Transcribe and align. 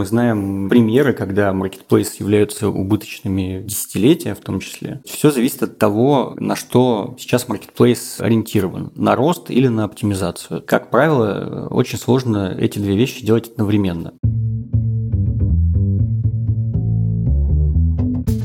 мы 0.00 0.06
знаем 0.06 0.70
примеры, 0.70 1.12
когда 1.12 1.52
маркетплейсы 1.52 2.22
являются 2.22 2.70
убыточными 2.70 3.62
десятилетия 3.66 4.34
в 4.34 4.38
том 4.38 4.58
числе. 4.58 5.02
Все 5.04 5.30
зависит 5.30 5.62
от 5.62 5.76
того, 5.76 6.34
на 6.38 6.56
что 6.56 7.16
сейчас 7.18 7.48
маркетплейс 7.48 8.18
ориентирован. 8.18 8.92
На 8.96 9.14
рост 9.14 9.50
или 9.50 9.68
на 9.68 9.84
оптимизацию. 9.84 10.62
Как 10.66 10.90
правило, 10.90 11.68
очень 11.70 11.98
сложно 11.98 12.56
эти 12.58 12.78
две 12.78 12.96
вещи 12.96 13.26
делать 13.26 13.48
одновременно. 13.48 14.14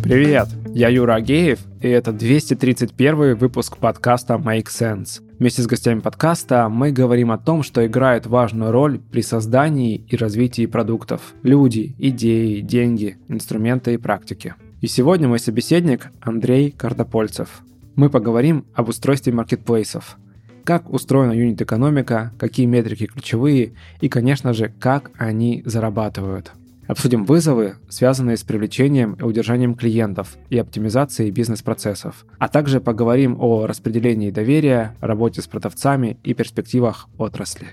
Привет, 0.04 0.50
я 0.74 0.90
Юра 0.90 1.14
Агеев, 1.14 1.60
и 1.80 1.88
это 1.88 2.12
231 2.12 3.38
выпуск 3.38 3.78
подкаста 3.78 4.34
Make 4.34 4.66
Sense. 4.66 5.25
Вместе 5.38 5.62
с 5.62 5.68
гостями 5.68 6.00
подкаста 6.00 6.70
мы 6.70 6.94
говорим 6.94 7.30
о 7.30 7.38
том, 7.38 7.62
что 7.62 7.86
играет 7.86 8.26
важную 8.26 8.72
роль 8.72 9.00
при 9.00 9.22
создании 9.22 9.98
и 9.98 10.16
развитии 10.16 10.66
продуктов. 10.66 11.34
Люди, 11.44 11.94
идеи, 11.98 12.62
деньги, 12.62 13.18
инструменты 13.28 13.96
и 13.96 13.98
практики. 13.98 14.56
И 14.80 14.88
сегодня 14.88 15.28
мой 15.28 15.40
собеседник 15.40 16.08
Андрей 16.22 16.72
Картопольцев. 16.72 17.50
Мы 17.96 18.10
поговорим 18.10 18.66
об 18.74 18.88
устройстве 18.88 19.34
маркетплейсов, 19.34 20.18
как 20.64 20.90
устроена 20.90 21.34
юнит-экономика, 21.34 22.32
какие 22.40 22.66
метрики 22.66 23.08
ключевые 23.08 23.74
и, 24.00 24.08
конечно 24.08 24.54
же, 24.54 24.74
как 24.80 25.12
они 25.18 25.64
зарабатывают– 25.66 26.54
Обсудим 26.88 27.26
вызовы, 27.26 27.76
связанные 27.90 28.38
с 28.38 28.44
привлечением 28.44 29.14
и 29.14 29.24
удержанием 29.24 29.74
клиентов 29.74 30.38
и 30.52 30.58
оптимизацией 30.60 31.32
бизнес-процессов, 31.32 32.26
а 32.38 32.48
также 32.48 32.80
поговорим 32.80 33.38
о 33.40 33.66
распределении 33.66 34.30
доверия, 34.30 34.96
работе 35.02 35.42
с 35.42 35.48
продавцами 35.48 36.20
и 36.24 36.36
перспективах 36.36 37.08
отрасли. 37.18 37.70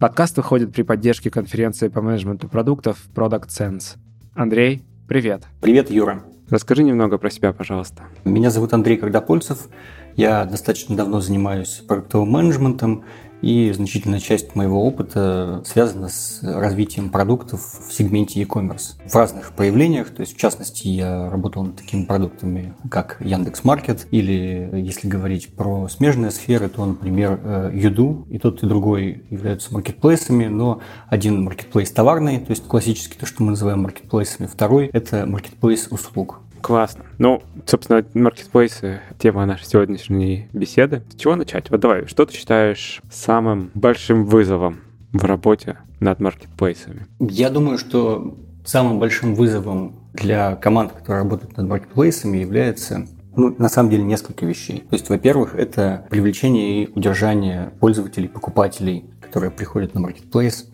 Подкаст 0.00 0.36
выходит 0.36 0.72
при 0.72 0.82
поддержке 0.82 1.30
конференции 1.30 1.88
по 1.88 2.02
менеджменту 2.02 2.48
продуктов 2.48 2.98
Product 3.14 3.48
Sense. 3.48 3.98
Андрей, 4.34 4.82
привет. 5.06 5.44
Привет, 5.60 5.90
Юра. 5.90 6.24
Расскажи 6.48 6.82
немного 6.82 7.18
про 7.18 7.30
себя, 7.30 7.52
пожалуйста. 7.52 8.02
Меня 8.24 8.50
зовут 8.50 8.72
Андрей 8.72 8.96
Кагдапольцев. 8.96 9.68
Я 10.16 10.44
достаточно 10.44 10.96
давно 10.96 11.20
занимаюсь 11.20 11.84
продуктовым 11.86 12.30
менеджментом 12.30 13.04
и 13.42 13.72
значительная 13.72 14.20
часть 14.20 14.54
моего 14.54 14.84
опыта 14.84 15.62
связана 15.64 16.08
с 16.08 16.40
развитием 16.42 17.10
продуктов 17.10 17.60
в 17.88 17.92
сегменте 17.92 18.40
e-commerce 18.40 18.94
в 19.06 19.14
разных 19.14 19.52
проявлениях. 19.52 20.10
То 20.10 20.20
есть, 20.20 20.34
в 20.34 20.38
частности, 20.38 20.88
я 20.88 21.30
работал 21.30 21.64
над 21.64 21.76
такими 21.76 22.04
продуктами, 22.04 22.74
как 22.90 23.16
Яндекс 23.20 23.64
Маркет, 23.64 24.06
или 24.10 24.70
если 24.72 25.08
говорить 25.08 25.54
про 25.54 25.88
смежные 25.88 26.30
сферы, 26.30 26.68
то, 26.68 26.84
например, 26.84 27.70
Юду. 27.74 28.26
И 28.30 28.38
тот, 28.38 28.62
и 28.62 28.66
другой 28.66 29.24
являются 29.30 29.72
маркетплейсами, 29.72 30.46
но 30.46 30.80
один 31.08 31.42
маркетплейс 31.44 31.90
товарный, 31.90 32.38
то 32.40 32.50
есть 32.50 32.66
классический, 32.66 33.18
то, 33.18 33.26
что 33.26 33.42
мы 33.42 33.50
называем 33.50 33.82
маркетплейсами, 33.82 34.46
второй– 34.46 34.86
это 34.92 35.26
маркетплейс 35.26 35.88
услуг. 35.90 36.40
Классно. 36.62 37.04
Ну, 37.18 37.42
собственно, 37.66 38.04
маркетплейсы— 38.14 39.00
тема 39.18 39.46
нашей 39.46 39.66
сегодняшней 39.66 40.48
беседы. 40.52 41.02
С 41.10 41.16
чего 41.16 41.36
начать? 41.36 41.70
Вот 41.70 41.80
давай, 41.80 42.06
что 42.06 42.26
ты 42.26 42.34
считаешь 42.34 43.00
самым 43.10 43.70
большим 43.74 44.26
вызовом 44.26 44.80
в 45.12 45.24
работе 45.24 45.78
над 46.00 46.20
маркетплейсами? 46.20 47.06
Я 47.18 47.50
думаю, 47.50 47.78
что 47.78 48.36
самым 48.64 48.98
большим 48.98 49.34
вызовом 49.34 49.96
для 50.12 50.56
команд, 50.56 50.92
которые 50.92 51.22
работают 51.22 51.56
над 51.56 51.68
маркетплейсами, 51.68 52.38
является 52.38 53.06
ну, 53.36 53.54
на 53.58 53.68
самом 53.68 53.90
деле, 53.90 54.02
несколько 54.02 54.44
вещей. 54.44 54.80
То 54.90 54.96
есть, 54.96 55.08
во-первых, 55.08 55.54
это 55.54 56.06
привлечение 56.10 56.82
и 56.82 56.90
удержание 56.92 57.72
пользователей, 57.78 58.28
покупателей, 58.28 59.04
которые 59.20 59.50
приходят 59.50 59.94
на 59.94 60.00
маркетплейс. 60.00 60.69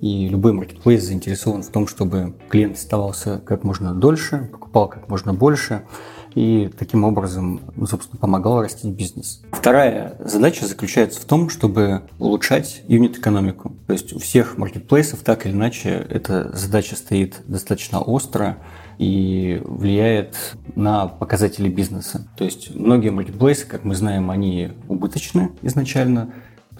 И 0.00 0.28
любой 0.28 0.52
маркетплейс 0.52 1.02
заинтересован 1.04 1.62
в 1.62 1.68
том, 1.68 1.86
чтобы 1.88 2.34
клиент 2.48 2.76
оставался 2.76 3.38
как 3.44 3.64
можно 3.64 3.94
дольше, 3.94 4.48
покупал 4.52 4.88
как 4.88 5.08
можно 5.08 5.34
больше 5.34 5.82
и 6.34 6.70
таким 6.78 7.04
образом, 7.04 7.60
собственно, 7.88 8.20
помогал 8.20 8.62
расти 8.62 8.88
бизнес. 8.90 9.42
Вторая 9.50 10.16
задача 10.20 10.66
заключается 10.66 11.20
в 11.20 11.24
том, 11.24 11.48
чтобы 11.48 12.02
улучшать 12.18 12.82
юнит-экономику. 12.86 13.72
То 13.86 13.92
есть 13.92 14.12
у 14.12 14.20
всех 14.20 14.56
маркетплейсов 14.56 15.20
так 15.20 15.46
или 15.46 15.52
иначе 15.52 16.06
эта 16.08 16.56
задача 16.56 16.94
стоит 16.94 17.42
достаточно 17.46 18.00
остро 18.00 18.58
и 18.98 19.60
влияет 19.64 20.56
на 20.76 21.06
показатели 21.06 21.68
бизнеса. 21.68 22.28
То 22.36 22.44
есть 22.44 22.74
многие 22.74 23.10
маркетплейсы, 23.10 23.66
как 23.66 23.84
мы 23.84 23.94
знаем, 23.94 24.30
они 24.30 24.72
убыточны 24.88 25.52
изначально, 25.62 26.32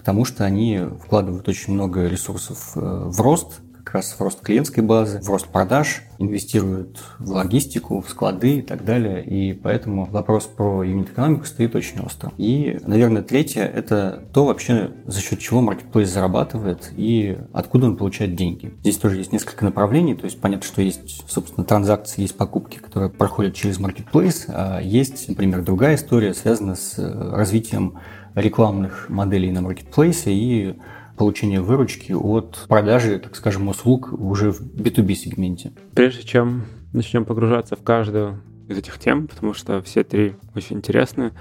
потому 0.09 0.25
что 0.25 0.43
они 0.43 0.79
вкладывают 1.05 1.47
очень 1.47 1.73
много 1.75 2.07
ресурсов 2.07 2.71
э, 2.75 2.79
в 2.79 3.21
рост, 3.21 3.61
как 3.83 3.93
раз 3.93 4.15
в 4.17 4.19
рост 4.19 4.41
клиентской 4.41 4.83
базы, 4.83 5.21
в 5.21 5.29
рост 5.29 5.47
продаж, 5.49 6.01
инвестируют 6.17 6.99
в 7.19 7.31
логистику, 7.31 8.01
в 8.01 8.09
склады 8.09 8.57
и 8.57 8.61
так 8.63 8.83
далее. 8.83 9.23
И 9.23 9.53
поэтому 9.53 10.05
вопрос 10.05 10.45
про 10.45 10.83
юнит-экономику 10.83 11.45
стоит 11.45 11.75
очень 11.75 11.99
остро. 12.01 12.31
И, 12.37 12.79
наверное, 12.87 13.21
третье– 13.21 13.61
это 13.75 14.23
то 14.33 14.45
вообще, 14.45 14.91
за 15.05 15.21
счет 15.21 15.39
чего 15.39 15.61
маркетплейс 15.61 16.09
зарабатывает 16.09 16.91
и 16.97 17.37
откуда 17.53 17.85
он 17.85 17.95
получает 17.95 18.35
деньги. 18.35 18.73
Здесь 18.81 18.97
тоже 18.97 19.17
есть 19.17 19.31
несколько 19.31 19.63
направлений, 19.63 20.15
то 20.15 20.25
есть 20.25 20.41
понятно, 20.41 20.65
что 20.65 20.81
есть, 20.81 21.23
собственно, 21.29 21.65
транзакции, 21.65 22.21
есть 22.21 22.35
покупки, 22.35 22.79
которые 22.79 23.11
проходят 23.11 23.53
через 23.53 23.79
маркетплейс, 23.79 24.45
а 24.47 24.79
есть, 24.79 25.29
например, 25.29 25.63
другая 25.63 25.95
история, 25.95 26.33
связанная 26.33 26.75
с 26.75 26.97
э, 26.97 27.35
развитием 27.35 27.99
рекламных 28.35 29.09
моделей 29.09 29.51
на 29.51 29.61
маркетплейсе 29.61 30.33
и 30.33 30.75
получение 31.17 31.61
выручки 31.61 32.13
от 32.13 32.65
продажи, 32.67 33.19
так 33.19 33.35
скажем, 33.35 33.67
услуг 33.67 34.13
уже 34.13 34.51
в 34.51 34.61
B2B 34.61 35.13
сегменте. 35.15 35.73
Прежде 35.93 36.23
чем 36.23 36.65
начнем 36.93 37.25
погружаться 37.25 37.75
в 37.75 37.83
каждую 37.83 38.41
из 38.69 38.77
этих 38.77 38.99
тем, 38.99 39.27
потому 39.27 39.53
что 39.53 39.81
все 39.81 40.03
три 40.03 40.35
очень 40.55 40.77
интересны. 40.77 41.33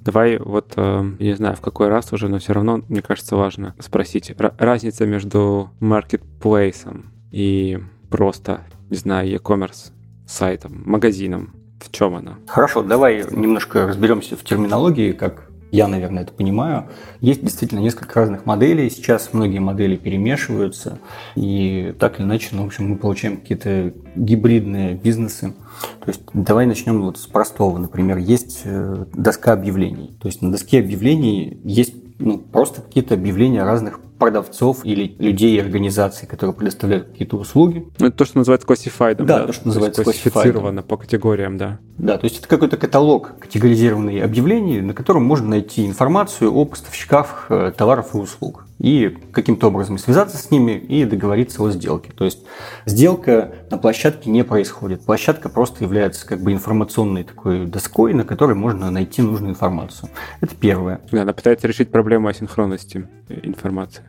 Давай 0.00 0.38
вот, 0.38 0.72
э, 0.76 1.04
я 1.18 1.26
не 1.26 1.36
знаю, 1.36 1.56
в 1.56 1.60
какой 1.60 1.88
раз 1.88 2.12
уже, 2.12 2.28
но 2.28 2.38
все 2.38 2.52
равно, 2.52 2.80
мне 2.88 3.02
кажется, 3.02 3.36
важно 3.36 3.74
спросить. 3.80 4.32
разница 4.38 5.04
между 5.04 5.70
маркетплейсом 5.80 7.12
и 7.32 7.78
просто, 8.08 8.62
не 8.88 8.96
знаю, 8.96 9.28
e-commerce 9.28 9.90
сайтом, 10.26 10.82
магазином, 10.86 11.54
в 11.80 11.90
чем 11.90 12.14
она? 12.14 12.38
Хорошо, 12.46 12.82
давай 12.82 13.24
немножко 13.30 13.86
разберемся 13.86 14.36
в 14.36 14.44
терминологии, 14.44 15.12
как 15.12 15.45
я, 15.70 15.88
наверное, 15.88 16.22
это 16.22 16.32
понимаю. 16.32 16.86
Есть 17.20 17.42
действительно 17.42 17.80
несколько 17.80 18.20
разных 18.20 18.46
моделей. 18.46 18.88
Сейчас 18.88 19.30
многие 19.32 19.58
модели 19.58 19.96
перемешиваются. 19.96 20.98
И 21.34 21.94
так 21.98 22.18
или 22.18 22.26
иначе, 22.26 22.50
ну, 22.52 22.62
в 22.62 22.66
общем, 22.66 22.90
мы 22.90 22.96
получаем 22.96 23.38
какие-то 23.38 23.92
гибридные 24.14 24.94
бизнесы. 24.94 25.54
То 26.00 26.08
есть 26.08 26.22
давай 26.32 26.66
начнем 26.66 27.02
вот 27.02 27.18
с 27.18 27.26
простого. 27.26 27.78
Например, 27.78 28.16
есть 28.16 28.62
э, 28.64 29.06
доска 29.12 29.52
объявлений. 29.52 30.16
То 30.20 30.28
есть 30.28 30.40
на 30.40 30.50
доске 30.50 30.78
объявлений 30.78 31.60
есть 31.64 31.94
ну, 32.18 32.38
просто 32.38 32.82
какие-то 32.82 33.14
объявления 33.14 33.62
разных 33.62 34.00
продавцов 34.18 34.84
или 34.84 35.14
людей 35.18 35.56
и 35.56 35.58
организаций, 35.58 36.26
которые 36.26 36.54
предоставляют 36.54 37.08
какие-то 37.08 37.36
услуги. 37.36 37.86
Ну, 37.98 38.06
это 38.06 38.16
то, 38.16 38.24
что 38.24 38.38
называется 38.38 38.66
classified. 38.66 39.16
Да, 39.16 39.24
да, 39.24 39.46
то, 39.46 39.52
что 39.52 39.66
называется 39.66 40.02
то 40.02 40.04
классифицировано 40.04 40.82
по 40.82 40.96
категориям, 40.96 41.58
да. 41.58 41.78
Да, 41.98 42.18
то 42.18 42.24
есть 42.24 42.38
это 42.38 42.48
какой-то 42.48 42.76
каталог 42.76 43.38
категоризированных 43.38 44.22
объявлений, 44.22 44.80
на 44.80 44.94
котором 44.94 45.24
можно 45.24 45.48
найти 45.48 45.86
информацию 45.86 46.52
о 46.52 46.64
поставщиках 46.64 47.46
э, 47.48 47.72
товаров 47.76 48.14
и 48.14 48.18
услуг 48.18 48.66
и 48.78 49.16
каким-то 49.32 49.68
образом 49.68 49.98
связаться 49.98 50.36
с 50.36 50.50
ними 50.50 50.72
и 50.72 51.04
договориться 51.04 51.62
о 51.62 51.70
сделке. 51.70 52.12
То 52.12 52.24
есть 52.24 52.40
сделка 52.84 53.54
на 53.70 53.78
площадке 53.78 54.30
не 54.30 54.44
происходит. 54.44 55.02
Площадка 55.02 55.48
просто 55.48 55.84
является 55.84 56.26
как 56.26 56.40
бы 56.40 56.52
информационной 56.52 57.24
такой 57.24 57.66
доской, 57.66 58.12
на 58.12 58.24
которой 58.24 58.54
можно 58.54 58.90
найти 58.90 59.22
нужную 59.22 59.52
информацию. 59.52 60.10
Это 60.40 60.54
первое. 60.54 61.00
Да, 61.10 61.22
она 61.22 61.32
пытается 61.32 61.66
решить 61.66 61.90
проблему 61.90 62.28
асинхронности 62.28 63.08
информации. 63.28 64.04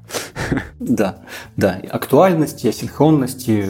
Да, 0.80 1.18
да, 1.56 1.82
актуальности, 1.90 2.68
асинхронности 2.68 3.66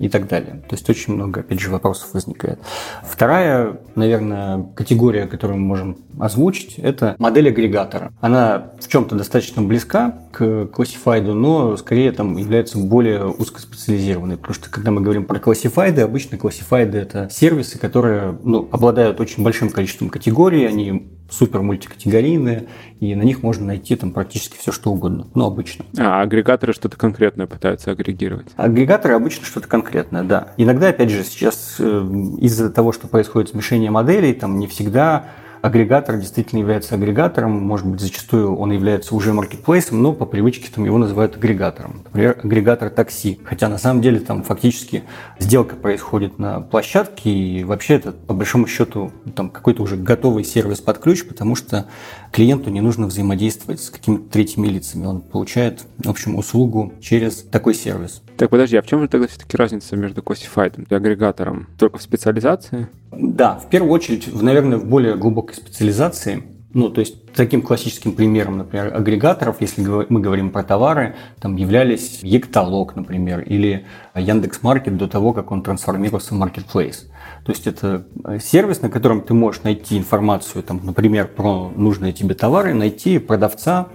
и 0.00 0.08
так 0.08 0.28
далее. 0.28 0.62
То 0.68 0.76
есть 0.76 0.88
очень 0.88 1.14
много, 1.14 1.40
опять 1.40 1.60
же, 1.60 1.70
вопросов 1.70 2.12
возникает. 2.12 2.58
Вторая, 3.02 3.80
наверное, 3.94 4.64
категория, 4.74 5.26
которую 5.26 5.58
мы 5.58 5.66
можем 5.66 5.98
озвучить, 6.18 6.78
это 6.78 7.16
модель 7.18 7.48
агрегатора. 7.48 8.12
Она 8.20 8.72
в 8.80 8.88
чем-то 8.88 9.14
достаточно 9.14 9.62
близка 9.62 10.18
к 10.32 10.66
классифайду, 10.66 11.34
но 11.34 11.76
скорее 11.76 12.12
там 12.12 12.36
является 12.36 12.78
более 12.78 13.26
узкоспециализированной. 13.26 14.36
Потому 14.36 14.54
что 14.54 14.70
когда 14.70 14.90
мы 14.90 15.00
говорим 15.00 15.24
про 15.24 15.38
классифайды, 15.38 16.02
обычно 16.02 16.38
классифайды 16.38 16.98
это 16.98 17.28
сервисы, 17.30 17.78
которые 17.78 18.38
ну, 18.42 18.68
обладают 18.70 19.20
очень 19.20 19.42
большим 19.42 19.70
количеством 19.70 20.10
категорий, 20.10 20.64
они 20.66 21.10
супер 21.30 21.62
мультикатегорийные, 21.62 22.66
и 23.00 23.14
на 23.14 23.22
них 23.22 23.42
можно 23.42 23.66
найти 23.66 23.96
там 23.96 24.12
практически 24.12 24.56
все, 24.56 24.72
что 24.72 24.90
угодно, 24.90 25.26
ну, 25.34 25.46
обычно. 25.46 25.84
А 25.98 26.22
агрегаторы 26.22 26.72
что-то 26.72 26.96
конкретное 26.96 27.46
пытаются 27.46 27.90
агрегировать? 27.90 28.48
Агрегаторы 28.56 29.14
обычно 29.14 29.44
что-то 29.44 29.68
конкретное, 29.68 30.22
да. 30.22 30.48
Иногда, 30.56 30.88
опять 30.88 31.10
же, 31.10 31.24
сейчас 31.24 31.76
э, 31.78 32.06
из-за 32.40 32.70
того, 32.70 32.92
что 32.92 33.08
происходит 33.08 33.50
смешение 33.50 33.90
моделей, 33.90 34.32
там 34.34 34.58
не 34.58 34.66
всегда 34.66 35.26
агрегатор 35.64 36.18
действительно 36.18 36.60
является 36.60 36.94
агрегатором, 36.94 37.52
может 37.52 37.86
быть, 37.86 37.98
зачастую 37.98 38.54
он 38.54 38.70
является 38.70 39.14
уже 39.14 39.32
маркетплейсом, 39.32 40.02
но 40.02 40.12
по 40.12 40.26
привычке 40.26 40.68
там 40.70 40.84
его 40.84 40.98
называют 40.98 41.36
агрегатором. 41.36 42.02
Например, 42.04 42.38
агрегатор 42.44 42.90
такси. 42.90 43.40
Хотя 43.44 43.70
на 43.70 43.78
самом 43.78 44.02
деле 44.02 44.20
там 44.20 44.42
фактически 44.42 45.04
сделка 45.38 45.74
происходит 45.74 46.38
на 46.38 46.60
площадке, 46.60 47.30
и 47.30 47.64
вообще 47.64 47.94
это 47.94 48.12
по 48.12 48.34
большому 48.34 48.66
счету 48.66 49.10
там 49.34 49.48
какой-то 49.48 49.82
уже 49.82 49.96
готовый 49.96 50.44
сервис 50.44 50.82
под 50.82 50.98
ключ, 50.98 51.24
потому 51.24 51.56
что 51.56 51.86
клиенту 52.30 52.68
не 52.68 52.82
нужно 52.82 53.06
взаимодействовать 53.06 53.80
с 53.80 53.88
какими-то 53.88 54.28
третьими 54.28 54.66
лицами. 54.66 55.06
Он 55.06 55.22
получает, 55.22 55.86
в 55.96 56.10
общем, 56.10 56.36
услугу 56.36 56.92
через 57.00 57.36
такой 57.36 57.72
сервис. 57.72 58.20
Так, 58.36 58.50
подожди, 58.50 58.76
а 58.76 58.82
в 58.82 58.86
чем 58.86 59.00
же 59.00 59.08
тогда 59.08 59.28
все-таки 59.28 59.56
разница 59.56 59.96
между 59.96 60.22
классифайтом 60.22 60.86
и 60.90 60.94
агрегатором? 60.94 61.68
Только 61.78 61.98
в 61.98 62.02
специализации? 62.02 62.88
Да, 63.12 63.54
в 63.54 63.68
первую 63.68 63.92
очередь, 63.92 64.28
наверное, 64.42 64.78
в 64.78 64.86
более 64.86 65.14
глубокой 65.14 65.54
специализации. 65.54 66.42
Ну, 66.72 66.90
то 66.90 66.98
есть 66.98 67.32
таким 67.32 67.62
классическим 67.62 68.10
примером, 68.10 68.58
например, 68.58 68.92
агрегаторов, 68.92 69.60
если 69.60 69.82
мы 69.82 70.20
говорим 70.20 70.50
про 70.50 70.64
товары, 70.64 71.14
там 71.40 71.54
являлись 71.54 72.18
Ектолог, 72.22 72.96
например, 72.96 73.42
или 73.42 73.86
Яндекс.Маркет 74.16 74.96
до 74.96 75.06
того, 75.06 75.32
как 75.32 75.52
он 75.52 75.62
трансформировался 75.62 76.34
в 76.34 76.42
Marketplace. 76.42 77.04
То 77.44 77.52
есть 77.52 77.68
это 77.68 78.04
сервис, 78.42 78.82
на 78.82 78.90
котором 78.90 79.20
ты 79.20 79.34
можешь 79.34 79.62
найти 79.62 79.96
информацию, 79.96 80.64
там, 80.64 80.80
например, 80.82 81.28
про 81.28 81.70
нужные 81.76 82.12
тебе 82.12 82.34
товары, 82.34 82.74
найти 82.74 83.20
продавца, 83.20 83.86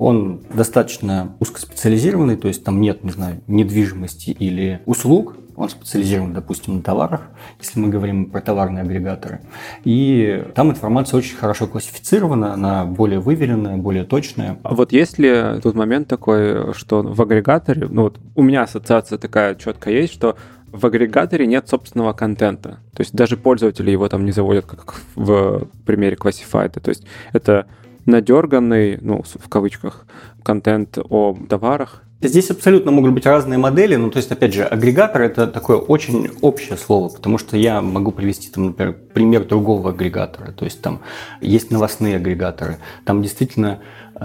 он 0.00 0.40
достаточно 0.54 1.36
узкоспециализированный, 1.40 2.36
то 2.36 2.48
есть 2.48 2.64
там 2.64 2.80
нет, 2.80 3.04
не 3.04 3.10
знаю, 3.10 3.42
недвижимости 3.46 4.30
или 4.30 4.80
услуг, 4.86 5.36
он 5.56 5.68
специализирован, 5.68 6.32
допустим, 6.32 6.76
на 6.76 6.82
товарах, 6.82 7.28
если 7.60 7.78
мы 7.78 7.88
говорим 7.90 8.30
про 8.30 8.40
товарные 8.40 8.80
агрегаторы. 8.80 9.42
И 9.84 10.42
там 10.54 10.70
информация 10.70 11.18
очень 11.18 11.36
хорошо 11.36 11.66
классифицирована, 11.66 12.54
она 12.54 12.86
более 12.86 13.20
выверенная, 13.20 13.76
более 13.76 14.04
точная. 14.04 14.58
А 14.62 14.74
вот 14.74 14.90
есть 14.92 15.18
ли 15.18 15.60
тут 15.62 15.74
момент 15.74 16.08
такой, 16.08 16.72
что 16.72 17.02
в 17.02 17.20
агрегаторе, 17.20 17.86
ну 17.86 18.04
вот 18.04 18.18
у 18.34 18.42
меня 18.42 18.62
ассоциация 18.62 19.18
такая 19.18 19.54
четкая 19.54 19.92
есть, 19.92 20.14
что 20.14 20.36
в 20.72 20.86
агрегаторе 20.86 21.46
нет 21.46 21.68
собственного 21.68 22.14
контента. 22.14 22.78
То 22.96 23.02
есть 23.02 23.12
даже 23.12 23.36
пользователи 23.36 23.90
его 23.90 24.08
там 24.08 24.24
не 24.24 24.32
заводят, 24.32 24.64
как 24.64 24.94
в 25.14 25.68
примере 25.84 26.16
Classified. 26.16 26.80
То 26.80 26.88
есть 26.88 27.04
это 27.34 27.66
надерганный, 28.06 28.98
ну, 29.00 29.22
в 29.22 29.48
кавычках, 29.48 30.06
контент 30.42 30.98
о 30.98 31.36
товарах. 31.48 32.02
Здесь 32.22 32.50
абсолютно 32.50 32.90
могут 32.90 33.12
быть 33.12 33.24
разные 33.24 33.58
модели, 33.58 33.96
ну, 33.96 34.10
то 34.10 34.18
есть, 34.18 34.30
опять 34.30 34.52
же, 34.52 34.64
агрегатор– 34.64 35.22
это 35.22 35.46
такое 35.46 35.78
очень 35.78 36.30
общее 36.42 36.76
слово, 36.76 37.08
потому 37.08 37.38
что 37.38 37.56
я 37.56 37.80
могу 37.80 38.12
привести, 38.12 38.50
там, 38.50 38.66
например, 38.66 38.94
пример 39.14 39.44
другого 39.46 39.90
агрегатора, 39.90 40.52
то 40.52 40.66
есть, 40.66 40.82
там 40.82 41.00
есть 41.40 41.70
новостные 41.70 42.16
агрегаторы, 42.16 42.76
там 43.06 43.22
действительно 43.22 43.80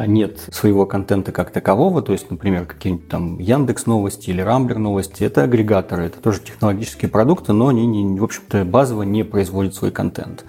нет 0.08 0.40
своего 0.52 0.86
контента 0.86 1.32
как 1.32 1.52
такового, 1.52 2.02
то 2.02 2.12
есть, 2.12 2.30
например, 2.30 2.66
какие-нибудь 2.66 3.08
там 3.08 3.40
Яндекс 3.40 3.86
новости 3.86 4.30
или 4.30 4.42
Рамблер 4.42 4.78
новости, 4.78 5.24
это 5.24 5.44
агрегаторы, 5.44 6.06
это 6.06 6.20
тоже 6.20 6.42
технологические 6.42 7.10
продукты, 7.10 7.54
но 7.54 7.70
они, 7.70 7.86
не, 7.86 8.20
в 8.20 8.24
общем-то, 8.24 8.66
базово 8.66 9.04
не 9.04 9.24
производят 9.24 9.76
свой 9.76 9.92
контент. 9.92 10.46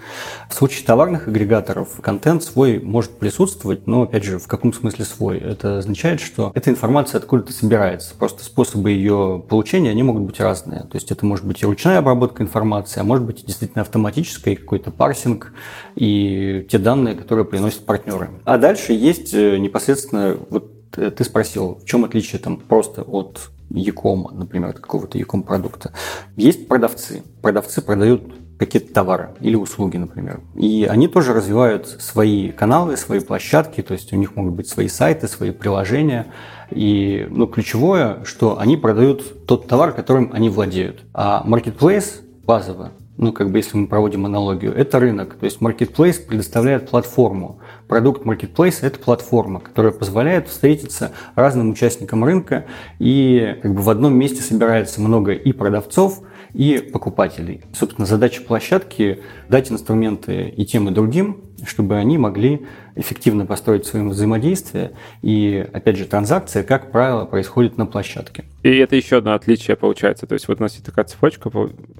В 0.48 0.54
случае 0.54 0.84
товарных 0.84 1.28
агрегаторов 1.28 2.00
контент 2.00 2.42
свой 2.42 2.80
может 2.80 3.18
присутствовать, 3.18 3.86
но, 3.86 4.02
опять 4.02 4.24
же, 4.24 4.38
в 4.38 4.46
каком 4.46 4.72
смысле 4.72 5.04
свой? 5.04 5.38
Это 5.38 5.78
означает, 5.78 6.20
что 6.20 6.50
эта 6.54 6.70
информация 6.70 7.18
откуда-то 7.18 7.52
собирается, 7.52 8.14
просто 8.18 8.44
способы 8.44 8.90
ее 8.90 9.42
получения, 9.48 9.90
они 9.90 10.02
могут 10.02 10.22
быть 10.22 10.40
разные. 10.40 10.80
То 10.80 10.94
есть 10.94 11.10
это 11.12 11.24
может 11.24 11.44
быть 11.44 11.62
и 11.62 11.66
ручная 11.66 11.98
обработка 11.98 12.42
информации, 12.42 13.00
а 13.00 13.04
может 13.04 13.24
быть 13.24 13.44
действительно 13.44 13.82
автоматическая, 13.82 14.56
какой-то 14.56 14.90
парсинг 14.90 15.52
и 15.94 16.66
те 16.70 16.78
данные, 16.78 17.14
которые 17.14 17.44
приносят 17.44 17.84
партнеры. 17.84 18.30
А 18.44 18.58
дальше 18.58 18.92
есть 18.92 19.35
непосредственно, 19.36 20.36
вот 20.50 20.72
э, 20.96 21.10
ты 21.10 21.24
спросил, 21.24 21.78
в 21.82 21.84
чем 21.84 22.04
отличие 22.04 22.40
там 22.40 22.56
просто 22.56 23.02
от 23.02 23.50
Якома, 23.70 24.30
например, 24.32 24.70
от 24.70 24.80
какого-то 24.80 25.18
Яком 25.18 25.42
продукта. 25.42 25.92
Есть 26.36 26.68
продавцы. 26.68 27.22
Продавцы 27.42 27.82
продают 27.82 28.22
какие-то 28.58 28.92
товары 28.92 29.30
или 29.40 29.54
услуги, 29.54 29.96
например. 29.96 30.40
И 30.54 30.84
они 30.84 31.08
тоже 31.08 31.34
развивают 31.34 31.86
свои 31.86 32.52
каналы, 32.52 32.96
свои 32.96 33.20
площадки, 33.20 33.82
то 33.82 33.92
есть 33.92 34.12
у 34.12 34.16
них 34.16 34.34
могут 34.36 34.54
быть 34.54 34.68
свои 34.68 34.88
сайты, 34.88 35.28
свои 35.28 35.50
приложения. 35.50 36.26
И 36.70 37.26
ну, 37.30 37.46
ключевое, 37.46 38.24
что 38.24 38.58
они 38.58 38.76
продают 38.76 39.46
тот 39.46 39.68
товар, 39.68 39.92
которым 39.92 40.30
они 40.32 40.48
владеют. 40.48 41.04
А 41.12 41.44
marketplace 41.46 42.22
базово, 42.44 42.92
ну, 43.18 43.32
как 43.32 43.50
бы 43.50 43.58
если 43.58 43.76
мы 43.76 43.86
проводим 43.86 44.26
аналогию, 44.26 44.74
это 44.74 44.98
рынок. 45.00 45.34
То 45.34 45.44
есть 45.44 45.60
marketplace 45.60 46.26
предоставляет 46.26 46.90
платформу 46.90 47.60
продукт 47.88 48.24
Marketplace– 48.24 48.78
это 48.82 48.98
платформа, 48.98 49.60
которая 49.60 49.92
позволяет 49.92 50.48
встретиться 50.48 51.12
разным 51.34 51.70
участникам 51.70 52.24
рынка, 52.24 52.66
и 52.98 53.58
как 53.62 53.74
бы 53.74 53.82
в 53.82 53.90
одном 53.90 54.14
месте 54.14 54.42
собирается 54.42 55.00
много 55.00 55.32
и 55.32 55.52
продавцов, 55.52 56.22
и 56.52 56.78
покупателей. 56.78 57.62
Собственно, 57.72 58.06
задача 58.06 58.42
площадки– 58.42 59.22
дать 59.48 59.70
инструменты 59.70 60.48
и 60.48 60.64
тем, 60.64 60.88
и 60.88 60.92
другим, 60.92 61.42
чтобы 61.66 61.96
они 61.96 62.18
могли 62.18 62.66
эффективно 62.96 63.46
построить 63.46 63.86
свое 63.86 64.06
взаимодействие. 64.08 64.92
И, 65.22 65.66
опять 65.72 65.96
же, 65.96 66.06
транзакция, 66.06 66.62
как 66.62 66.90
правило, 66.90 67.24
происходит 67.24 67.76
на 67.76 67.86
площадке. 67.86 68.44
И 68.62 68.76
это 68.78 68.96
еще 68.96 69.18
одно 69.18 69.34
отличие 69.34 69.76
получается. 69.76 70.26
То 70.26 70.32
есть 70.32 70.48
вот 70.48 70.58
у 70.58 70.62
нас 70.62 70.72
есть 70.72 70.84
такая 70.84 71.04
цепочка. 71.04 71.50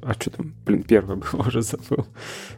А 0.03 0.15
что 0.15 0.31
там? 0.31 0.55
Блин, 0.65 0.83
первый 0.83 1.17
был, 1.17 1.41
уже 1.47 1.63
забыл. 1.63 2.07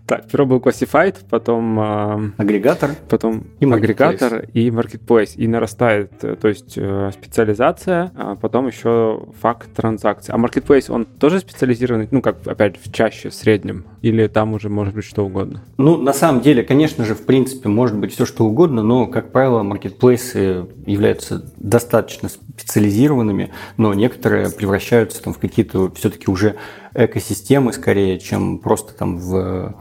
Так, 0.07 0.27
первый 0.31 0.49
был 0.49 0.59
Classified, 0.59 1.17
потом... 1.29 1.79
Э, 1.79 2.31
агрегатор. 2.39 2.93
Потом 3.09 3.45
и 3.61 3.67
агрегатор 3.67 4.47
и 4.55 4.71
Marketplace. 4.71 5.35
И 5.37 5.47
нарастает, 5.47 6.13
э, 6.23 6.37
то 6.37 6.49
есть 6.49 6.75
э, 6.77 7.11
специализация, 7.13 8.13
а 8.17 8.37
потом 8.37 8.69
еще 8.69 9.27
факт 9.41 9.69
транзакции. 9.75 10.33
А 10.33 10.39
Marketplace, 10.39 10.91
он 10.91 11.05
тоже 11.05 11.41
специализированный, 11.41 12.09
ну, 12.11 12.23
как, 12.23 12.47
опять 12.47 12.77
же, 12.77 12.91
чаще, 12.93 13.29
в 13.29 13.35
среднем? 13.35 13.85
Или 14.01 14.27
там 14.29 14.55
уже 14.55 14.69
может 14.69 14.95
быть 14.95 15.05
что 15.05 15.27
угодно? 15.27 15.63
Ну, 15.77 15.97
на 15.97 16.13
самом 16.13 16.41
деле, 16.41 16.63
конечно 16.63 17.05
же, 17.05 17.15
в 17.15 17.27
принципе, 17.27 17.69
может 17.69 17.97
быть 17.97 18.13
все 18.13 18.25
что 18.29 18.45
угодно, 18.45 18.83
но, 18.83 19.07
как 19.07 19.33
правило, 19.33 19.63
маркетплейсы 19.63 20.67
являются 20.87 21.51
достаточно 21.57 22.29
специализированными, 22.29 23.53
но 23.77 23.95
некоторые 23.95 24.51
превращаются 24.51 25.23
там 25.23 25.35
в 25.35 25.39
какие-то 25.39 25.91
все-таки 25.93 26.31
уже 26.31 26.57
экосистемы 26.95 27.73
скорее, 27.73 28.19
чем 28.19 28.59
просто 28.59 28.93
там 28.95 29.19
в, 29.19 29.75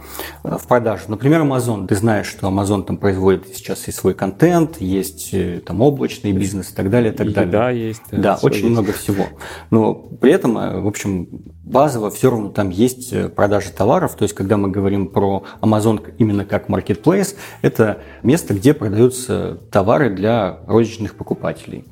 в 0.43 0.67
продаже. 0.67 1.03
Например, 1.07 1.41
Amazon. 1.41 1.87
Ты 1.87 1.95
знаешь, 1.95 2.27
что 2.27 2.47
Amazon 2.47 2.83
там 2.83 2.97
производит 2.97 3.47
сейчас 3.55 3.87
и 3.87 3.91
свой 3.91 4.13
контент, 4.13 4.79
есть 4.79 5.33
э, 5.33 5.61
там 5.65 5.81
облачный 5.81 6.31
бизнес 6.31 6.71
и 6.71 6.75
так 6.75 6.89
далее, 6.89 7.13
и 7.13 7.15
так 7.15 7.27
и 7.27 7.33
далее. 7.33 7.51
Да, 7.51 7.69
есть. 7.69 8.01
Да, 8.11 8.39
очень 8.41 8.59
есть. 8.59 8.69
много 8.69 8.93
всего. 8.93 9.25
Но 9.69 9.93
при 9.93 10.31
этом, 10.31 10.57
э, 10.57 10.79
в 10.79 10.87
общем, 10.87 11.27
базово 11.63 12.09
все 12.09 12.29
равно 12.29 12.49
там 12.49 12.69
есть 12.69 13.11
э, 13.13 13.29
продажи 13.29 13.71
товаров. 13.71 14.15
То 14.15 14.23
есть, 14.23 14.35
когда 14.35 14.57
мы 14.57 14.69
говорим 14.69 15.07
про 15.07 15.43
Amazon 15.61 16.01
именно 16.17 16.45
как 16.45 16.69
marketplace, 16.69 17.35
это 17.61 17.99
место, 18.23 18.53
где 18.53 18.73
продаются 18.73 19.59
товары 19.71 20.09
для 20.09 20.59
розничных 20.67 21.15
покупателей. 21.15 21.85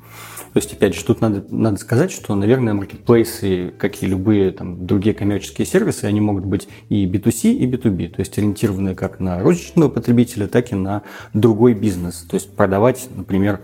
То 0.56 0.60
есть, 0.60 0.72
опять 0.72 0.94
же, 0.94 1.04
тут 1.04 1.20
надо, 1.20 1.44
надо 1.50 1.76
сказать, 1.76 2.10
что, 2.10 2.34
наверное, 2.34 2.72
маркетплейсы, 2.72 3.74
как 3.76 4.02
и 4.02 4.06
любые 4.06 4.52
там, 4.52 4.86
другие 4.86 5.14
коммерческие 5.14 5.66
сервисы, 5.66 6.06
они 6.06 6.22
могут 6.22 6.46
быть 6.46 6.66
и 6.88 7.04
B2C, 7.04 7.52
и 7.52 7.70
B2B, 7.70 8.08
то 8.08 8.20
есть 8.20 8.38
ориентированы 8.38 8.94
как 8.94 9.20
на 9.20 9.38
розничного 9.40 9.90
потребителя, 9.90 10.46
так 10.46 10.72
и 10.72 10.74
на 10.74 11.02
другой 11.34 11.74
бизнес. 11.74 12.22
То 12.22 12.36
есть 12.36 12.56
продавать, 12.56 13.06
например, 13.14 13.60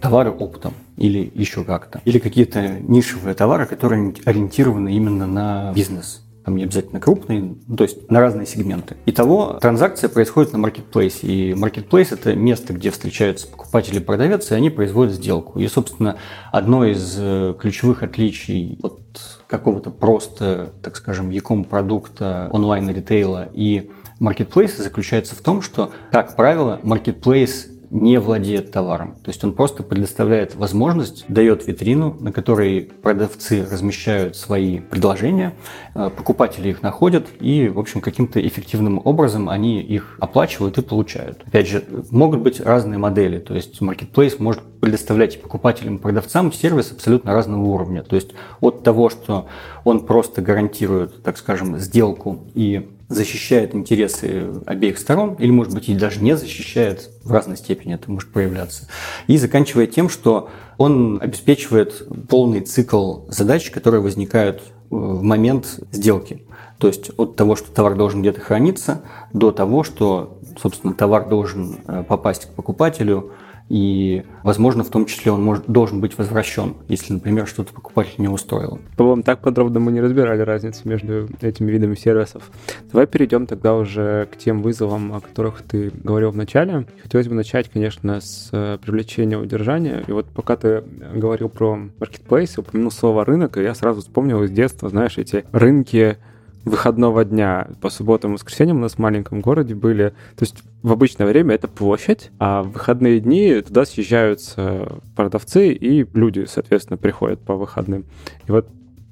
товары 0.00 0.30
оптом 0.30 0.72
или 0.96 1.30
еще 1.34 1.62
как-то. 1.62 2.00
Или 2.06 2.18
какие-то 2.18 2.78
нишевые 2.88 3.34
товары, 3.34 3.66
которые 3.66 4.14
ориентированы 4.24 4.96
именно 4.96 5.26
на 5.26 5.74
бизнес 5.74 6.22
там 6.44 6.56
не 6.56 6.64
обязательно 6.64 7.00
крупные, 7.00 7.56
ну, 7.66 7.76
то 7.76 7.84
есть 7.84 8.10
на 8.10 8.20
разные 8.20 8.46
сегменты. 8.46 8.96
Итого 9.06 9.58
транзакция 9.60 10.08
происходит 10.08 10.52
на 10.52 10.58
маркетплейсе, 10.58 11.26
и 11.26 11.54
маркетплейс– 11.54 12.12
это 12.12 12.34
место, 12.34 12.72
где 12.72 12.90
встречаются 12.90 13.46
покупатель 13.46 13.96
и 13.96 14.00
продавец, 14.00 14.50
и 14.50 14.54
они 14.54 14.70
производят 14.70 15.14
сделку. 15.14 15.58
И, 15.58 15.66
собственно, 15.68 16.16
одно 16.50 16.84
из 16.84 17.16
э, 17.18 17.54
ключевых 17.58 18.02
отличий 18.02 18.78
от 18.82 19.00
какого-то 19.46 19.90
просто, 19.90 20.72
так 20.82 20.96
скажем, 20.96 21.30
яком 21.30 21.64
продукта 21.64 22.48
онлайн-ритейла 22.52 23.48
и 23.52 23.90
маркетплейса 24.18 24.82
заключается 24.82 25.34
в 25.34 25.40
том, 25.40 25.60
что, 25.60 25.90
как 26.12 26.36
правило, 26.36 26.80
маркетплейс 26.82 27.68
не 27.90 28.18
владеет 28.20 28.70
товаром. 28.70 29.16
То 29.24 29.30
есть 29.30 29.42
он 29.42 29.52
просто 29.52 29.82
предоставляет 29.82 30.54
возможность, 30.54 31.24
дает 31.28 31.66
витрину, 31.66 32.16
на 32.20 32.32
которой 32.32 32.82
продавцы 33.02 33.66
размещают 33.68 34.36
свои 34.36 34.78
предложения, 34.78 35.54
э, 35.94 36.10
покупатели 36.16 36.68
их 36.68 36.82
находят 36.82 37.26
и, 37.40 37.68
в 37.68 37.78
общем, 37.78 38.00
каким-то 38.00 38.46
эффективным 38.46 39.00
образом 39.04 39.48
они 39.48 39.80
их 39.82 40.16
оплачивают 40.20 40.78
и 40.78 40.82
получают. 40.82 41.42
Опять 41.46 41.68
же, 41.68 41.84
могут 42.10 42.40
быть 42.40 42.60
разные 42.60 42.98
модели. 42.98 43.38
То 43.38 43.54
есть 43.54 43.82
Marketplace 43.82 44.36
может 44.38 44.62
предоставлять 44.80 45.42
покупателям, 45.42 45.96
и 45.96 45.98
продавцам 45.98 46.52
сервис 46.52 46.92
абсолютно 46.92 47.32
разного 47.32 47.64
уровня. 47.64 48.02
То 48.02 48.14
есть 48.14 48.30
от 48.60 48.84
того, 48.84 49.10
что 49.10 49.48
он 49.84 50.06
просто 50.06 50.42
гарантирует, 50.42 51.22
так 51.22 51.36
скажем, 51.36 51.78
сделку 51.78 52.38
и 52.54 52.88
защищает 53.10 53.74
интересы 53.74 54.46
обеих 54.66 54.96
сторон, 54.96 55.34
или, 55.34 55.50
может 55.50 55.74
быть, 55.74 55.88
и 55.88 55.94
даже 55.94 56.22
не 56.22 56.36
защищает, 56.36 57.10
в 57.24 57.32
разной 57.32 57.56
степени 57.56 57.94
это 57.94 58.10
может 58.10 58.32
проявляться. 58.32 58.86
И 59.26 59.36
заканчивая 59.36 59.88
тем, 59.88 60.08
что 60.08 60.48
он 60.78 61.18
обеспечивает 61.20 62.06
полный 62.28 62.60
цикл 62.60 63.28
задач, 63.28 63.70
которые 63.70 64.00
возникают 64.00 64.62
в 64.90 65.22
момент 65.22 65.80
сделки. 65.90 66.44
То 66.78 66.86
есть 66.86 67.10
от 67.16 67.34
того, 67.34 67.56
что 67.56 67.72
товар 67.72 67.96
должен 67.96 68.20
где-то 68.20 68.40
храниться, 68.40 69.02
до 69.32 69.50
того, 69.50 69.82
что, 69.82 70.38
собственно, 70.60 70.94
товар 70.94 71.28
должен 71.28 71.80
э, 71.86 72.04
попасть 72.08 72.46
к 72.46 72.54
покупателю, 72.54 73.32
и, 73.70 74.24
возможно, 74.42 74.82
в 74.82 74.88
том 74.88 75.06
числе 75.06 75.30
он 75.30 75.44
может, 75.44 75.64
должен 75.68 76.00
быть 76.00 76.18
возвращен, 76.18 76.74
если, 76.88 77.12
например, 77.12 77.46
что-то 77.46 77.72
покупатель 77.72 78.16
не 78.18 78.26
устроил. 78.26 78.80
По-моему, 78.96 79.22
так 79.22 79.40
подробно 79.40 79.78
мы 79.78 79.92
не 79.92 80.00
разбирали 80.00 80.42
разницу 80.42 80.88
между 80.88 81.28
этими 81.40 81.70
видами 81.70 81.94
сервисов. 81.94 82.50
Давай 82.90 83.06
перейдем 83.06 83.46
тогда 83.46 83.76
уже 83.76 84.26
к 84.32 84.36
тем 84.36 84.62
вызовам, 84.62 85.14
о 85.14 85.20
которых 85.20 85.62
ты 85.62 85.92
говорил 86.02 86.32
в 86.32 86.36
начале. 86.36 86.84
Хотелось 87.00 87.28
бы 87.28 87.36
начать, 87.36 87.70
конечно, 87.70 88.20
с 88.20 88.48
э, 88.50 88.78
привлечения 88.84 89.38
удержания. 89.38 90.02
И 90.04 90.10
вот 90.10 90.26
пока 90.26 90.56
ты 90.56 90.82
говорил 91.14 91.48
про 91.48 91.78
marketplace, 92.00 92.58
упомянул 92.58 92.90
слово 92.90 93.24
рынок, 93.24 93.56
и 93.56 93.62
я 93.62 93.76
сразу 93.76 94.00
вспомнил 94.00 94.42
из 94.42 94.50
детства, 94.50 94.88
знаешь, 94.88 95.16
эти 95.16 95.44
рынки 95.52 96.18
выходного 96.64 97.24
дня. 97.24 97.68
По 97.80 97.90
субботам 97.90 98.32
и 98.32 98.34
воскресеньям 98.34 98.78
у 98.78 98.80
нас 98.80 98.94
в 98.94 98.98
маленьком 98.98 99.40
городе 99.40 99.74
были... 99.74 100.10
То 100.36 100.42
есть 100.42 100.62
в 100.82 100.92
обычное 100.92 101.26
время 101.26 101.54
это 101.54 101.68
площадь, 101.68 102.30
а 102.38 102.62
в 102.62 102.72
выходные 102.72 103.20
дни 103.20 103.60
туда 103.60 103.84
съезжаются 103.84 105.00
продавцы, 105.16 105.72
и 105.72 106.06
люди, 106.14 106.46
соответственно, 106.48 106.96
приходят 106.96 107.40
по 107.40 107.54
выходным. 107.54 108.04
И 108.46 108.52
вот 108.52 108.68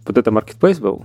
вот 0.08 0.18
это 0.18 0.30
marketplace 0.30 0.80
был, 0.80 1.04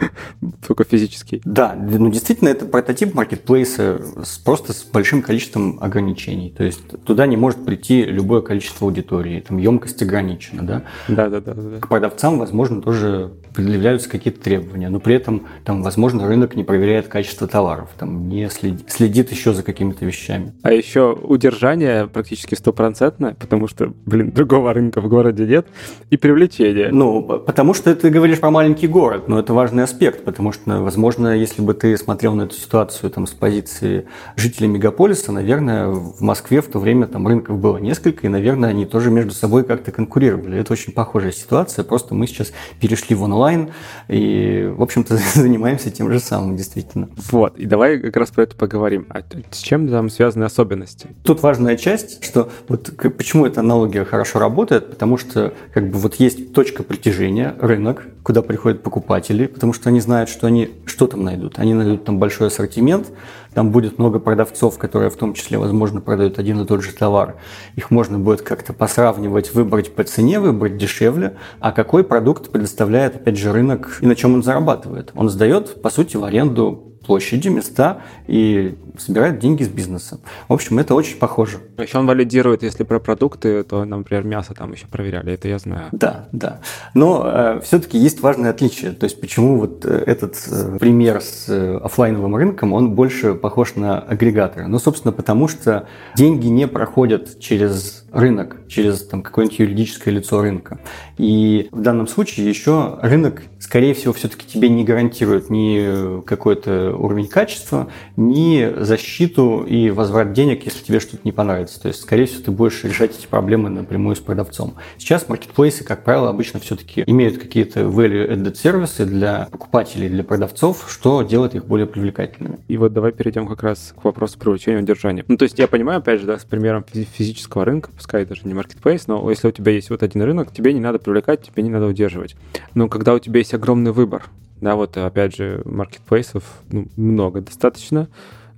только 0.66 0.84
физический. 0.84 1.40
Да, 1.44 1.74
ну 1.74 2.10
действительно, 2.10 2.48
это 2.48 2.66
прототип 2.66 3.14
маркетплейса 3.14 4.00
с, 4.22 4.38
просто 4.38 4.72
с 4.72 4.84
большим 4.84 5.22
количеством 5.22 5.78
ограничений. 5.80 6.54
То 6.56 6.64
есть 6.64 6.80
туда 7.04 7.26
не 7.26 7.36
может 7.36 7.64
прийти 7.64 8.04
любое 8.04 8.40
количество 8.40 8.86
аудитории, 8.86 9.40
там 9.40 9.58
емкость 9.58 10.02
ограничена, 10.02 10.62
да? 10.62 10.82
Да, 11.08 11.28
да, 11.28 11.40
да. 11.40 11.54
да. 11.54 11.80
К 11.80 11.88
продавцам, 11.88 12.38
возможно, 12.38 12.80
тоже 12.82 13.32
предъявляются 13.54 14.08
какие-то 14.08 14.40
требования, 14.40 14.88
но 14.88 15.00
при 15.00 15.14
этом, 15.14 15.46
там, 15.64 15.82
возможно, 15.82 16.26
рынок 16.26 16.54
не 16.56 16.64
проверяет 16.64 17.08
качество 17.08 17.46
товаров, 17.48 17.90
там, 17.98 18.28
не 18.28 18.48
следит, 18.50 18.90
следит 18.90 19.30
еще 19.30 19.52
за 19.52 19.62
какими-то 19.62 20.04
вещами. 20.04 20.52
А 20.62 20.72
еще 20.72 21.12
удержание 21.12 22.06
практически 22.06 22.54
стопроцентное, 22.54 23.34
потому 23.34 23.68
что, 23.68 23.92
блин, 24.06 24.30
другого 24.30 24.72
рынка 24.72 25.00
в 25.00 25.08
городе 25.08 25.44
нет, 25.46 25.66
и 26.10 26.16
привлечение. 26.16 26.90
Ну, 26.92 27.22
потому 27.22 27.74
что 27.74 27.94
ты 27.94 28.10
говоришь 28.10 28.37
про 28.40 28.50
маленький 28.50 28.86
город, 28.86 29.28
но 29.28 29.38
это 29.38 29.54
важный 29.54 29.84
аспект, 29.84 30.24
потому 30.24 30.52
что, 30.52 30.80
возможно, 30.82 31.36
если 31.36 31.62
бы 31.62 31.74
ты 31.74 31.96
смотрел 31.96 32.34
на 32.34 32.42
эту 32.42 32.54
ситуацию 32.54 33.10
там, 33.10 33.26
с 33.26 33.30
позиции 33.30 34.06
жителей 34.36 34.68
мегаполиса, 34.68 35.32
наверное, 35.32 35.88
в 35.88 36.20
Москве 36.20 36.60
в 36.60 36.66
то 36.66 36.78
время 36.78 37.06
там 37.06 37.26
рынков 37.26 37.58
было 37.58 37.78
несколько, 37.78 38.26
и, 38.26 38.30
наверное, 38.30 38.70
они 38.70 38.86
тоже 38.86 39.10
между 39.10 39.32
собой 39.32 39.64
как-то 39.64 39.90
конкурировали. 39.90 40.58
Это 40.58 40.72
очень 40.72 40.92
похожая 40.92 41.32
ситуация, 41.32 41.84
просто 41.84 42.14
мы 42.14 42.26
сейчас 42.26 42.52
перешли 42.80 43.16
в 43.16 43.22
онлайн, 43.22 43.38
онлайн, 43.38 43.70
и, 44.08 44.72
в 44.76 44.82
общем-то, 44.82 45.16
занимаемся 45.34 45.90
тем 45.90 46.10
же 46.10 46.20
самым, 46.20 46.56
действительно. 46.56 47.08
Вот, 47.30 47.58
и 47.58 47.66
давай 47.66 47.98
как 47.98 48.16
раз 48.16 48.30
про 48.30 48.42
это 48.42 48.56
поговорим. 48.56 49.06
А 49.10 49.22
с 49.50 49.58
чем 49.58 49.88
там 49.88 50.10
связаны 50.10 50.44
особенности? 50.44 51.08
Тут 51.22 51.42
важная 51.42 51.76
часть, 51.76 52.24
что 52.24 52.50
вот 52.68 52.90
почему 53.16 53.46
эта 53.46 53.60
аналогия 53.60 54.04
хорошо 54.04 54.38
работает, 54.38 54.90
потому 54.90 55.16
что 55.16 55.54
как 55.72 55.90
бы 55.90 55.98
вот 55.98 56.16
есть 56.16 56.52
точка 56.52 56.82
притяжения, 56.82 57.54
рынок, 57.60 58.06
куда 58.28 58.42
приходят 58.42 58.82
покупатели, 58.82 59.46
потому 59.46 59.72
что 59.72 59.88
они 59.88 60.00
знают, 60.00 60.28
что 60.28 60.46
они 60.46 60.72
что 60.84 61.06
там 61.06 61.24
найдут. 61.24 61.58
Они 61.58 61.72
найдут 61.72 62.04
там 62.04 62.18
большой 62.18 62.48
ассортимент, 62.48 63.10
там 63.54 63.70
будет 63.70 63.98
много 63.98 64.18
продавцов, 64.18 64.76
которые 64.76 65.08
в 65.08 65.16
том 65.16 65.32
числе, 65.32 65.56
возможно, 65.56 66.02
продают 66.02 66.38
один 66.38 66.60
и 66.60 66.66
тот 66.66 66.82
же 66.82 66.92
товар. 66.92 67.36
Их 67.74 67.90
можно 67.90 68.18
будет 68.18 68.42
как-то 68.42 68.74
посравнивать, 68.74 69.54
выбрать 69.54 69.94
по 69.94 70.04
цене, 70.04 70.40
выбрать 70.40 70.76
дешевле. 70.76 71.38
А 71.58 71.72
какой 71.72 72.04
продукт 72.04 72.50
предоставляет, 72.50 73.16
опять 73.16 73.38
же, 73.38 73.50
рынок 73.50 73.96
и 74.02 74.06
на 74.06 74.14
чем 74.14 74.34
он 74.34 74.42
зарабатывает? 74.42 75.10
Он 75.14 75.30
сдает, 75.30 75.80
по 75.80 75.88
сути, 75.88 76.18
в 76.18 76.24
аренду 76.24 76.87
площади, 77.08 77.48
места 77.48 78.02
и 78.26 78.76
собирает 78.98 79.38
деньги 79.38 79.62
с 79.64 79.68
бизнеса. 79.68 80.20
В 80.46 80.52
общем, 80.52 80.78
это 80.78 80.94
очень 80.94 81.16
похоже. 81.16 81.58
Еще 81.78 81.98
он 81.98 82.06
валидирует, 82.06 82.62
если 82.62 82.84
про 82.84 83.00
продукты, 83.00 83.62
то, 83.62 83.84
например, 83.84 84.24
мясо 84.24 84.52
там 84.52 84.72
еще 84.72 84.86
проверяли, 84.86 85.32
это 85.32 85.48
я 85.48 85.58
знаю. 85.58 85.86
Да, 85.92 86.28
да. 86.32 86.60
Но 86.92 87.24
э, 87.24 87.60
все-таки 87.64 87.96
есть 87.96 88.20
важное 88.20 88.50
отличие. 88.50 88.92
То 88.92 89.04
есть 89.04 89.18
почему 89.20 89.58
вот 89.58 89.86
э, 89.86 90.04
этот 90.06 90.36
э, 90.50 90.76
пример 90.78 91.22
с 91.22 91.48
э, 91.48 91.78
офлайновым 91.78 92.36
рынком, 92.36 92.74
он 92.74 92.90
больше 92.94 93.34
похож 93.34 93.74
на 93.74 93.98
агрегатор. 94.00 94.68
Ну, 94.68 94.78
собственно, 94.78 95.12
потому 95.12 95.48
что 95.48 95.88
деньги 96.14 96.48
не 96.48 96.68
проходят 96.68 97.40
через 97.40 98.04
рынок, 98.12 98.56
через 98.68 99.02
там, 99.02 99.22
какое-нибудь 99.22 99.58
юридическое 99.58 100.12
лицо 100.12 100.42
рынка. 100.42 100.78
И 101.16 101.68
в 101.72 101.80
данном 101.80 102.06
случае 102.06 102.48
еще 102.48 102.98
рынок, 103.00 103.42
скорее 103.60 103.94
всего, 103.94 104.12
все-таки 104.12 104.46
тебе 104.46 104.68
не 104.68 104.84
гарантирует 104.84 105.50
ни 105.50 106.22
какой-то 106.22 106.92
уровень 106.98 107.28
качества, 107.28 107.88
ни 108.16 108.72
защиту 108.82 109.64
и 109.68 109.90
возврат 109.90 110.32
денег, 110.32 110.64
если 110.64 110.84
тебе 110.84 111.00
что-то 111.00 111.22
не 111.24 111.32
понравится. 111.32 111.80
То 111.80 111.88
есть, 111.88 112.00
скорее 112.00 112.26
всего, 112.26 112.44
ты 112.44 112.50
будешь 112.50 112.84
решать 112.84 113.16
эти 113.18 113.26
проблемы 113.26 113.70
напрямую 113.70 114.16
с 114.16 114.20
продавцом. 114.20 114.74
Сейчас 114.98 115.28
маркетплейсы, 115.28 115.84
как 115.84 116.04
правило, 116.04 116.28
обычно 116.28 116.60
все-таки 116.60 117.04
имеют 117.06 117.38
какие-то 117.38 117.80
value-added 117.80 118.54
сервисы 118.54 119.04
для 119.04 119.48
покупателей, 119.50 120.08
для 120.08 120.24
продавцов, 120.24 120.86
что 120.88 121.22
делает 121.22 121.54
их 121.54 121.66
более 121.66 121.86
привлекательными. 121.86 122.58
И 122.68 122.76
вот 122.76 122.92
давай 122.92 123.12
перейдем 123.12 123.46
как 123.46 123.62
раз 123.62 123.94
к 124.00 124.04
вопросу 124.04 124.38
привлечения 124.38 124.78
удержания. 124.78 125.24
Ну, 125.28 125.36
то 125.36 125.44
есть 125.44 125.58
я 125.58 125.68
понимаю, 125.68 125.98
опять 125.98 126.20
же, 126.20 126.26
да, 126.26 126.38
с 126.38 126.44
примером 126.44 126.84
физического 126.84 127.64
рынка, 127.64 127.90
пускай 127.94 128.24
даже 128.24 128.42
не 128.44 128.52
marketplace, 128.52 129.04
но 129.06 129.28
если 129.30 129.48
у 129.48 129.50
тебя 129.52 129.72
есть 129.72 129.90
вот 129.90 130.02
один 130.02 130.22
рынок, 130.22 130.52
тебе 130.52 130.72
не 130.72 130.80
надо 130.80 130.98
привлекать, 130.98 131.42
тебе 131.42 131.62
не 131.62 131.70
надо 131.70 131.86
удерживать. 131.86 132.36
Но 132.74 132.88
когда 132.88 133.14
у 133.14 133.18
тебя 133.18 133.38
есть 133.38 133.54
огромный 133.54 133.92
выбор, 133.92 134.24
да, 134.60 134.76
вот 134.76 134.96
опять 134.96 135.36
же, 135.36 135.62
маркетплейсов 135.64 136.44
ну, 136.70 136.86
много 136.96 137.40
достаточно, 137.40 138.08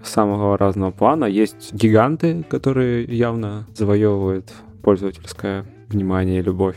самого 0.02 0.56
разного 0.56 0.90
плана. 0.90 1.26
Есть 1.26 1.72
гиганты, 1.72 2.42
которые 2.48 3.04
явно 3.04 3.66
завоевывают 3.74 4.52
пользовательское 4.82 5.66
внимание 5.88 6.40
и 6.40 6.42
любовь. 6.42 6.76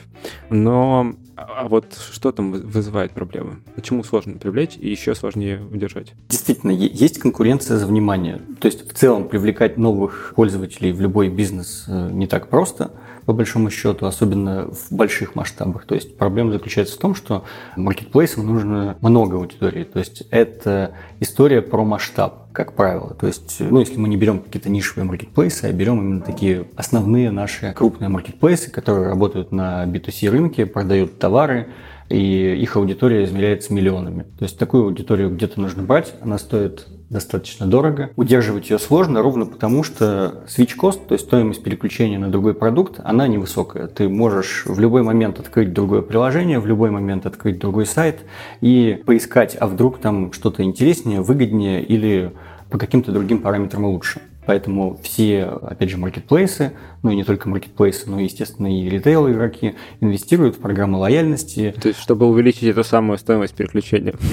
Но 0.50 1.16
а 1.36 1.68
вот 1.68 1.98
что 2.12 2.32
там 2.32 2.52
вызывает 2.52 3.12
проблемы? 3.12 3.58
Почему 3.76 4.04
сложно 4.04 4.38
привлечь 4.38 4.78
и 4.80 4.90
еще 4.90 5.16
сложнее 5.16 5.62
удержать? 5.72 6.14
Действительно, 6.30 6.72
есть 6.72 7.20
конкуренция 7.20 7.78
за 7.78 7.88
внимание. 7.88 8.42
То 8.60 8.68
есть 8.68 8.90
в 8.90 8.94
целом 8.94 9.28
привлекать 9.28 9.78
новых 9.78 10.34
пользователей 10.36 10.92
в 10.92 11.02
любой 11.02 11.30
бизнес 11.30 11.86
э, 11.88 12.10
не 12.12 12.28
так 12.28 12.50
просто 12.50 12.92
по 13.26 13.34
большому 13.34 13.70
счету, 13.70 14.06
особенно 14.06 14.68
в 14.68 14.92
больших 14.92 15.36
масштабах. 15.36 15.86
То 15.86 15.96
есть 15.96 16.18
проблема 16.18 16.52
заключается 16.52 16.96
в 16.96 17.00
том, 17.00 17.16
что 17.16 17.44
маркетплейсам 17.76 18.46
нужно 18.46 18.98
много 19.02 19.38
аудитории. 19.38 19.84
То 19.84 20.00
есть 20.00 20.24
это 20.30 20.94
история 21.20 21.62
про 21.62 21.84
масштаб, 21.84 22.52
как 22.52 22.74
правило. 22.74 23.14
То 23.14 23.28
есть, 23.28 23.58
ну, 23.60 23.80
если 23.80 23.98
мы 23.98 24.10
не 24.10 24.18
берем 24.18 24.40
какие-то 24.40 24.70
нишевые 24.70 25.06
маркетплейсы, 25.06 25.66
а 25.66 25.72
берем 25.72 26.00
именно 26.00 26.22
такие 26.22 26.68
основные 26.76 27.32
наши 27.32 27.74
крупные 27.74 28.10
маркетплейсы, 28.10 28.72
которые 28.72 29.08
работают 29.08 29.52
на 29.52 29.86
B2C 29.86 30.30
рынке, 30.30 30.66
продают 30.66 31.20
товары, 31.20 31.68
и 32.10 32.56
их 32.62 32.76
аудитория 32.76 33.24
измеряется 33.24 33.74
миллионами. 33.74 34.24
То 34.38 34.44
есть 34.44 34.58
такую 34.58 34.84
аудиторию 34.84 35.34
где-то 35.34 35.60
нужно 35.60 35.84
брать, 35.84 36.14
она 36.22 36.38
стоит 36.38 36.88
достаточно 37.14 37.68
дорого. 37.68 38.10
Удерживать 38.18 38.70
ее 38.70 38.80
сложно 38.80 39.22
ровно 39.22 39.46
потому, 39.46 39.84
что 39.84 40.44
switch 40.48 40.72
cost, 40.78 41.08
то 41.08 41.14
есть 41.14 41.26
стоимость 41.26 41.64
переключения 41.64 42.20
на 42.20 42.30
другой 42.30 42.54
продукт, 42.56 43.00
она 43.04 43.28
невысокая. 43.28 43.88
Ты 43.88 44.10
можешь 44.10 44.66
в 44.66 44.80
любой 44.80 45.04
момент 45.04 45.40
открыть 45.40 45.72
другое 45.72 46.02
приложение, 46.02 46.60
в 46.60 46.66
любой 46.66 46.90
момент 46.90 47.26
открыть 47.26 47.60
другой 47.60 47.86
сайт 47.86 48.22
и 48.60 49.02
поискать, 49.06 49.56
а 49.60 49.68
вдруг 49.68 50.00
там 50.00 50.34
что-то 50.34 50.64
интереснее, 50.64 51.22
выгоднее 51.22 51.84
или 51.84 52.34
по 52.70 52.78
каким-то 52.78 53.12
другим 53.12 53.40
параметрам 53.40 53.86
лучше. 53.86 54.20
Поэтому 54.46 55.00
все, 55.02 55.46
опять 55.46 55.90
же, 55.90 55.98
маркетплейсы, 55.98 56.74
ну 57.02 57.12
и 57.12 57.16
не 57.16 57.24
только 57.24 57.50
маркетплейсы, 57.50 58.10
но, 58.10 58.20
естественно, 58.20 58.68
и 58.68 58.90
ритейл 58.90 59.30
игроки 59.30 59.76
инвестируют 60.02 60.56
в 60.56 60.60
программы 60.60 60.98
лояльности. 60.98 61.74
То 61.82 61.90
есть, 61.90 62.00
чтобы 62.00 62.28
увеличить 62.28 62.64
эту 62.64 62.84
самую 62.84 63.18
стоимость 63.18 63.56
переключения. 63.56 64.16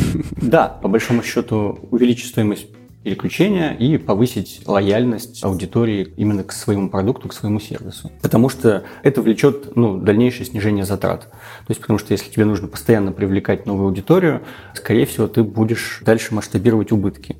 Да, 0.40 0.68
по 0.68 0.88
большому 0.88 1.22
счету, 1.22 1.78
увеличить 1.90 2.30
стоимость 2.30 2.66
переключения 3.02 3.72
и 3.72 3.96
повысить 3.96 4.62
лояльность 4.66 5.42
аудитории 5.42 6.12
именно 6.16 6.44
к 6.44 6.52
своему 6.52 6.90
продукту, 6.90 7.28
к 7.28 7.32
своему 7.32 7.58
сервису. 7.58 8.12
Потому 8.20 8.48
что 8.48 8.84
это 9.02 9.22
влечет 9.22 9.74
ну, 9.76 9.98
дальнейшее 9.98 10.44
снижение 10.44 10.84
затрат. 10.84 11.22
То 11.22 11.70
есть 11.70 11.80
потому 11.80 11.98
что 11.98 12.12
если 12.12 12.30
тебе 12.30 12.44
нужно 12.44 12.68
постоянно 12.68 13.12
привлекать 13.12 13.64
новую 13.64 13.86
аудиторию, 13.86 14.42
скорее 14.74 15.06
всего, 15.06 15.28
ты 15.28 15.42
будешь 15.42 16.02
дальше 16.04 16.34
масштабировать 16.34 16.92
убытки. 16.92 17.36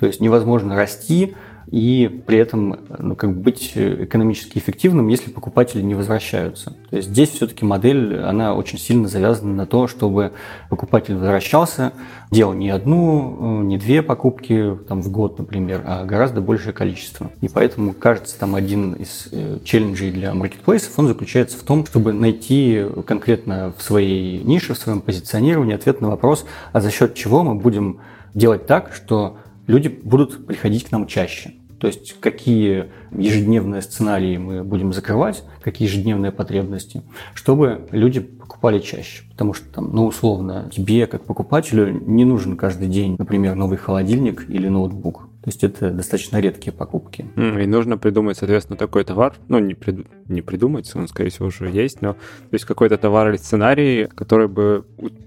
То 0.00 0.06
есть 0.06 0.20
невозможно 0.20 0.76
расти 0.76 1.34
и 1.72 2.22
при 2.26 2.36
этом 2.36 2.80
ну, 2.98 3.16
как 3.16 3.32
бы 3.32 3.40
быть 3.40 3.72
экономически 3.74 4.58
эффективным, 4.58 5.08
если 5.08 5.30
покупатели 5.30 5.80
не 5.80 5.94
возвращаются. 5.94 6.76
То 6.90 6.96
есть 6.96 7.08
здесь 7.08 7.30
все-таки 7.30 7.64
модель, 7.64 8.20
она 8.20 8.54
очень 8.54 8.78
сильно 8.78 9.08
завязана 9.08 9.54
на 9.54 9.64
то, 9.64 9.86
чтобы 9.88 10.32
покупатель 10.68 11.14
возвращался, 11.14 11.94
делал 12.30 12.52
не 12.52 12.68
одну, 12.68 13.62
не 13.62 13.78
две 13.78 14.02
покупки 14.02 14.76
там, 14.86 15.00
в 15.00 15.10
год, 15.10 15.38
например, 15.38 15.82
а 15.86 16.04
гораздо 16.04 16.42
большее 16.42 16.74
количество. 16.74 17.30
И 17.40 17.48
поэтому, 17.48 17.94
кажется, 17.94 18.38
там 18.38 18.54
один 18.54 18.92
из 18.92 19.28
э, 19.32 19.56
челленджей 19.64 20.10
для 20.10 20.34
маркетплейсов, 20.34 20.98
он 20.98 21.08
заключается 21.08 21.56
в 21.56 21.62
том, 21.62 21.86
чтобы 21.86 22.12
найти 22.12 22.84
конкретно 23.06 23.72
в 23.78 23.82
своей 23.82 24.44
нише, 24.44 24.74
в 24.74 24.78
своем 24.78 25.00
позиционировании 25.00 25.74
ответ 25.74 26.02
на 26.02 26.10
вопрос, 26.10 26.44
а 26.72 26.82
за 26.82 26.90
счет 26.90 27.14
чего 27.14 27.42
мы 27.42 27.54
будем 27.54 28.00
делать 28.34 28.66
так, 28.66 28.92
что 28.92 29.38
люди 29.66 29.88
будут 29.88 30.46
приходить 30.46 30.84
к 30.84 30.92
нам 30.92 31.06
чаще. 31.06 31.54
То 31.82 31.88
есть 31.88 32.20
какие 32.20 32.90
ежедневные 33.10 33.82
сценарии 33.82 34.36
мы 34.36 34.62
будем 34.62 34.92
закрывать, 34.92 35.42
какие 35.60 35.88
ежедневные 35.88 36.30
потребности, 36.30 37.02
чтобы 37.34 37.88
люди 37.90 38.20
покупали 38.20 38.78
чаще. 38.78 39.24
Потому 39.32 39.52
что, 39.52 39.66
там, 39.66 39.90
ну, 39.92 40.06
условно, 40.06 40.70
тебе, 40.72 41.08
как 41.08 41.24
покупателю, 41.24 41.90
не 42.06 42.24
нужен 42.24 42.56
каждый 42.56 42.86
день, 42.86 43.16
например, 43.18 43.56
новый 43.56 43.78
холодильник 43.78 44.48
или 44.48 44.68
ноутбук. 44.68 45.22
То 45.42 45.48
есть 45.48 45.64
это 45.64 45.90
достаточно 45.90 46.36
редкие 46.40 46.72
покупки. 46.72 47.26
И 47.34 47.66
нужно 47.66 47.98
придумать, 47.98 48.38
соответственно, 48.38 48.76
такой 48.76 49.02
товар. 49.02 49.34
Ну, 49.48 49.58
не, 49.58 49.74
приду... 49.74 50.04
не 50.28 50.40
придумать, 50.40 50.88
он, 50.94 51.08
скорее 51.08 51.30
всего, 51.30 51.48
уже 51.48 51.68
есть, 51.68 52.00
но 52.00 52.12
то 52.12 52.52
есть 52.52 52.64
какой-то 52.64 52.96
товар 52.96 53.30
или 53.30 53.38
сценарий, 53.38 54.06
который 54.06 54.46
бы 54.46 54.84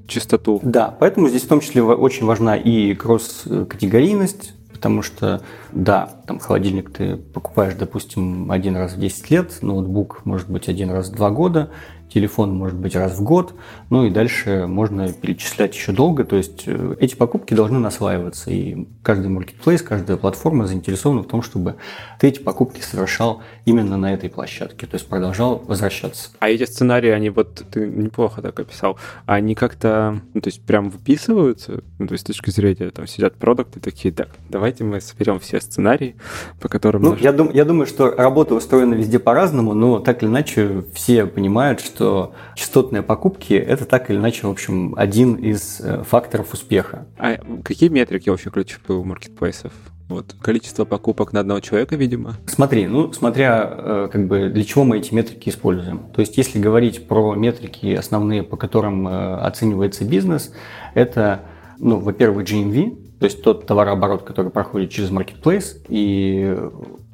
чистоту. 0.08 0.62
Да, 0.64 0.96
поэтому 0.98 1.28
здесь 1.28 1.44
в 1.44 1.50
том 1.50 1.60
числе 1.60 1.84
очень 1.84 2.26
важна 2.26 2.56
и 2.56 2.94
кросс-категорийность, 2.94 4.54
потому 4.76 5.02
что, 5.02 5.42
да, 5.72 6.10
там 6.28 6.40
холодильник 6.40 6.92
ты 6.92 7.16
покупаешь, 7.16 7.76
допустим, 7.76 8.52
один 8.52 8.76
раз 8.76 8.94
в 8.94 9.00
10 9.00 9.32
лет, 9.32 9.62
ноутбук 9.62 10.26
может 10.26 10.50
быть 10.50 10.68
один 10.68 10.92
раз 10.92 11.08
в 11.08 11.16
2 11.16 11.30
года, 11.32 11.72
телефон 12.16 12.56
может 12.56 12.78
быть 12.78 12.96
раз 12.96 13.18
в 13.18 13.24
год, 13.24 13.54
ну 13.90 14.06
и 14.06 14.10
дальше 14.10 14.68
можно 14.68 15.12
перечислять 15.12 15.76
еще 15.76 15.92
долго, 15.92 16.24
то 16.24 16.38
есть 16.38 16.64
э, 16.66 16.96
эти 17.02 17.14
покупки 17.14 17.54
должны 17.54 17.78
насваиваться, 17.78 18.52
и 18.52 18.88
каждый 19.04 19.28
маркетплейс, 19.28 19.82
каждая 19.82 20.16
платформа 20.16 20.66
заинтересована 20.66 21.24
в 21.24 21.28
том, 21.28 21.42
чтобы 21.42 21.76
ты 22.18 22.30
эти 22.30 22.40
покупки 22.40 22.80
совершал 22.80 23.42
именно 23.66 23.98
на 23.98 24.14
этой 24.14 24.30
площадке, 24.30 24.88
то 24.88 24.96
есть 24.96 25.10
продолжал 25.10 25.62
возвращаться. 25.68 26.30
А 26.40 26.50
эти 26.50 26.64
сценарии, 26.64 27.10
они 27.10 27.30
вот, 27.30 27.66
ты 27.70 27.86
неплохо 27.86 28.42
так 28.42 28.58
описал, 28.62 28.98
они 29.26 29.54
как-то, 29.54 30.22
ну, 30.34 30.40
то 30.40 30.48
есть 30.48 30.62
прям 30.62 30.92
выписываются, 30.92 31.84
ну, 32.00 32.08
то 32.08 32.14
есть 32.14 32.24
с 32.24 32.28
точки 32.28 32.50
зрения, 32.50 32.92
там 32.92 33.08
сидят 33.08 33.36
продукты 33.36 33.82
такие, 33.82 34.14
так, 34.14 34.30
давайте 34.48 34.86
мы 34.86 35.02
соберем 35.02 35.42
все 35.42 35.60
сценарии, 35.60 36.16
по 36.62 36.70
которым... 36.70 37.02
Ну, 37.02 37.12
наш... 37.12 37.20
я, 37.20 37.34
дум, 37.34 37.50
я 37.54 37.66
думаю, 37.66 37.88
что 37.88 38.10
работа 38.12 38.56
устроена 38.56 38.94
везде 38.94 39.20
по-разному, 39.20 39.74
но 39.74 40.00
так 40.00 40.24
или 40.24 40.30
иначе 40.30 40.86
все 40.94 41.26
понимают, 41.26 41.82
что 41.82 42.05
что 42.06 42.34
частотные 42.54 43.02
покупки– 43.02 43.54
это 43.56 43.86
так 43.86 44.12
или 44.12 44.18
иначе, 44.18 44.46
в 44.46 44.52
общем, 44.52 44.94
один 44.96 45.34
из 45.36 45.82
э, 45.82 46.04
факторов 46.04 46.54
успеха. 46.54 47.08
А 47.18 47.38
какие 47.64 47.90
метрики 47.90 48.30
вообще 48.30 48.52
ключевые 48.52 49.00
у 49.00 49.04
маркетплейсов? 49.04 49.74
Вот, 50.08 50.36
количество 50.40 50.86
покупок 50.86 51.34
на 51.34 51.40
одного 51.40 51.62
человека, 51.62 51.96
видимо. 51.96 52.36
Смотри, 52.46 52.86
ну, 52.86 53.12
смотря 53.12 53.68
э, 53.76 54.10
как 54.12 54.28
бы 54.28 54.50
для 54.50 54.64
чего 54.64 54.84
мы 54.84 55.00
эти 55.00 55.16
метрики 55.16 55.50
используем. 55.50 55.98
То 56.14 56.22
есть, 56.22 56.38
если 56.38 56.60
говорить 56.60 57.08
про 57.08 57.34
метрики 57.34 57.96
основные, 57.96 58.44
по 58.44 58.56
которым 58.56 59.08
э, 59.08 59.38
оценивается 59.38 60.06
бизнес, 60.06 60.54
это, 60.94 61.42
ну, 61.80 61.98
во-первых, 61.98 62.48
GMV, 62.48 63.18
то 63.20 63.26
есть 63.26 63.42
тот 63.42 63.66
товарооборот, 63.66 64.22
который 64.22 64.52
проходит 64.52 64.92
через 64.92 65.10
маркетплейс, 65.10 65.82
и, 65.90 66.56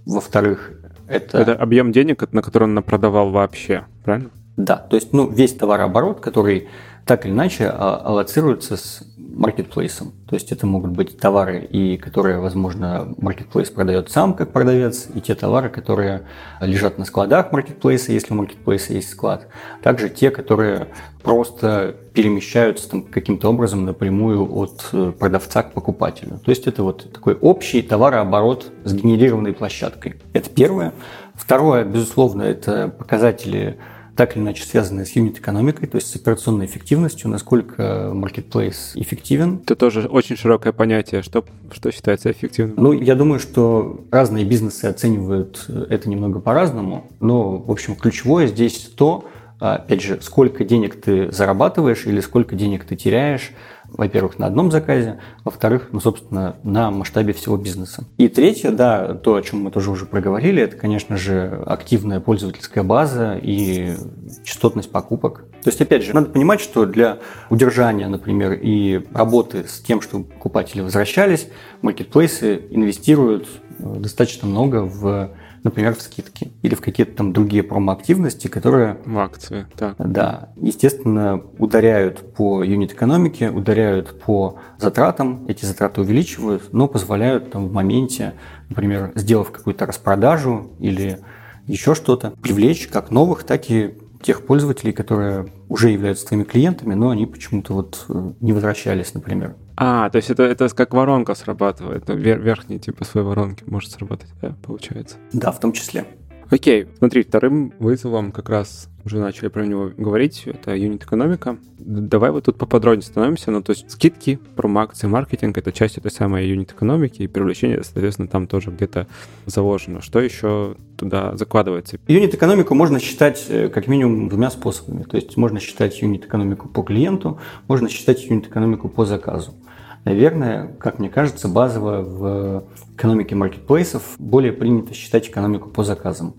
во-вторых, 0.06 0.74
это... 1.08 1.38
Это 1.38 1.54
объем 1.56 1.94
денег, 1.94 2.30
на 2.34 2.42
который 2.42 2.66
он 2.66 2.84
продавал 2.84 3.30
вообще, 3.30 3.86
правильно? 4.04 4.32
Да, 4.66 4.76
то 4.78 4.96
есть 4.96 5.12
ну, 5.12 5.28
весь 5.28 5.54
товарооборот, 5.56 6.20
который 6.20 6.70
так 7.06 7.26
или 7.26 7.32
иначе 7.34 7.68
а, 7.68 7.96
аллоцируется 8.06 8.78
с 8.78 9.04
маркетплейсом. 9.18 10.12
То 10.28 10.36
есть 10.36 10.52
это 10.52 10.68
могут 10.68 10.92
быть 10.92 11.18
товары, 11.18 11.62
и 11.64 11.98
которые, 11.98 12.40
возможно, 12.40 13.14
маркетплейс 13.18 13.70
продает 13.72 14.12
сам 14.12 14.36
как 14.36 14.52
продавец, 14.52 15.08
и 15.14 15.22
те 15.22 15.34
товары, 15.34 15.70
которые 15.70 16.24
лежат 16.60 17.00
на 17.00 17.06
складах 17.06 17.52
маркетплейса, 17.52 18.12
если 18.12 18.34
у 18.34 18.38
маркетплейса 18.38 18.94
есть 18.94 19.10
склад. 19.10 19.48
Также 19.82 20.10
те, 20.10 20.30
которые 20.30 20.90
просто 21.24 21.96
перемещаются 22.14 22.90
там, 22.90 23.04
каким-то 23.04 23.50
образом 23.50 23.86
напрямую 23.86 24.54
от 24.54 24.90
э, 24.92 25.12
продавца 25.18 25.64
к 25.64 25.72
покупателю. 25.72 26.40
То 26.44 26.52
есть 26.52 26.68
это 26.68 26.84
вот 26.84 27.12
такой 27.12 27.34
общий 27.36 27.82
товарооборот 27.82 28.72
с 28.84 28.94
генерированной 28.94 29.54
площадкой. 29.54 30.16
Это 30.34 30.50
первое. 30.50 30.94
Второе, 31.34 31.86
безусловно, 31.86 32.44
это 32.44 32.90
показатели 32.90 33.80
так 34.16 34.36
или 34.36 34.44
иначе 34.44 34.64
связанные 34.64 35.06
с 35.06 35.12
юнит-экономикой, 35.12 35.88
то 35.88 35.96
есть 35.96 36.10
с 36.10 36.16
операционной 36.16 36.66
эффективностью, 36.66 37.30
насколько 37.30 38.12
маркетплейс 38.14 38.92
эффективен. 38.96 39.62
Это 39.64 39.76
тоже 39.76 40.08
очень 40.08 40.36
широкое 40.36 40.74
понятие. 40.74 41.22
Что, 41.22 41.44
что 41.72 41.92
считается 41.92 42.32
эффективным? 42.32 42.76
Ну, 42.78 42.92
я 42.94 43.16
думаю, 43.16 43.40
что 43.40 44.06
разные 44.12 44.46
бизнесы 44.46 44.86
оценивают 44.86 45.66
это 45.90 46.10
немного 46.10 46.40
по-разному, 46.40 47.08
но, 47.20 47.58
в 47.58 47.72
общем, 47.72 47.96
ключевое 47.96 48.48
здесь 48.48 48.92
то, 48.96 49.26
опять 49.60 50.02
же, 50.02 50.20
сколько 50.22 50.66
денег 50.66 51.00
ты 51.00 51.32
зарабатываешь 51.32 52.06
или 52.06 52.20
сколько 52.20 52.56
денег 52.56 52.86
ты 52.86 52.96
теряешь 52.96 53.52
во-первых, 53.94 54.40
на 54.40 54.48
одном 54.48 54.72
заказе, 54.72 55.20
во-вторых, 55.44 55.90
ну, 55.92 56.00
собственно, 56.00 56.56
на 56.64 56.92
масштабе 56.92 57.34
всего 57.34 57.58
бизнеса. 57.58 58.06
И 58.18 58.28
третье, 58.28 58.72
да, 58.72 59.14
то, 59.14 59.36
о 59.36 59.42
чем 59.42 59.64
мы 59.64 59.72
тоже 59.72 59.92
уже 59.92 60.06
проговорили, 60.06 60.64
это, 60.64 60.78
конечно 60.78 61.18
же, 61.18 61.62
активная 61.66 62.20
пользовательская 62.20 62.84
база 62.84 63.40
и 63.42 63.96
частотность 64.44 64.92
покупок. 64.92 65.46
То 65.64 65.70
есть, 65.70 65.82
опять 65.82 66.04
же, 66.04 66.14
надо 66.14 66.30
понимать, 66.30 66.62
что 66.62 66.86
для 66.86 67.20
удержания, 67.50 68.08
например, 68.08 68.54
и 68.54 69.06
работы 69.14 69.66
с 69.68 69.80
тем, 69.82 70.02
что 70.02 70.22
покупатели 70.22 70.82
возвращались, 70.82 71.48
маркетплейсы 71.82 72.62
инвестируют 72.72 73.48
э, 73.80 73.96
достаточно 74.00 74.48
много 74.48 74.84
в 74.84 75.32
например, 75.64 75.96
в 75.96 76.02
скидки 76.02 76.52
или 76.62 76.76
в 76.76 76.82
какие-то 76.82 77.16
там 77.16 77.34
другие 77.34 77.64
промо-активности, 77.64 78.48
которые... 78.48 78.98
В 79.06 79.18
акции, 79.20 79.68
так. 79.78 79.96
Да, 79.98 80.50
естественно, 80.56 81.42
ударяют 81.58 82.34
по 82.34 82.64
юнит-экономике, 82.64 83.50
ударяют 83.50 84.20
по 84.22 84.60
затратам, 84.78 85.46
эти 85.48 85.66
затраты 85.66 86.02
увеличивают, 86.02 86.74
но 86.74 86.88
позволяют 86.88 87.52
там 87.52 87.68
в 87.68 87.74
моменте, 87.74 88.34
например, 88.70 89.12
сделав 89.16 89.52
какую-то 89.52 89.86
распродажу 89.86 90.72
или 90.80 91.20
еще 91.68 91.96
что-то, 91.96 92.32
привлечь 92.42 92.88
как 92.88 93.12
новых, 93.12 93.44
так 93.44 93.70
и 93.70 93.98
тех 94.22 94.46
пользователей, 94.46 94.94
которые 94.94 95.52
уже 95.70 95.90
являются 95.90 96.28
твоими 96.28 96.44
клиентами, 96.44 96.94
но 96.94 97.10
они 97.10 97.26
почему-то 97.26 97.74
вот 97.74 98.06
э, 98.10 98.34
не 98.40 98.54
возвращались, 98.54 99.14
например. 99.14 99.56
А, 99.84 100.12
то 100.12 100.18
есть 100.18 100.30
это, 100.30 100.44
это 100.44 100.70
как 100.70 100.94
воронка 100.94 101.34
срабатывает, 101.34 102.08
ну, 102.08 102.14
верхний 102.14 102.78
типа 102.78 103.04
своей 103.04 103.26
воронки 103.26 103.64
может 103.66 103.90
сработать, 103.90 104.30
да, 104.40 104.56
получается? 104.62 105.18
Да, 105.34 105.52
в 105.52 105.60
том 105.60 105.74
числе. 105.74 106.06
Окей, 106.52 106.88
смотри, 107.00 107.24
вторым 107.24 107.74
вызовом 107.80 108.32
как 108.32 108.50
раз 108.50 108.90
уже 109.06 109.18
начали 109.18 109.48
про 109.48 109.66
него 109.66 109.90
говорить, 109.98 110.44
это 110.46 110.76
юнит-экономика. 110.76 111.58
Давай 111.80 112.30
вот 112.30 112.46
тут 112.46 112.60
поподробнее 112.60 113.02
становимся, 113.02 113.50
ну, 113.50 113.64
то 113.64 113.72
есть 113.72 113.90
скидки, 113.90 114.40
промо-акции, 114.56 115.08
маркетинг— 115.08 115.58
это 115.60 115.72
часть 115.72 115.98
этой 115.98 116.12
самой 116.12 116.48
юнит-экономики, 116.48 117.24
и 117.24 117.28
привлечение, 117.28 117.84
соответственно, 117.84 118.28
там 118.28 118.46
тоже 118.46 118.70
где-то 118.70 119.08
заложено. 119.48 120.02
Что 120.02 120.20
еще 120.20 120.76
туда 120.98 121.36
закладывается? 121.38 121.98
Юнит-экономику 122.08 122.76
можно 122.76 123.00
считать 123.00 123.46
э, 123.50 123.70
как 123.70 123.88
минимум 123.88 124.30
двумя 124.30 124.52
способами. 124.52 125.04
То 125.04 125.16
есть 125.16 125.38
можно 125.38 125.60
считать 125.60 126.00
юнит-экономику 126.02 126.70
по 126.70 126.84
клиенту, 126.84 127.40
можно 127.68 127.90
считать 127.90 128.24
юнит-экономику 128.26 128.88
по 128.90 129.06
заказу. 129.06 129.56
Наверное, 130.04 130.68
как 130.80 131.00
мне 131.00 131.10
кажется, 131.10 131.48
базово 131.48 132.02
в 132.02 132.64
экономике 132.96 133.36
маркетплейсов 133.36 134.16
более 134.18 134.52
принято 134.52 134.94
считать 134.94 135.30
экономику 135.30 135.70
по 135.70 135.84
заказам. 135.84 136.34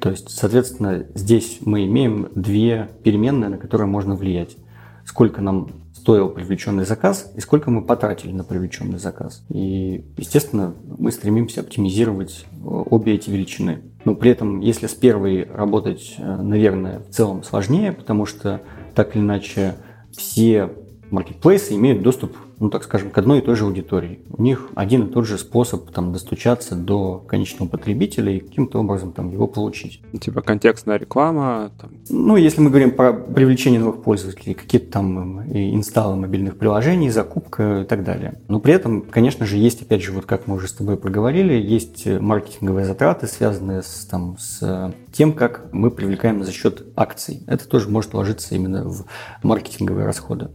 То 0.00 0.10
есть, 0.10 0.30
соответственно, 0.30 1.06
здесь 1.14 1.58
мы 1.60 1.84
имеем 1.86 2.28
две 2.34 2.88
переменные, 3.04 3.50
на 3.50 3.58
которые 3.58 3.86
можно 3.86 4.14
влиять. 4.14 4.56
Сколько 5.04 5.40
нам 5.40 5.70
стоил 5.92 6.28
привлеченный 6.30 6.84
заказ 6.84 7.30
и 7.36 7.40
сколько 7.40 7.70
мы 7.70 7.82
потратили 7.82 8.32
на 8.32 8.44
привлеченный 8.44 8.98
заказ. 8.98 9.44
И, 9.48 10.04
естественно, 10.16 10.74
мы 10.98 11.10
стремимся 11.12 11.60
оптимизировать 11.60 12.46
обе 12.64 13.14
эти 13.14 13.30
величины. 13.30 13.82
Но 14.04 14.14
при 14.14 14.30
этом, 14.30 14.60
если 14.60 14.86
с 14.86 14.94
первой 14.94 15.44
работать, 15.44 16.14
э, 16.18 16.36
наверное, 16.36 17.00
в 17.00 17.10
целом 17.10 17.42
сложнее, 17.42 17.92
потому 17.92 18.24
что 18.26 18.62
так 18.94 19.16
или 19.16 19.22
иначе 19.22 19.74
все 20.16 20.70
маркетплейсы 21.10 21.74
имеют 21.74 22.02
доступ 22.02 22.36
ну 22.60 22.70
так 22.70 22.84
скажем, 22.84 23.10
к 23.10 23.18
одной 23.18 23.38
и 23.38 23.42
той 23.42 23.54
же 23.54 23.64
аудитории. 23.64 24.20
У 24.30 24.42
них 24.42 24.70
один 24.74 25.04
и 25.04 25.12
тот 25.12 25.26
же 25.26 25.38
способ 25.38 25.90
там 25.90 26.12
достучаться 26.12 26.74
до 26.74 27.18
конечного 27.26 27.68
потребителя 27.68 28.32
и 28.32 28.40
каким-то 28.40 28.80
образом 28.80 29.12
там 29.12 29.30
его 29.30 29.46
получить. 29.46 30.00
Типа 30.20 30.42
контекстная 30.42 30.98
реклама. 30.98 31.70
Там. 31.80 31.90
Ну, 32.08 32.36
если 32.36 32.60
мы 32.60 32.70
говорим 32.70 32.90
про 32.92 33.12
привлечение 33.12 33.80
новых 33.80 34.02
пользователей, 34.02 34.54
какие-то 34.54 34.90
там 34.90 35.42
инсталлы 35.52 36.16
мобильных 36.16 36.56
приложений, 36.58 37.10
закупка 37.10 37.82
и 37.82 37.84
так 37.84 38.04
далее. 38.04 38.40
Но 38.48 38.60
при 38.60 38.74
этом, 38.74 39.02
конечно 39.02 39.46
же, 39.46 39.56
есть, 39.56 39.82
опять 39.82 40.02
же, 40.02 40.12
вот 40.12 40.26
как 40.26 40.46
мы 40.46 40.56
уже 40.56 40.68
с 40.68 40.72
тобой 40.72 40.96
проговорили, 40.96 41.54
есть 41.54 42.06
маркетинговые 42.06 42.86
затраты, 42.86 43.26
связанные 43.26 43.82
с, 43.82 44.06
там, 44.10 44.36
с 44.38 44.92
тем, 45.12 45.32
как 45.32 45.68
мы 45.72 45.90
привлекаем 45.90 46.44
за 46.44 46.52
счет 46.52 46.84
акций. 46.96 47.42
Это 47.46 47.68
тоже 47.68 47.88
может 47.88 48.14
ложиться 48.14 48.54
именно 48.54 48.84
в 48.84 49.04
маркетинговые 49.42 50.06
расходы. 50.06 50.48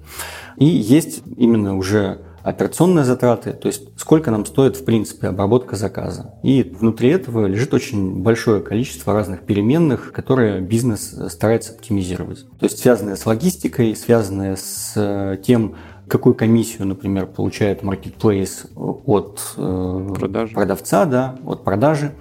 И 0.57 0.65
есть 0.65 1.23
именно 1.37 1.75
уже 1.77 1.92
операционные 2.43 3.05
затраты, 3.05 3.53
то 3.53 3.67
есть 3.67 3.97
сколько 3.97 4.29
нам 4.29 4.45
стоит, 4.45 4.75
в 4.75 4.83
принципе, 4.83 5.27
обработка 5.27 5.75
заказа. 5.75 6.35
И 6.43 6.63
внутри 6.63 7.09
этого 7.09 7.45
лежит 7.45 7.73
очень 7.73 8.21
большое 8.21 8.61
количество 8.61 9.13
разных 9.13 9.41
переменных, 9.41 10.11
которые 10.11 10.59
бизнес 10.59 11.15
старается 11.29 11.73
оптимизировать. 11.73 12.45
То 12.59 12.65
есть 12.65 12.79
связанные 12.79 13.15
с 13.15 13.25
логистикой, 13.25 13.95
связанные 13.95 14.57
с 14.57 14.93
э, 14.95 15.37
тем, 15.41 15.75
какую 16.07 16.35
комиссию, 16.35 16.87
например, 16.87 17.27
получает 17.27 17.81
marketplace 17.83 18.69
от 18.75 19.41
э, 19.57 20.09
продажи. 20.15 20.53
продавца, 20.53 21.05
да, 21.05 21.35
от 21.45 21.63
продажи 21.63 22.11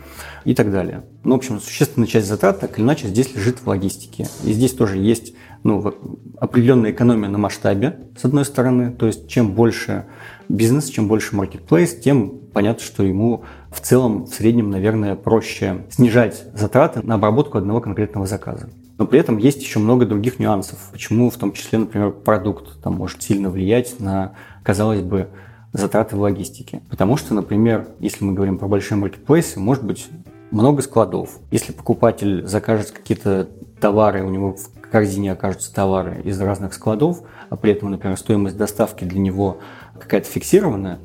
и 0.45 0.55
так 0.55 0.71
далее. 0.71 1.05
Ну, 1.25 1.35
в 1.35 1.38
общем, 1.38 1.61
существенная 1.61 2.09
часть 2.09 2.27
затрат, 2.27 2.61
так 2.61 2.79
или 2.79 2.85
иначе, 2.85 3.09
здесь 3.09 3.35
лежит 3.35 3.59
в 3.59 3.66
логистике. 3.66 4.29
И 4.45 4.53
здесь 4.53 4.73
тоже 4.73 4.99
есть 4.99 5.35
ну, 5.62 5.95
определенная 6.38 6.90
экономия 6.90 7.29
на 7.29 7.38
масштабе, 7.38 7.99
с 8.16 8.25
одной 8.25 8.45
стороны. 8.45 8.92
То 8.92 9.07
есть, 9.07 9.29
чем 9.29 9.53
больше 9.53 10.07
бизнес, 10.49 10.88
чем 10.88 11.09
больше 11.09 11.37
marketplace, 11.37 12.01
тем 12.01 12.40
понятно, 12.53 12.85
что 12.85 13.03
ему 13.03 13.45
в 13.71 13.81
целом, 13.81 14.27
в 14.27 14.35
среднем, 14.35 14.71
наверное, 14.71 15.14
проще 15.14 15.87
снижать 15.90 16.45
затраты 16.55 17.01
на 17.03 17.14
обработку 17.14 17.59
одного 17.59 17.81
конкретного 17.81 18.27
заказа. 18.27 18.68
Но 19.03 19.09
при 19.09 19.19
этом 19.19 19.37
есть 19.37 19.61
еще 19.61 19.81
много 19.81 20.07
других 20.07 20.38
нюансов. 20.38 20.79
Почему, 20.93 21.29
в 21.29 21.37
том 21.37 21.53
числе, 21.55 21.81
например, 21.81 22.12
продукт 22.12 22.81
там, 22.81 22.95
может 22.95 23.21
сильно 23.21 23.51
влиять 23.51 23.99
на, 23.99 24.35
казалось 24.62 25.01
бы, 25.01 25.27
затраты 25.73 26.15
в 26.15 26.21
логистике. 26.21 26.83
Потому 26.88 27.17
что, 27.17 27.35
например, 27.35 27.88
если 27.99 28.25
мы 28.25 28.33
говорим 28.33 28.59
про 28.59 28.69
большие 28.69 28.97
маркетплейсы, 28.99 29.59
может 29.59 29.83
быть 29.83 30.07
много 30.53 30.83
складов. 30.83 31.31
Если 31.51 31.73
покупатель 31.73 32.47
закажет 32.47 32.93
какие-то 32.93 33.49
товары, 33.81 34.23
у 34.23 34.31
него 34.31 34.55
в 34.55 34.71
корзине 34.93 35.33
окажутся 35.33 35.75
товары 35.75 36.23
из 36.23 36.41
разных 36.41 36.73
складов, 36.73 37.23
а 37.51 37.57
при 37.57 37.73
этом, 37.73 37.91
например, 37.91 38.17
стоимость 38.17 38.57
доставки 38.57 39.03
для 39.03 39.19
него 39.19 39.59
какая-то 39.99 40.29
фиксированная, 40.29 41.01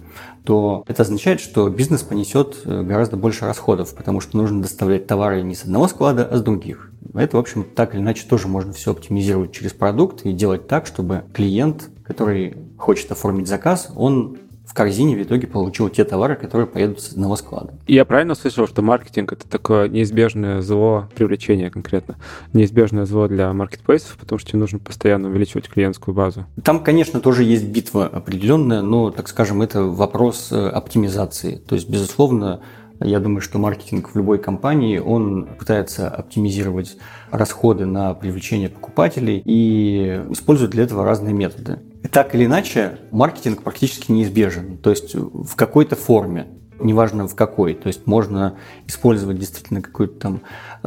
то 0.47 0.85
это 0.87 1.01
означает, 1.01 1.41
что 1.41 1.67
бизнес 1.67 2.03
понесет 2.03 2.61
э, 2.63 2.81
гораздо 2.81 3.17
больше 3.17 3.43
расходов, 3.43 3.93
потому 3.93 4.21
что 4.21 4.37
нужно 4.37 4.61
доставлять 4.61 5.05
товары 5.05 5.41
не 5.41 5.55
с 5.55 5.63
одного 5.63 5.89
склада, 5.89 6.25
а 6.25 6.37
с 6.37 6.41
других. 6.41 6.89
Это, 7.13 7.35
в 7.35 7.39
общем, 7.41 7.65
так 7.75 7.93
или 7.93 7.99
иначе 7.99 8.25
тоже 8.29 8.47
можно 8.47 8.71
все 8.71 8.91
оптимизировать 8.91 9.51
через 9.51 9.73
продукт 9.73 10.25
и 10.25 10.31
делать 10.31 10.65
так, 10.65 10.85
чтобы 10.85 11.25
клиент, 11.33 11.89
который 12.01 12.55
хочет 12.77 13.11
оформить 13.11 13.49
заказ, 13.49 13.91
он 13.93 14.37
корзине 14.77 15.15
в 15.15 15.23
итоге 15.23 15.47
получил 15.47 15.89
те 15.89 16.03
товары, 16.03 16.35
которые 16.35 16.67
поедут 16.67 17.01
с 17.01 17.11
одного 17.11 17.35
склада. 17.35 17.73
Я 17.87 18.05
правильно 18.05 18.35
слышал, 18.35 18.67
что 18.67 18.83
маркетинг— 18.83 19.31
это 19.33 19.49
такое 19.49 19.89
неизбежное 19.89 20.61
зло 20.61 21.09
привлечения 21.15 21.71
конкретно? 21.71 22.17
Неизбежное 22.53 23.05
зло 23.05 23.27
для 23.27 23.51
маркетплейсов, 23.53 24.15
потому 24.17 24.37
что 24.37 24.51
тебе 24.51 24.59
нужно 24.59 24.77
постоянно 24.77 25.29
увеличивать 25.29 25.67
клиентскую 25.67 26.13
базу. 26.13 26.45
Там, 26.63 26.83
конечно, 26.83 27.19
тоже 27.21 27.43
есть 27.43 27.65
битва 27.65 28.05
определенная, 28.05 28.83
но, 28.83 29.09
так 29.09 29.29
скажем, 29.29 29.63
это 29.63 29.81
вопрос 29.81 30.49
э, 30.51 30.67
оптимизации. 30.69 31.55
То 31.55 31.73
есть, 31.73 31.89
безусловно, 31.89 32.61
я 32.99 33.19
думаю, 33.19 33.41
что 33.41 33.57
маркетинг 33.59 34.09
в 34.09 34.15
любой 34.15 34.37
компании, 34.37 34.99
он 34.99 35.47
пытается 35.57 36.09
оптимизировать 36.09 36.97
расходы 37.31 37.85
на 37.85 38.13
привлечение 38.13 38.69
покупателей 38.69 39.41
и 39.43 40.21
использует 40.29 40.71
для 40.71 40.83
этого 40.83 41.03
разные 41.03 41.33
методы. 41.33 41.79
Так 42.11 42.35
или 42.35 42.45
иначе, 42.45 42.99
маркетинг 43.11 43.63
практически 43.63 44.11
неизбежен, 44.11 44.77
то 44.77 44.89
есть 44.89 45.15
в 45.15 45.55
какой-то 45.55 45.95
форме 45.95 46.47
неважно 46.79 47.27
в 47.27 47.35
какой. 47.35 47.73
То 47.73 47.87
есть 47.87 48.05
можно 48.05 48.57
использовать 48.85 49.39
действительно 49.39 49.81
какую-то 49.81 50.19
там, 50.19 50.41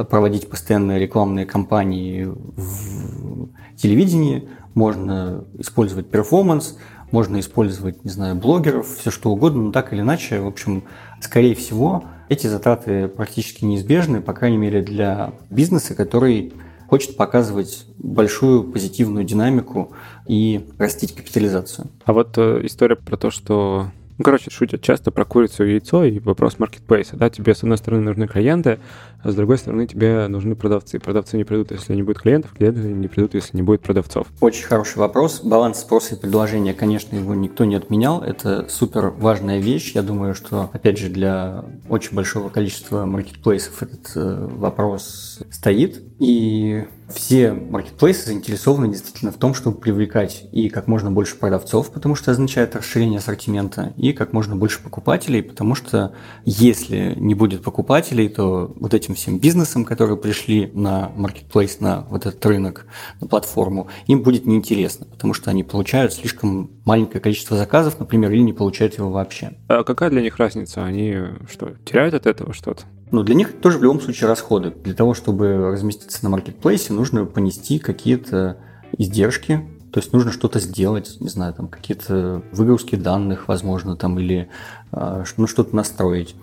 проводить 0.05 0.49
постоянные 0.49 0.99
рекламные 0.99 1.45
кампании 1.45 2.25
в 2.25 3.49
телевидении, 3.75 4.49
можно 4.73 5.45
использовать 5.57 6.09
перформанс, 6.09 6.77
можно 7.11 7.39
использовать, 7.39 8.05
не 8.05 8.09
знаю, 8.09 8.35
блогеров, 8.35 8.87
все 8.87 9.11
что 9.11 9.31
угодно, 9.31 9.63
но 9.63 9.71
так 9.71 9.91
или 9.91 9.99
иначе, 9.99 10.39
в 10.39 10.47
общем, 10.47 10.83
скорее 11.19 11.55
всего, 11.55 12.05
эти 12.29 12.47
затраты 12.47 13.09
практически 13.09 13.65
неизбежны, 13.65 14.21
по 14.21 14.33
крайней 14.33 14.57
мере, 14.57 14.81
для 14.81 15.33
бизнеса, 15.49 15.93
который 15.93 16.53
хочет 16.91 17.15
показывать 17.15 17.85
большую 17.97 18.65
позитивную 18.65 19.23
динамику 19.23 19.93
и 20.27 20.67
растить 20.77 21.15
капитализацию. 21.15 21.87
А 22.03 22.11
вот 22.11 22.37
э, 22.37 22.65
история 22.65 22.97
про 22.97 23.15
то, 23.15 23.31
что 23.31 23.91
ну, 24.21 24.23
короче, 24.23 24.51
шутят 24.51 24.83
часто 24.83 25.09
про 25.09 25.25
курицу 25.25 25.65
и 25.65 25.71
яйцо 25.71 26.03
и 26.03 26.19
вопрос 26.19 26.59
маркетплейса. 26.59 27.15
Да, 27.15 27.31
тебе, 27.31 27.55
с 27.55 27.63
одной 27.63 27.79
стороны, 27.79 28.03
нужны 28.03 28.27
клиенты, 28.27 28.77
а 29.23 29.31
с 29.31 29.35
другой 29.35 29.57
стороны, 29.57 29.87
тебе 29.87 30.27
нужны 30.27 30.55
продавцы. 30.55 30.99
Продавцы 30.99 31.37
не 31.37 31.43
придут, 31.43 31.71
если 31.71 31.95
не 31.95 32.03
будет 32.03 32.19
клиентов, 32.19 32.53
клиенты 32.53 32.81
не 32.81 33.07
придут, 33.07 33.33
если 33.33 33.57
не 33.57 33.63
будет 33.63 33.81
продавцов. 33.81 34.27
Очень 34.39 34.65
хороший 34.65 34.99
вопрос. 34.99 35.41
Баланс 35.43 35.79
спроса 35.79 36.13
и 36.13 36.19
предложения, 36.19 36.75
конечно, 36.75 37.15
его 37.15 37.33
никто 37.33 37.65
не 37.65 37.73
отменял. 37.73 38.21
Это 38.21 38.67
супер 38.69 39.07
важная 39.09 39.57
вещь. 39.57 39.93
Я 39.95 40.03
думаю, 40.03 40.35
что, 40.35 40.69
опять 40.71 40.99
же, 40.99 41.09
для 41.09 41.65
очень 41.89 42.15
большого 42.15 42.49
количества 42.49 43.05
маркетплейсов 43.05 43.81
этот 43.81 44.11
э, 44.13 44.47
вопрос 44.51 45.39
стоит. 45.49 45.99
И 46.19 46.85
все 47.11 47.53
маркетплейсы 47.53 48.27
заинтересованы 48.27 48.87
действительно 48.87 49.31
в 49.31 49.37
том, 49.37 49.53
чтобы 49.53 49.77
привлекать 49.77 50.47
и 50.51 50.69
как 50.69 50.87
можно 50.87 51.11
больше 51.11 51.35
продавцов, 51.35 51.91
потому 51.91 52.15
что 52.15 52.31
означает 52.31 52.75
расширение 52.75 53.19
ассортимента, 53.19 53.93
и 53.97 54.13
как 54.13 54.33
можно 54.33 54.55
больше 54.55 54.81
покупателей, 54.81 55.43
потому 55.43 55.75
что 55.75 56.13
если 56.45 57.13
не 57.17 57.35
будет 57.35 57.63
покупателей, 57.63 58.29
то 58.29 58.73
вот 58.75 58.93
этим 58.93 59.15
всем 59.15 59.39
бизнесам, 59.39 59.85
которые 59.85 60.17
пришли 60.17 60.71
на 60.73 61.11
маркетплейс, 61.15 61.79
на 61.79 62.01
вот 62.09 62.25
этот 62.25 62.45
рынок, 62.45 62.85
на 63.19 63.27
платформу, 63.27 63.87
им 64.07 64.23
будет 64.23 64.45
неинтересно, 64.45 65.05
потому 65.05 65.33
что 65.33 65.51
они 65.51 65.63
получают 65.63 66.13
слишком 66.13 66.71
маленькое 66.85 67.21
количество 67.21 67.57
заказов, 67.57 67.99
например, 67.99 68.31
или 68.31 68.41
не 68.41 68.53
получают 68.53 68.97
его 68.97 69.11
вообще. 69.11 69.53
А 69.67 69.83
какая 69.83 70.09
для 70.09 70.21
них 70.21 70.37
разница? 70.37 70.83
Они 70.83 71.15
что, 71.49 71.73
теряют 71.85 72.13
от 72.13 72.25
этого 72.25 72.53
что-то? 72.53 72.83
Ну, 73.11 73.23
для 73.23 73.35
них 73.35 73.59
тоже 73.59 73.77
в 73.77 73.83
любом 73.83 73.99
случае 73.99 74.29
расходы. 74.29 74.73
Для 74.83 74.93
того, 74.93 75.13
чтобы 75.13 75.71
разместиться 75.71 76.23
на 76.23 76.29
маркетплейсе, 76.29 76.93
нужно 76.93 77.25
понести 77.25 77.77
какие-то 77.77 78.57
издержки, 78.97 79.67
то 79.91 79.99
есть 79.99 80.13
нужно 80.13 80.31
что-то 80.31 80.59
сделать, 80.59 81.17
не 81.19 81.27
знаю, 81.27 81.53
там 81.53 81.67
какие-то 81.67 82.41
выгрузки 82.53 82.95
данных, 82.95 83.49
возможно, 83.49 83.97
там 83.97 84.17
или 84.17 84.47
э, 84.93 85.23
ну, 85.35 85.47
что-то 85.47 85.75
настроить. 85.75 86.35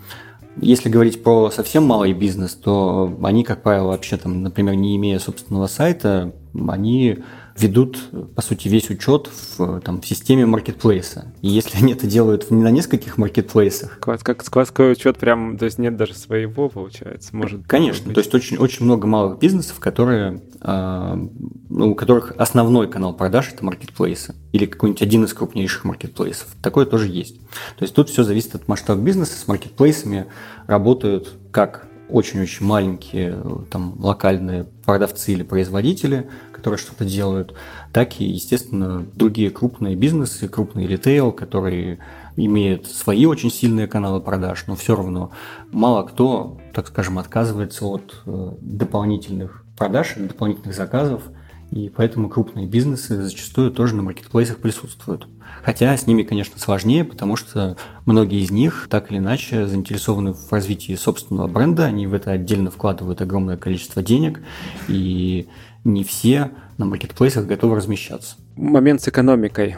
Если 0.60 0.90
говорить 0.90 1.22
про 1.22 1.50
совсем 1.50 1.84
малый 1.84 2.12
бизнес, 2.12 2.52
то 2.52 3.16
они, 3.22 3.44
как 3.44 3.62
правило, 3.62 3.88
вообще 3.88 4.16
там, 4.18 4.42
например, 4.42 4.74
не 4.74 4.96
имея 4.96 5.18
собственного 5.18 5.68
сайта, 5.68 6.34
они 6.54 7.18
ведут, 7.58 7.98
по 8.34 8.42
сути, 8.42 8.68
весь 8.68 8.88
учет 8.90 9.28
в, 9.28 9.80
там, 9.80 10.00
в 10.00 10.06
системе 10.06 10.46
маркетплейса. 10.46 11.32
И 11.42 11.48
если 11.48 11.76
они 11.78 11.92
это 11.92 12.06
делают 12.06 12.50
не 12.50 12.62
на 12.62 12.70
нескольких 12.70 13.18
маркетплейсах... 13.18 13.98
Как, 13.98 14.22
как 14.22 14.44
складской 14.44 14.92
учет 14.92 15.18
прям, 15.18 15.58
то 15.58 15.64
есть 15.64 15.78
нет 15.78 15.96
даже 15.96 16.14
своего, 16.14 16.68
получается, 16.68 17.34
может 17.34 17.66
Конечно, 17.66 18.06
быть. 18.06 18.14
то 18.14 18.20
есть 18.20 18.34
очень, 18.34 18.58
очень 18.58 18.84
много 18.84 19.06
малых 19.06 19.38
бизнесов, 19.38 19.80
которые, 19.80 20.40
э, 20.60 21.26
ну, 21.68 21.90
у 21.90 21.94
которых 21.94 22.32
основной 22.38 22.88
канал 22.88 23.14
продаж– 23.14 23.52
это 23.52 23.64
маркетплейсы. 23.64 24.34
Или 24.52 24.66
какой-нибудь 24.66 25.02
один 25.02 25.24
из 25.24 25.34
крупнейших 25.34 25.84
маркетплейсов. 25.84 26.48
Такое 26.62 26.86
тоже 26.86 27.08
есть. 27.08 27.40
То 27.76 27.82
есть 27.82 27.94
тут 27.94 28.08
все 28.08 28.22
зависит 28.22 28.54
от 28.54 28.68
масштаба 28.68 29.00
бизнеса. 29.00 29.38
С 29.38 29.48
маркетплейсами 29.48 30.26
работают 30.66 31.34
как 31.50 31.87
очень-очень 32.08 32.66
маленькие 32.66 33.36
там, 33.70 33.94
локальные 33.98 34.64
продавцы 34.84 35.32
или 35.32 35.42
производители, 35.42 36.28
которые 36.52 36.78
что-то 36.78 37.04
делают, 37.04 37.54
так 37.92 38.20
и, 38.20 38.24
естественно, 38.24 39.06
другие 39.14 39.50
крупные 39.50 39.94
бизнесы, 39.94 40.48
крупный 40.48 40.86
ритейл, 40.86 41.30
которые 41.32 41.98
имеют 42.36 42.86
свои 42.86 43.26
очень 43.26 43.50
сильные 43.50 43.86
каналы 43.86 44.20
продаж, 44.20 44.64
но 44.66 44.76
все 44.76 44.96
равно 44.96 45.30
мало 45.70 46.02
кто, 46.04 46.58
так 46.72 46.88
скажем, 46.88 47.18
отказывается 47.18 47.84
от 47.84 48.22
э, 48.26 48.52
дополнительных 48.60 49.64
продаж, 49.76 50.14
дополнительных 50.16 50.74
заказов, 50.74 51.22
и 51.70 51.88
поэтому 51.88 52.28
крупные 52.28 52.66
бизнесы 52.66 53.22
зачастую 53.22 53.70
тоже 53.70 53.94
на 53.94 54.02
маркетплейсах 54.02 54.58
присутствуют. 54.58 55.28
Хотя 55.62 55.96
с 55.96 56.06
ними, 56.06 56.22
конечно, 56.22 56.58
сложнее, 56.58 57.04
потому 57.04 57.36
что 57.36 57.76
многие 58.06 58.42
из 58.42 58.50
них 58.50 58.86
так 58.90 59.10
или 59.10 59.18
иначе 59.18 59.66
заинтересованы 59.66 60.32
в 60.32 60.50
развитии 60.50 60.94
собственного 60.94 61.48
бренда, 61.48 61.84
они 61.84 62.06
в 62.06 62.14
это 62.14 62.30
отдельно 62.30 62.70
вкладывают 62.70 63.20
огромное 63.20 63.56
количество 63.56 64.02
денег, 64.02 64.40
и 64.88 65.48
не 65.84 66.04
все 66.04 66.50
на 66.78 66.86
маркетплейсах 66.86 67.46
готовы 67.46 67.76
размещаться. 67.76 68.36
Момент 68.56 69.02
с 69.02 69.08
экономикой. 69.08 69.76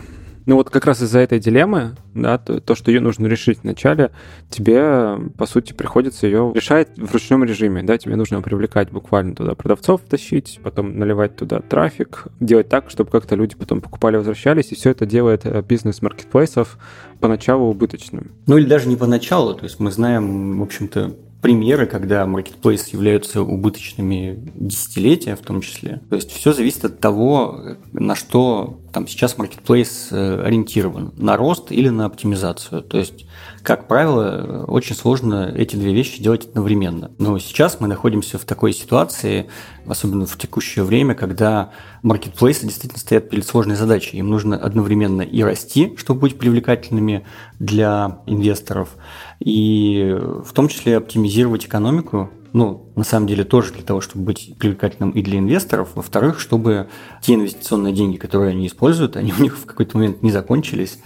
Ну 0.51 0.57
вот 0.57 0.69
как 0.69 0.85
раз 0.85 1.01
из-за 1.01 1.21
этой 1.21 1.39
дилеммы, 1.39 1.95
да, 2.13 2.37
то, 2.37 2.61
то, 2.61 2.75
что 2.75 2.91
ее 2.91 3.01
нужно 3.01 3.29
решить 3.29 3.61
вначале, 3.63 4.11
тебе, 4.49 5.31
по 5.39 5.47
сути, 5.47 5.73
приходится 5.73 6.27
ее 6.27 6.51
решать 6.53 6.89
в 6.97 7.13
ручном 7.13 7.45
режиме, 7.45 7.85
да, 7.85 7.97
тебе 7.99 8.17
нужно 8.17 8.43
привлекать 8.43 8.91
буквально 8.91 9.37
туда 9.37 9.55
продавцов, 9.55 10.01
тащить, 10.01 10.59
потом 10.61 10.99
наливать 10.99 11.37
туда 11.37 11.61
трафик, 11.61 12.25
делать 12.41 12.69
так, 12.69 12.91
чтобы 12.91 13.13
как-то 13.13 13.37
люди 13.37 13.55
потом 13.55 13.81
покупали, 13.81 14.17
возвращались, 14.17 14.73
и 14.73 14.75
все 14.75 14.91
это 14.91 15.07
делает 15.07 15.43
э, 15.47 15.63
бизнес 15.63 16.03
маркетплейсов 16.03 16.79
поначалу 17.21 17.71
убыточным. 17.71 18.33
Ну 18.49 18.59
или 18.59 18.67
даже 18.67 18.89
не 18.89 18.97
поначалу, 18.97 19.55
то 19.55 19.63
есть 19.63 19.79
мы 19.79 19.93
знаем, 19.93 20.59
в 20.59 20.65
общем-то, 20.65 21.15
примеры, 21.41 21.87
когда 21.87 22.27
маркетплейсы 22.27 22.91
являются 22.93 23.43
убыточными 23.43 24.51
десятилетия 24.55 25.37
в 25.37 25.41
том 25.41 25.61
числе. 25.61 26.01
То 26.11 26.17
есть 26.17 26.31
все 26.31 26.53
зависит 26.53 26.85
от 26.85 27.01
того, 27.01 27.77
на 27.93 28.15
что 28.15 28.79
там 28.93 29.07
сейчас 29.07 29.39
маркетплейс 29.39 30.09
э, 30.11 30.43
ориентирован, 30.43 31.13
на 31.17 31.37
рост 31.37 31.71
или 31.71 31.89
на 31.89 32.07
оптимизацию. 32.07 32.83
То 32.83 32.99
есть, 32.99 33.27
как 33.63 33.89
правило, 33.89 34.65
очень 34.67 34.95
сложно 34.95 35.53
эти 35.55 35.77
две 35.77 35.93
вещи 35.93 36.23
делать 36.23 36.47
одновременно. 36.47 37.11
Но 37.19 37.39
сейчас 37.39 37.81
мы 37.81 37.89
находимся 37.89 38.39
в 38.39 38.45
такой 38.45 38.73
ситуации, 38.73 39.49
особенно 39.87 40.27
в 40.27 40.37
текущее 40.37 40.85
время, 40.85 41.15
когда 41.15 41.71
маркетплейсы 42.03 42.67
действительно 42.67 43.01
стоят 43.01 43.31
перед 43.31 43.47
сложной 43.47 43.77
задачей. 43.77 44.19
Им 44.19 44.31
нужно 44.31 44.57
одновременно 44.57 45.23
и 45.23 45.43
расти, 45.43 45.95
чтобы 45.97 46.21
быть 46.21 46.39
привлекательными 46.39 47.25
для 47.59 48.21
инвесторов, 48.27 48.97
и 49.39 50.17
в 50.45 50.53
том 50.53 50.69
числе 50.69 50.97
оптимизировать 50.97 51.67
экономику, 51.67 52.31
ну, 52.53 52.91
на 52.97 53.05
самом 53.05 53.27
деле 53.27 53.45
тоже 53.45 53.73
для 53.73 53.83
того, 53.83 54.01
чтобы 54.01 54.25
быть 54.25 54.55
привлекательным 54.59 55.11
и 55.11 55.23
для 55.23 55.39
инвесторов. 55.39 55.91
Во-вторых, 55.95 56.41
чтобы 56.41 56.89
те 57.23 57.35
инвестиционные 57.35 57.93
деньги, 57.93 58.17
которые 58.17 58.51
они 58.51 58.67
используют, 58.67 59.17
они 59.17 59.33
у 59.39 59.43
них 59.43 59.57
в 59.57 59.67
какой-то 59.67 59.97
момент 59.97 60.23
не 60.23 60.31
закончились, 60.31 60.99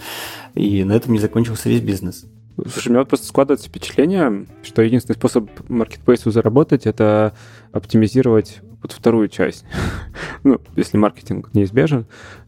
и 0.55 0.85
на 0.85 0.93
этом 0.93 1.13
не 1.13 1.19
закончился 1.19 1.69
весь 1.69 1.81
бизнес. 1.81 2.27
Слушай, 2.57 2.89
у 2.89 2.91
меня 2.93 3.01
вот 3.01 3.09
просто 3.09 3.27
складывается 3.27 3.69
впечатление, 3.69 4.47
что 4.63 4.83
единственный 4.83 5.17
способ 5.17 5.51
маркетплейсу 5.69 6.31
заработать– 6.31 6.87
это 6.87 7.35
оптимизировать 7.73 8.61
вот 8.81 8.93
вторую 8.93 9.29
часть. 9.29 9.65
ну, 10.45 10.61
если 10.77 10.97
маркетинг 10.97 11.51
неизбежен, 11.53 12.07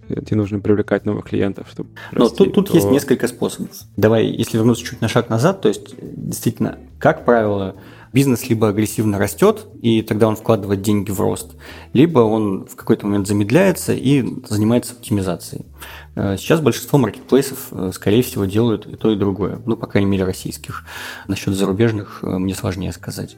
тебе 0.08 0.36
нужно 0.36 0.60
привлекать 0.60 1.04
новых 1.04 1.24
клиентов, 1.24 1.66
чтобы 1.70 1.90
Но 2.12 2.24
расти, 2.24 2.36
тут, 2.36 2.54
тут 2.54 2.68
то... 2.68 2.74
есть 2.74 2.90
несколько 2.90 3.26
способов. 3.26 3.70
Давай, 3.96 4.26
если 4.26 4.58
вернуться 4.58 4.84
чуть 4.84 5.00
на 5.00 5.08
шаг 5.08 5.28
назад, 5.28 5.60
то 5.62 5.68
есть 5.68 5.94
действительно, 6.00 6.78
как 6.98 7.24
правило, 7.24 7.74
бизнес 8.16 8.48
либо 8.48 8.68
агрессивно 8.68 9.18
растет, 9.18 9.66
и 9.82 10.00
тогда 10.00 10.26
он 10.26 10.36
вкладывает 10.36 10.80
деньги 10.80 11.10
в 11.10 11.20
рост, 11.20 11.54
либо 11.92 12.20
он 12.20 12.64
в 12.64 12.74
какой-то 12.74 13.04
момент 13.04 13.26
замедляется 13.26 13.92
и 13.92 14.24
занимается 14.48 14.94
оптимизацией. 14.94 15.66
Э, 16.14 16.36
сейчас 16.38 16.62
большинство 16.62 16.98
маркетплейсов, 16.98 17.68
э, 17.72 17.90
скорее 17.92 18.22
всего, 18.22 18.46
делают 18.46 18.86
и 18.86 18.96
то, 18.96 19.12
и 19.12 19.16
другое. 19.16 19.60
Ну, 19.66 19.76
по 19.76 19.86
крайней 19.86 20.08
мере, 20.08 20.24
российских. 20.24 20.84
Насчет 21.28 21.54
зарубежных 21.54 22.20
э, 22.22 22.38
мне 22.38 22.54
сложнее 22.54 22.92
сказать. 22.92 23.36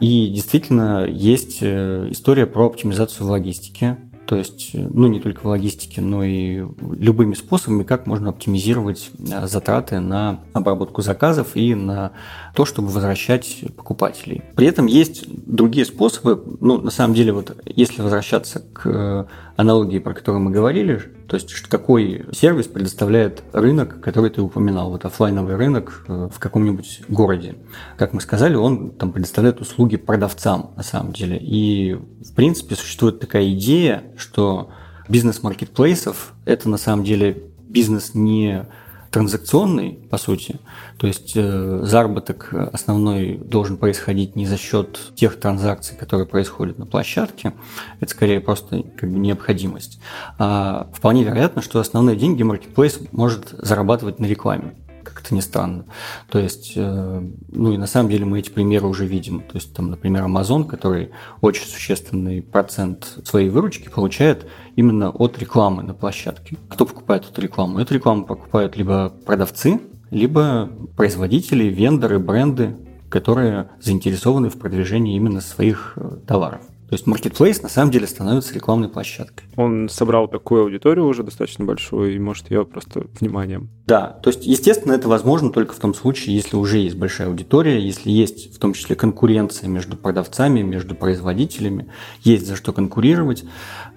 И 0.00 0.28
действительно 0.28 1.06
есть 1.06 1.62
история 1.62 2.46
про 2.46 2.66
оптимизацию 2.66 3.26
в 3.26 3.30
логистике. 3.30 3.96
То 4.28 4.36
есть, 4.36 4.72
ну, 4.74 5.06
не 5.06 5.20
только 5.20 5.40
в 5.40 5.46
логистике, 5.46 6.02
но 6.02 6.22
и 6.22 6.62
любыми 6.98 7.32
способами, 7.32 7.82
как 7.82 8.06
можно 8.06 8.28
оптимизировать 8.28 9.10
затраты 9.16 10.00
на 10.00 10.40
обработку 10.52 11.00
заказов 11.00 11.56
и 11.56 11.74
на 11.74 12.12
то, 12.54 12.66
чтобы 12.66 12.88
возвращать 12.88 13.64
покупателей. 13.74 14.42
При 14.54 14.66
этом 14.66 14.84
есть 14.84 15.24
другие 15.26 15.86
способы. 15.86 16.44
Ну, 16.60 16.76
на 16.78 16.90
самом 16.90 17.14
деле, 17.14 17.32
вот 17.32 17.56
если 17.64 18.02
возвращаться 18.02 18.62
к 18.74 19.28
аналогии, 19.58 19.98
про 19.98 20.14
которую 20.14 20.40
мы 20.40 20.52
говорили, 20.52 21.02
то 21.26 21.34
есть 21.34 21.52
какой 21.62 22.26
сервис 22.32 22.68
предоставляет 22.68 23.42
рынок, 23.52 24.00
который 24.00 24.30
ты 24.30 24.40
упоминал, 24.40 24.90
вот 24.90 25.04
офлайновый 25.04 25.56
рынок 25.56 26.04
э, 26.06 26.28
в 26.32 26.38
каком-нибудь 26.38 27.00
городе. 27.08 27.56
Как 27.96 28.12
мы 28.12 28.20
сказали, 28.20 28.54
он 28.54 28.92
там 28.92 29.10
предоставляет 29.10 29.60
услуги 29.60 29.96
продавцам 29.96 30.70
на 30.76 30.84
самом 30.84 31.12
деле. 31.12 31.38
И 31.40 31.94
в 31.94 32.34
принципе 32.36 32.76
существует 32.76 33.18
такая 33.18 33.50
идея, 33.50 34.04
что 34.16 34.70
бизнес 35.08 35.42
маркетплейсов 35.42 36.34
это 36.44 36.68
на 36.68 36.78
самом 36.78 37.02
деле 37.02 37.42
бизнес 37.68 38.14
не 38.14 38.64
транзакционный, 39.10 39.98
по 40.10 40.18
сути. 40.18 40.58
То 40.98 41.06
есть 41.06 41.32
э, 41.34 41.80
заработок 41.82 42.52
основной 42.72 43.36
должен 43.36 43.76
происходить 43.76 44.36
не 44.36 44.46
за 44.46 44.56
счет 44.56 44.98
тех 45.14 45.38
транзакций, 45.38 45.96
которые 45.96 46.26
происходят 46.26 46.78
на 46.78 46.86
площадке, 46.86 47.54
это 48.00 48.10
скорее 48.10 48.40
просто 48.40 48.82
как 48.96 49.10
бы 49.10 49.18
необходимость. 49.18 50.00
А 50.38 50.88
вполне 50.92 51.24
вероятно, 51.24 51.62
что 51.62 51.80
основные 51.80 52.16
деньги 52.16 52.42
маркетплейс 52.42 53.00
может 53.12 53.50
зарабатывать 53.50 54.18
на 54.18 54.26
рекламе 54.26 54.74
как 55.18 55.26
это 55.26 55.34
ни 55.34 55.40
странно. 55.40 55.84
То 56.30 56.38
есть, 56.38 56.72
э, 56.76 57.22
ну 57.48 57.72
и 57.72 57.76
на 57.76 57.86
самом 57.86 58.10
деле 58.10 58.24
мы 58.24 58.38
эти 58.38 58.50
примеры 58.50 58.86
уже 58.86 59.04
видим. 59.04 59.40
То 59.40 59.56
есть, 59.56 59.74
там, 59.74 59.90
например, 59.90 60.24
Amazon, 60.24 60.64
который 60.64 61.10
очень 61.40 61.66
существенный 61.66 62.40
процент 62.40 63.18
своей 63.24 63.48
выручки 63.48 63.88
получает 63.88 64.46
именно 64.76 65.10
от 65.10 65.38
рекламы 65.38 65.82
на 65.82 65.94
площадке. 65.94 66.56
Кто 66.68 66.86
покупает 66.86 67.24
эту 67.28 67.40
рекламу? 67.40 67.80
Эту 67.80 67.94
рекламу 67.94 68.26
покупают 68.26 68.76
либо 68.76 69.12
продавцы, 69.26 69.80
либо 70.10 70.70
производители, 70.96 71.64
вендоры, 71.64 72.18
бренды, 72.18 72.76
которые 73.08 73.70
заинтересованы 73.80 74.50
в 74.50 74.58
продвижении 74.58 75.16
именно 75.16 75.40
своих 75.40 75.94
э, 75.96 76.18
товаров. 76.26 76.60
То 76.88 76.94
есть 76.94 77.06
Marketplace 77.06 77.62
на 77.62 77.68
самом 77.68 77.90
деле 77.90 78.06
становится 78.06 78.54
рекламной 78.54 78.88
площадкой. 78.88 79.44
Он 79.56 79.90
собрал 79.90 80.26
такую 80.26 80.62
аудиторию 80.62 81.06
уже 81.06 81.22
достаточно 81.22 81.66
большую 81.66 82.14
и 82.14 82.18
может 82.18 82.50
ее 82.50 82.64
просто 82.64 83.06
вниманием. 83.20 83.68
Да, 83.86 84.18
то 84.22 84.30
есть, 84.30 84.46
естественно, 84.46 84.92
это 84.92 85.06
возможно 85.06 85.50
только 85.50 85.74
в 85.74 85.78
том 85.78 85.92
случае, 85.92 86.36
если 86.36 86.56
уже 86.56 86.78
есть 86.78 86.96
большая 86.96 87.28
аудитория, 87.28 87.78
если 87.78 88.10
есть 88.10 88.54
в 88.54 88.58
том 88.58 88.72
числе 88.72 88.96
конкуренция 88.96 89.68
между 89.68 89.96
продавцами, 89.96 90.62
между 90.62 90.94
производителями, 90.94 91.88
есть 92.22 92.46
за 92.46 92.56
что 92.56 92.72
конкурировать, 92.72 93.44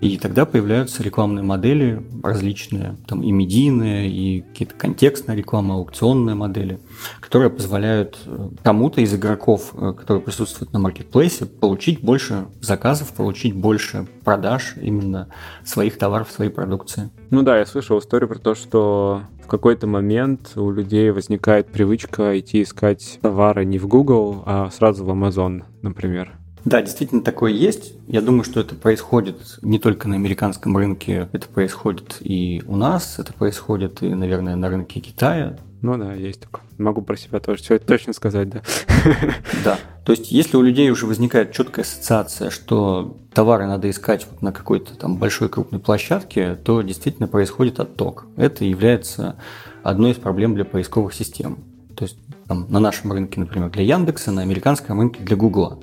и 0.01 0.17
тогда 0.17 0.45
появляются 0.45 1.01
рекламные 1.01 1.43
модели 1.43 2.03
различные, 2.23 2.97
там 3.07 3.23
и 3.23 3.31
медийные, 3.31 4.09
и 4.09 4.41
какие-то 4.41 4.75
контекстные 4.75 5.37
рекламы, 5.37 5.75
аукционные 5.75 6.35
модели, 6.35 6.79
которые 7.19 7.49
позволяют 7.49 8.19
э, 8.25 8.49
кому-то 8.63 9.01
из 9.01 9.13
игроков, 9.13 9.73
э, 9.73 9.93
которые 9.93 10.21
присутствуют 10.21 10.73
на 10.73 10.79
маркетплейсе, 10.79 11.45
получить 11.45 12.01
больше 12.01 12.45
заказов, 12.61 13.13
получить 13.13 13.55
больше 13.55 14.07
продаж 14.23 14.75
именно 14.81 15.27
своих 15.63 15.97
товаров, 15.97 16.31
своей 16.31 16.51
продукции. 16.51 17.09
Ну 17.29 17.43
да, 17.43 17.57
я 17.57 17.65
слышал 17.65 17.99
историю 17.99 18.27
про 18.27 18.39
то, 18.39 18.55
что 18.55 19.21
в 19.43 19.47
какой-то 19.47 19.87
момент 19.87 20.53
у 20.55 20.71
людей 20.71 21.11
возникает 21.11 21.67
привычка 21.67 22.39
идти 22.39 22.63
искать 22.63 23.19
товары 23.21 23.65
не 23.65 23.79
в 23.79 23.87
Google, 23.87 24.43
а 24.45 24.69
сразу 24.69 25.03
в 25.03 25.09
Amazon, 25.09 25.63
например. 25.81 26.37
Да, 26.63 26.81
действительно 26.81 27.23
такое 27.23 27.51
есть. 27.51 27.93
Я 28.07 28.21
думаю, 28.21 28.43
что 28.43 28.59
это 28.59 28.75
происходит 28.75 29.37
не 29.61 29.79
только 29.79 30.07
на 30.07 30.15
американском 30.15 30.77
рынке, 30.77 31.27
это 31.31 31.47
происходит 31.47 32.17
и 32.19 32.61
у 32.67 32.75
нас, 32.75 33.17
это 33.17 33.33
происходит 33.33 34.03
и, 34.03 34.13
наверное, 34.13 34.55
на 34.55 34.69
рынке 34.69 34.99
Китая. 34.99 35.57
Ну 35.81 35.97
да, 35.97 36.13
есть 36.13 36.41
такое. 36.41 36.61
Могу 36.77 37.01
про 37.01 37.17
себя 37.17 37.39
тоже 37.39 37.63
все 37.63 37.75
это 37.75 37.87
точно 37.87 38.13
сказать, 38.13 38.49
да. 38.49 38.61
Да. 39.63 39.79
То 40.05 40.11
есть, 40.13 40.31
если 40.31 40.57
у 40.57 40.61
людей 40.61 40.89
уже 40.91 41.05
возникает 41.05 41.51
четкая 41.51 41.83
ассоциация, 41.83 42.49
что 42.49 43.17
товары 43.33 43.65
надо 43.65 43.89
искать 43.89 44.27
вот 44.29 44.41
на 44.41 44.51
какой-то 44.51 44.95
там 44.95 45.17
большой 45.17 45.49
крупной 45.49 45.79
площадке, 45.79 46.55
то 46.55 46.81
действительно 46.81 47.27
происходит 47.27 47.79
отток. 47.79 48.25
Это 48.37 48.63
является 48.65 49.37
одной 49.83 50.11
из 50.11 50.17
проблем 50.17 50.55
для 50.55 50.65
поисковых 50.65 51.13
систем. 51.13 51.59
То 51.95 52.05
есть 52.05 52.17
там, 52.47 52.67
на 52.69 52.79
нашем 52.79 53.11
рынке, 53.11 53.39
например, 53.39 53.69
для 53.69 53.83
Яндекса, 53.83 54.31
на 54.31 54.41
американском 54.41 54.99
рынке 54.99 55.23
для 55.23 55.35
Гугла 55.35 55.79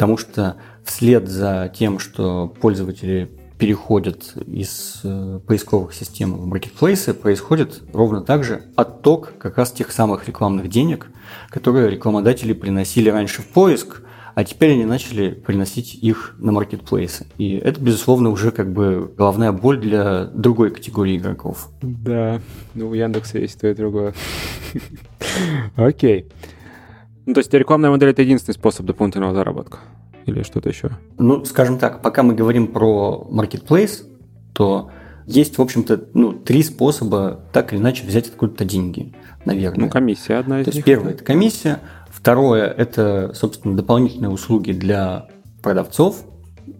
потому 0.00 0.16
что 0.16 0.56
вслед 0.82 1.28
за 1.28 1.70
тем, 1.76 1.98
что 1.98 2.48
пользователи 2.48 3.30
переходят 3.60 4.32
из 4.46 5.00
э, 5.04 5.38
поисковых 5.46 5.92
систем 5.92 6.32
в 6.34 6.46
маркетплейсы, 6.46 7.12
происходит 7.12 7.82
ровно 7.92 8.22
так 8.22 8.42
же 8.42 8.62
отток 8.74 9.34
как 9.38 9.58
раз 9.58 9.70
тех 9.70 9.92
самых 9.92 10.26
рекламных 10.26 10.68
денег, 10.68 11.08
которые 11.50 11.90
рекламодатели 11.90 12.54
приносили 12.54 13.10
раньше 13.10 13.42
в 13.42 13.48
поиск, 13.48 14.02
а 14.34 14.44
теперь 14.44 14.72
они 14.72 14.86
начали 14.86 15.30
приносить 15.30 15.94
их 15.94 16.36
на 16.38 16.52
маркетплейсы. 16.52 17.26
И 17.36 17.56
это, 17.56 17.78
безусловно, 17.82 18.30
уже 18.30 18.50
как 18.50 18.72
бы 18.72 19.12
головная 19.14 19.52
боль 19.52 19.78
для 19.78 20.24
другой 20.24 20.70
категории 20.70 21.18
игроков. 21.18 21.68
Да, 21.82 22.40
ну 22.72 22.88
у 22.88 22.94
Яндекса 22.94 23.38
есть 23.38 23.60
то 23.60 23.68
и 23.68 23.74
другое. 23.74 24.14
Окей. 25.76 26.32
Ну, 27.26 27.34
то 27.34 27.40
есть 27.40 27.52
рекламная 27.52 27.90
модель– 27.90 28.08
это 28.10 28.22
единственный 28.22 28.54
способ 28.54 28.86
дополнительного 28.86 29.34
заработка? 29.34 29.80
Или 30.30 30.42
что-то 30.44 30.68
еще? 30.68 30.90
Ну, 31.18 31.44
скажем 31.44 31.78
так, 31.78 32.02
пока 32.02 32.22
мы 32.22 32.34
говорим 32.34 32.68
про 32.68 33.26
marketplace, 33.30 34.04
то 34.52 34.90
есть, 35.26 35.58
в 35.58 35.62
общем-то, 35.62 36.04
ну, 36.14 36.32
три 36.32 36.62
способа 36.62 37.40
так 37.52 37.72
или 37.72 37.80
иначе 37.80 38.06
взять 38.06 38.28
откуда-то 38.28 38.64
деньги, 38.64 39.12
наверное. 39.44 39.86
Ну, 39.86 39.90
комиссия 39.90 40.36
одна 40.36 40.60
из 40.60 40.64
То 40.66 40.70
них. 40.70 40.76
есть, 40.76 40.86
первое– 40.86 41.12
это 41.14 41.24
комиссия. 41.24 41.80
Второе– 42.08 42.66
это, 42.76 43.32
собственно, 43.34 43.76
дополнительные 43.76 44.30
услуги 44.30 44.72
для 44.72 45.26
продавцов. 45.62 46.24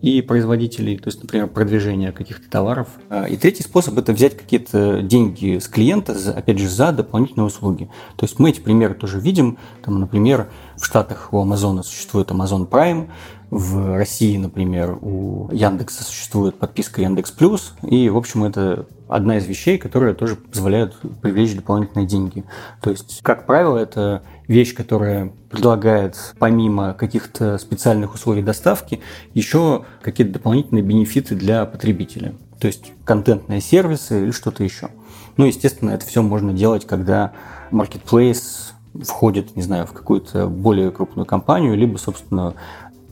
и 0.02 0.22
производителей, 0.22 0.96
то 0.98 1.08
есть, 1.08 1.20
например, 1.22 1.48
продвижение 1.48 2.12
каких-то 2.12 2.48
товаров. 2.48 2.88
А, 3.08 3.24
и 3.24 3.36
третий 3.36 3.62
способ– 3.62 3.98
это 3.98 4.12
взять 4.12 4.36
какие-то 4.36 5.02
деньги 5.02 5.58
с 5.58 5.68
клиента, 5.68 6.16
опять 6.34 6.58
же, 6.58 6.68
за 6.68 6.92
дополнительные 6.92 7.46
услуги. 7.46 7.90
То 8.16 8.24
есть 8.24 8.38
мы 8.38 8.50
эти 8.50 8.60
примеры 8.60 8.94
тоже 8.94 9.18
видим. 9.18 9.58
Там, 9.84 9.98
например, 10.00 10.48
в 10.80 10.86
Штатах 10.86 11.32
у 11.32 11.40
Амазона 11.40 11.82
существует 11.82 12.30
Amazon 12.30 12.68
Prime, 12.68 13.10
в 13.50 13.96
России, 13.96 14.36
например, 14.36 14.96
у 15.02 15.50
Яндекса 15.52 16.04
существует 16.04 16.58
подписка 16.58 17.02
Яндекс 17.02 17.32
Плюс, 17.32 17.74
и, 17.82 18.08
в 18.08 18.16
общем, 18.16 18.44
это 18.44 18.86
одна 19.08 19.38
из 19.38 19.46
вещей, 19.46 19.76
которые 19.76 20.14
тоже 20.14 20.36
позволяют 20.36 20.96
привлечь 21.20 21.54
дополнительные 21.54 22.06
деньги. 22.06 22.44
То 22.80 22.90
есть, 22.90 23.20
как 23.22 23.46
правило, 23.46 23.76
это 23.76 24.22
вещь, 24.46 24.74
которая 24.74 25.32
предлагает 25.50 26.16
помимо 26.38 26.94
каких-то 26.94 27.58
специальных 27.58 28.14
условий 28.14 28.42
доставки 28.42 29.00
еще 29.34 29.84
какие-то 30.00 30.34
дополнительные 30.34 30.84
бенефиты 30.84 31.34
для 31.34 31.66
потребителя. 31.66 32.34
То 32.60 32.68
есть 32.68 32.92
контентные 33.04 33.60
сервисы 33.60 34.22
или 34.22 34.30
что-то 34.30 34.62
еще. 34.62 34.90
Ну, 35.36 35.46
естественно, 35.46 35.90
это 35.90 36.06
все 36.06 36.22
можно 36.22 36.52
делать, 36.52 36.86
когда 36.86 37.32
marketplace 37.72 38.72
входит, 39.02 39.56
не 39.56 39.62
знаю, 39.62 39.86
в 39.86 39.92
какую-то 39.92 40.46
более 40.48 40.90
крупную 40.90 41.26
компанию, 41.26 41.76
либо, 41.76 41.96
собственно, 41.96 42.54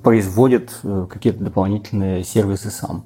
производит 0.03 0.71
э, 0.83 1.07
какие-то 1.09 1.43
дополнительные 1.45 2.25
сервисы 2.25 2.71
сам. 2.71 3.05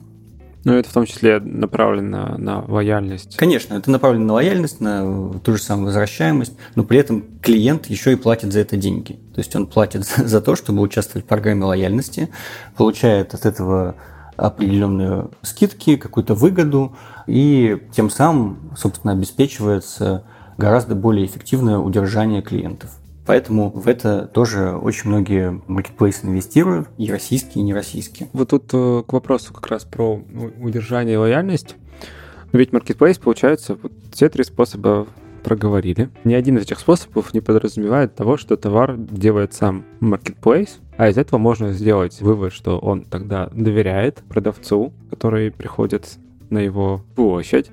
Ну, 0.65 0.75
это 0.75 0.89
в 0.89 0.93
том 0.93 1.07
числе 1.07 1.41
направлено 1.41 2.37
на 2.39 2.65
лояльность. 2.67 3.37
Конечно, 3.37 3.75
это 3.75 3.91
направлено 3.91 4.27
на 4.27 4.33
лояльность, 4.35 4.81
на 4.81 5.33
ту 5.41 5.57
же 5.57 5.63
самую 5.63 5.87
возвращаемость, 5.87 6.57
но 6.77 6.85
при 6.85 6.99
этом 6.99 7.25
клиент 7.41 7.87
еще 7.87 8.13
и 8.13 8.17
платит 8.17 8.53
за 8.53 8.61
это 8.61 8.77
деньги. 8.77 9.15
То 9.35 9.41
есть 9.41 9.55
он 9.57 9.67
платит 9.67 10.05
за 10.17 10.41
то, 10.41 10.55
чтобы 10.55 10.81
участвовать 10.83 11.25
в 11.25 11.29
программе 11.29 11.65
лояльности, 11.65 12.29
получает 12.77 13.35
от 13.35 13.45
этого 13.45 13.97
определенные 14.37 15.29
скидки, 15.43 15.97
какую-то 15.97 16.35
выгоду, 16.35 16.97
и 17.27 17.79
тем 17.95 18.09
самым, 18.09 18.73
собственно, 18.77 19.13
обеспечивается 19.13 20.25
гораздо 20.59 20.95
более 20.95 21.27
эффективное 21.27 21.79
удержание 21.79 22.43
клиентов. 22.43 22.91
Поэтому 23.25 23.71
в 23.71 23.87
это 23.87 24.27
тоже 24.27 24.73
очень 24.73 25.09
многие 25.09 25.61
маркетплейсы 25.69 26.27
инвестируют, 26.27 26.89
и 26.99 27.11
российские, 27.11 27.63
и 27.63 27.67
нероссийские. 27.67 28.29
Вот 28.33 28.51
тут 28.51 28.71
э, 28.73 29.03
к 29.07 29.13
вопросу 29.13 29.53
как 29.55 29.69
раз 29.69 29.85
про 29.85 30.21
удержание 30.61 31.15
и 31.15 31.19
лояльность. 31.19 31.77
Ведь 32.53 32.73
маркетплейс, 32.73 33.19
получается, 33.19 33.79
вот 33.81 33.93
все 34.13 34.29
три 34.29 34.45
способа 34.45 35.07
проговорили. 35.45 36.11
Ни 36.25 36.35
один 36.35 36.59
из 36.59 36.63
этих 36.63 36.79
способов 36.79 37.33
не 37.35 37.41
подразумевает 37.41 38.15
того, 38.15 38.37
что 38.37 38.57
товар 38.57 38.97
делает 38.97 39.55
сам 39.55 39.85
маркетплейс, 40.01 40.79
а 40.97 41.09
из 41.09 41.19
этого 41.19 41.39
можно 41.39 41.73
сделать 41.73 42.21
вывод, 42.21 42.53
что 42.53 42.79
он 42.79 43.05
тогда 43.05 43.49
доверяет 43.53 44.23
продавцу, 44.29 44.93
который 45.11 45.51
приходит 45.51 46.19
на 46.53 46.59
его 46.59 47.03
площадь. 47.17 47.71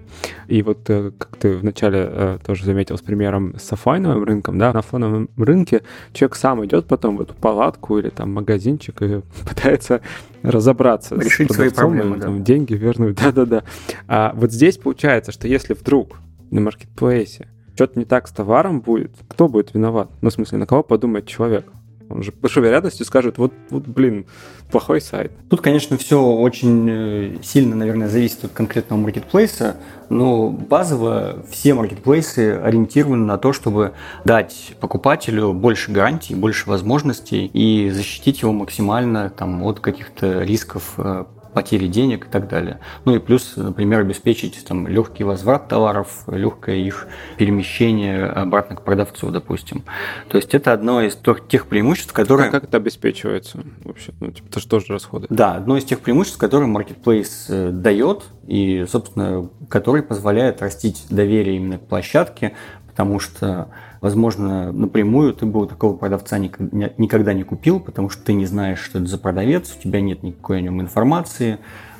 И 0.48 0.63
вот 0.63 0.89
э, 0.89 1.12
как 1.18 1.36
ты 1.38 1.58
вначале 1.58 2.10
э, 2.10 2.38
тоже 2.44 2.65
заметил 2.65 2.98
с 2.98 3.02
примером 3.02 3.56
с 3.60 3.72
офлайновым 3.72 4.24
рынком, 4.24 4.58
да, 4.58 4.74
на 4.74 4.80
офлайновом 4.80 5.30
рынке 5.38 5.84
человек 6.13 6.36
сам 6.36 6.65
идет 6.65 6.88
потом 6.88 7.18
в 7.18 7.22
эту 7.22 7.36
палатку 7.36 8.00
или 8.00 8.10
там 8.10 8.34
магазинчик 8.34 9.02
и 9.02 9.22
пытается 9.48 10.02
разобраться 10.42 11.15
Решить 11.15 11.52
с 11.52 11.56
свои 11.56 11.70
проблемы, 11.70 12.15
да. 12.18 12.24
там, 12.24 12.44
деньги 12.44 12.74
вернуть, 12.74 13.18
да-да-да. 13.22 13.63
А 14.08 14.34
вот 14.36 14.52
здесь 14.52 14.78
получается, 14.78 15.32
что 15.32 15.48
если 15.48 15.74
вдруг 15.74 16.18
на 16.50 16.62
маркетплейсе 16.62 17.48
что-то 17.76 18.00
не 18.00 18.06
так 18.06 18.28
с 18.28 18.32
товаром 18.32 18.82
будет, 18.82 19.12
кто 19.28 19.48
будет 19.48 19.74
виноват? 19.74 20.10
Ну, 20.22 20.30
в 20.30 20.34
смысле, 20.34 20.58
на 20.58 20.65
кого 20.65 20.84
подумает 20.84 21.28
человек? 21.28 21.65
Он 22.10 22.24
же 22.24 22.32
большой 22.32 22.63
вероятностью 22.63 23.06
скажет, 23.06 23.38
вот, 23.38 23.54
вот, 23.69 23.88
блин, 23.88 24.26
плохой 24.72 25.00
сайт. 25.00 25.32
Тут, 25.50 25.62
конечно, 25.62 25.98
все 25.98 26.22
очень 26.22 26.88
э, 26.89 27.36
сильно, 27.43 27.76
наверное, 27.76 28.10
зависит 28.10 28.45
от 28.45 28.52
конкретного 28.52 29.00
маркетплейса, 29.00 29.78
но 30.10 30.50
базово 30.50 31.45
все 31.50 31.74
маркетплейсы 31.76 32.60
ориентированы 32.63 33.26
на 33.26 33.38
то, 33.38 33.54
чтобы 33.54 33.93
дать 34.26 34.76
покупателю 34.80 35.54
больше 35.54 35.91
гарантий, 35.91 36.34
больше 36.34 36.67
возможностей 36.67 37.45
и 37.45 37.89
защитить 37.91 38.41
его 38.41 38.54
максимально 38.54 39.30
там, 39.30 39.63
от 39.63 39.80
каких-то 39.80 40.41
рисков 40.41 40.93
э, 40.98 41.26
потери 41.60 41.88
денег 41.88 42.28
и 42.28 42.30
так 42.30 42.48
далее. 42.48 42.80
Ну 43.04 43.15
и 43.15 43.19
плюс, 43.19 43.58
например, 43.58 44.00
обеспечить 44.00 44.63
там, 44.65 44.88
легкий 44.88 45.26
возврат 45.26 45.67
товаров, 45.67 46.24
легкое 46.28 46.78
их 46.78 47.06
перемещение 47.36 48.28
обратно 48.28 48.78
к 48.78 48.82
продавцу, 48.84 49.30
допустим. 49.30 49.84
То 50.30 50.38
есть 50.38 50.56
это 50.56 50.72
одно 50.72 51.02
из 51.02 51.17
тех 51.50 51.67
преимуществ, 51.67 52.13
которые... 52.13 52.48
А 52.48 52.52
как 52.52 52.63
это 52.63 52.78
обеспечивается 52.78 53.60
вообще? 53.84 54.13
Ну, 54.22 54.32
типа, 54.32 54.48
это 54.48 54.60
же 54.62 54.67
тоже 54.69 54.86
расходы. 54.88 55.28
Да, 55.30 55.56
одно 55.56 55.76
из 55.76 55.84
тех 55.84 56.00
преимуществ, 56.00 56.38
которые 56.38 56.74
Marketplace 56.74 57.50
э, 57.50 57.72
дает 57.72 58.24
и, 58.48 58.86
собственно, 58.89 59.50
который 59.67 60.02
позволяет 60.02 60.62
растить 60.62 61.08
доверие 61.10 61.58
именно 61.58 61.78
к 61.78 61.88
площадке, 61.88 62.54
потому 62.88 63.19
что 63.19 63.67
возможно, 64.01 64.71
напрямую 64.71 65.33
ты 65.33 65.45
бы 65.45 65.62
у 65.62 65.65
такого 65.65 65.95
продавца 65.95 66.38
никогда 66.38 67.33
не 67.33 67.43
купил, 67.43 67.79
потому 67.79 68.09
что 68.09 68.23
ты 68.23 68.33
не 68.33 68.45
знаешь, 68.45 68.79
что 68.79 68.99
это 68.99 69.07
за 69.07 69.17
продавец, 69.17 69.75
у 69.77 69.81
тебя 69.81 70.01
нет 70.01 70.23
никакой 70.23 70.59
о 70.59 70.62
нем 70.62 70.81
информации. 70.81 71.59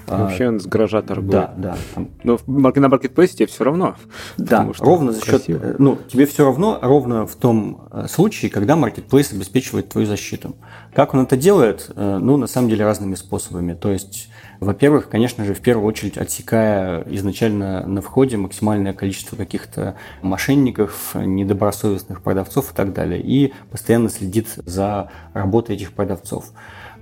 А, 0.10 0.24
Вообще 0.24 0.48
он 0.48 0.60
с 0.60 0.66
гаража 0.66 1.02
торгует. 1.02 1.32
Да, 1.32 1.54
да. 1.56 1.78
Там... 1.94 2.10
Но 2.24 2.40
на 2.48 2.90
маркетплейсе 2.90 3.36
тебе 3.36 3.46
все 3.46 3.64
равно. 3.64 3.96
Да, 4.38 4.68
ровно 4.80 5.12
за 5.12 5.20
счет... 5.20 5.30
Красиво. 5.30 5.76
Ну, 5.78 5.98
тебе 6.08 6.26
все 6.26 6.46
равно, 6.46 6.80
ровно 6.82 7.28
в 7.28 7.36
том 7.36 7.88
э, 7.92 8.08
случае, 8.10 8.50
когда 8.50 8.76
маркетплейс 8.76 9.32
обеспечивает 9.32 9.90
твою 9.90 10.08
защиту. 10.08 10.56
Как 10.94 11.14
он 11.14 11.22
это 11.22 11.38
делает? 11.38 11.92
Э, 11.96 12.18
ну, 12.20 12.38
на 12.38 12.48
самом 12.48 12.70
деле, 12.70 12.86
разными 12.86 13.16
способами. 13.16 13.76
То 13.76 13.92
есть 13.92 14.30
во-первых, 14.60 15.08
конечно 15.10 15.46
же, 15.46 15.54
в 15.54 15.62
первую 15.62 15.88
очередь 15.88 16.18
отсекая 16.18 17.04
изначально 17.10 17.86
на 17.86 18.02
входе 18.02 18.36
максимальное 18.38 18.94
количество 18.94 19.36
каких-то 19.36 19.96
мошенников, 20.22 21.12
недобросовестных 21.16 22.22
продавцов 22.22 22.72
и 22.72 22.76
так 22.76 22.94
далее, 22.94 23.22
и 23.22 23.54
постоянно 23.72 24.10
следит 24.10 24.48
за 24.58 25.12
работой 25.34 25.76
этих 25.76 25.94
продавцов. 25.94 26.52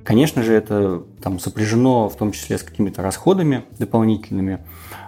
Конечно 0.07 0.41
же, 0.41 0.53
это 0.53 1.03
там 1.21 1.37
сопряжено 1.37 2.07
в 2.07 2.15
том 2.15 2.31
числе 2.31 2.57
с 2.57 2.63
какими-то 2.63 3.01
расходами 3.01 3.65
дополнительными. 3.77 4.59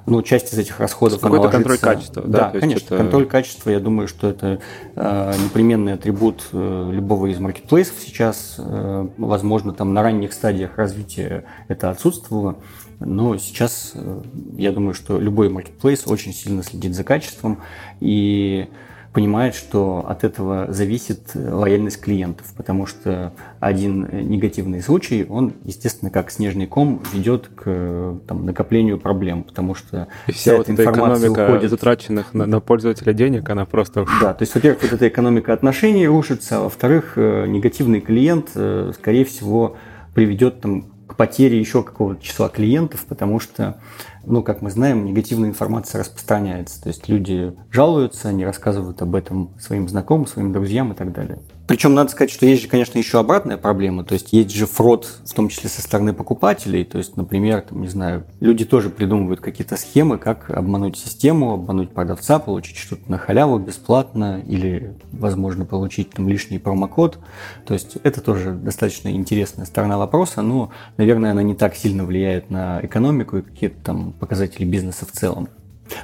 Ну, 0.05 0.21
часть 0.23 0.53
из 0.53 0.57
этих 0.57 0.81
расходов... 0.81 1.21
Какой-то 1.21 1.47
контроль 1.47 1.77
качества, 1.77 2.21
да? 2.23 2.51
Да, 2.51 2.59
конечно. 2.59 2.87
Это... 2.87 2.97
Контроль 2.97 3.25
качества, 3.25 3.69
я 3.69 3.79
думаю, 3.79 4.09
что 4.09 4.27
это 4.27 4.59
э, 4.97 5.33
непременный 5.41 5.93
атрибут 5.93 6.43
э, 6.51 6.89
любого 6.91 7.27
из 7.27 7.39
маркетплейсов 7.39 7.95
сейчас. 8.01 8.55
Э, 8.57 9.07
возможно, 9.15 9.71
там 9.71 9.93
на 9.93 10.03
ранних 10.03 10.33
стадиях 10.33 10.77
развития 10.77 11.45
это 11.69 11.91
отсутствовало. 11.91 12.57
Но 12.99 13.37
сейчас 13.37 13.93
э, 13.95 14.21
я 14.57 14.73
думаю, 14.73 14.95
что 14.95 15.17
любой 15.17 15.47
маркетплейс 15.47 16.07
очень 16.07 16.33
сильно 16.33 16.61
следит 16.61 16.93
за 16.93 17.05
качеством. 17.05 17.61
И 18.01 18.67
понимает, 19.13 19.55
что 19.55 20.05
от 20.07 20.23
этого 20.23 20.71
зависит 20.71 21.31
лояльность 21.33 21.99
клиентов, 21.99 22.53
потому 22.55 22.85
что 22.85 23.33
один 23.59 24.07
негативный 24.29 24.81
случай, 24.81 25.25
он, 25.27 25.53
естественно, 25.63 26.11
как 26.11 26.29
снежный 26.31 26.67
ком 26.67 27.01
ведет 27.11 27.47
к 27.55 28.19
там, 28.27 28.45
накоплению 28.45 28.99
проблем, 28.99 29.43
потому 29.43 29.73
что 29.73 30.07
и 30.27 30.31
вся, 30.31 30.51
вся 30.51 30.57
вот 30.57 30.69
эта 30.69 30.83
информация 30.83 31.31
уходит... 31.31 31.71
затраченных 31.71 32.33
на, 32.33 32.45
на 32.45 32.59
пользователя 32.59 33.13
денег, 33.13 33.49
она 33.49 33.65
просто... 33.65 34.05
Да, 34.21 34.33
то 34.33 34.43
есть, 34.43 34.53
во-первых, 34.53 34.83
вот 34.83 34.93
эта 34.93 35.07
экономика 35.07 35.53
отношений 35.53 36.07
рушится, 36.07 36.57
а 36.57 36.61
во-вторых, 36.61 37.13
э, 37.15 37.45
негативный 37.47 38.01
клиент, 38.01 38.51
э, 38.55 38.91
скорее 38.95 39.25
всего, 39.25 39.77
приведет 40.13 40.61
там, 40.61 40.85
потере 41.19 41.59
еще 41.59 41.83
какого-то 41.83 42.23
числа 42.23 42.47
клиентов, 42.47 43.03
потому 43.05 43.41
что 43.41 43.81
ну, 44.25 44.41
как 44.41 44.61
мы 44.61 44.71
знаем, 44.71 45.03
негативная 45.03 45.49
информация 45.49 45.99
распространяется. 45.99 46.81
То 46.81 46.87
есть 46.87 47.09
люди 47.09 47.53
жалуются, 47.71 48.29
они 48.29 48.45
рассказывают 48.45 49.01
об 49.01 49.15
этом 49.15 49.51
своим 49.59 49.89
знакомым, 49.89 50.27
своим 50.27 50.53
друзьям 50.53 50.93
и 50.93 50.95
так 50.95 51.11
далее. 51.11 51.39
Причем 51.69 51.93
надо 51.93 52.09
сказать, 52.09 52.31
что 52.31 52.47
есть 52.47 52.63
же, 52.63 52.67
конечно, 52.67 52.97
еще 52.97 53.19
обратная 53.19 53.55
проблема. 53.55 54.03
То 54.03 54.15
есть 54.15 54.33
есть 54.33 54.49
же 54.49 54.65
фрод, 54.65 55.07
в 55.23 55.33
том 55.35 55.49
числе 55.49 55.69
со 55.69 55.83
стороны 55.83 56.13
покупателей. 56.13 56.83
То 56.83 56.97
есть, 56.97 57.15
например, 57.15 57.61
там, 57.61 57.81
не 57.83 57.87
знаю, 57.87 58.25
люди 58.39 58.65
тоже 58.65 58.89
придумывают 58.89 59.39
какие-то 59.39 59.77
схемы, 59.77 60.17
как 60.17 60.49
обмануть 60.49 60.97
систему, 60.97 61.53
обмануть 61.53 61.91
продавца, 61.91 62.39
получить 62.39 62.77
что-то 62.77 63.03
на 63.11 63.19
халяву 63.19 63.59
бесплатно 63.59 64.41
или, 64.47 64.95
возможно, 65.11 65.63
получить 65.63 66.09
там 66.09 66.27
лишний 66.27 66.57
промокод. 66.57 67.19
То 67.67 67.75
есть 67.75 67.97
это 68.01 68.19
тоже 68.21 68.53
достаточно 68.53 69.09
интересная 69.09 69.67
сторона 69.67 69.99
вопроса, 69.99 70.41
но, 70.41 70.71
наверное, 70.97 71.29
она 71.29 71.43
не 71.43 71.53
так 71.53 71.75
сильно 71.75 72.03
влияет 72.03 72.49
на 72.49 72.79
экономику 72.81 73.37
и 73.37 73.41
какие-то 73.43 73.77
там 73.83 74.13
показатели 74.13 74.65
бизнеса 74.65 75.05
в 75.05 75.11
целом. 75.11 75.49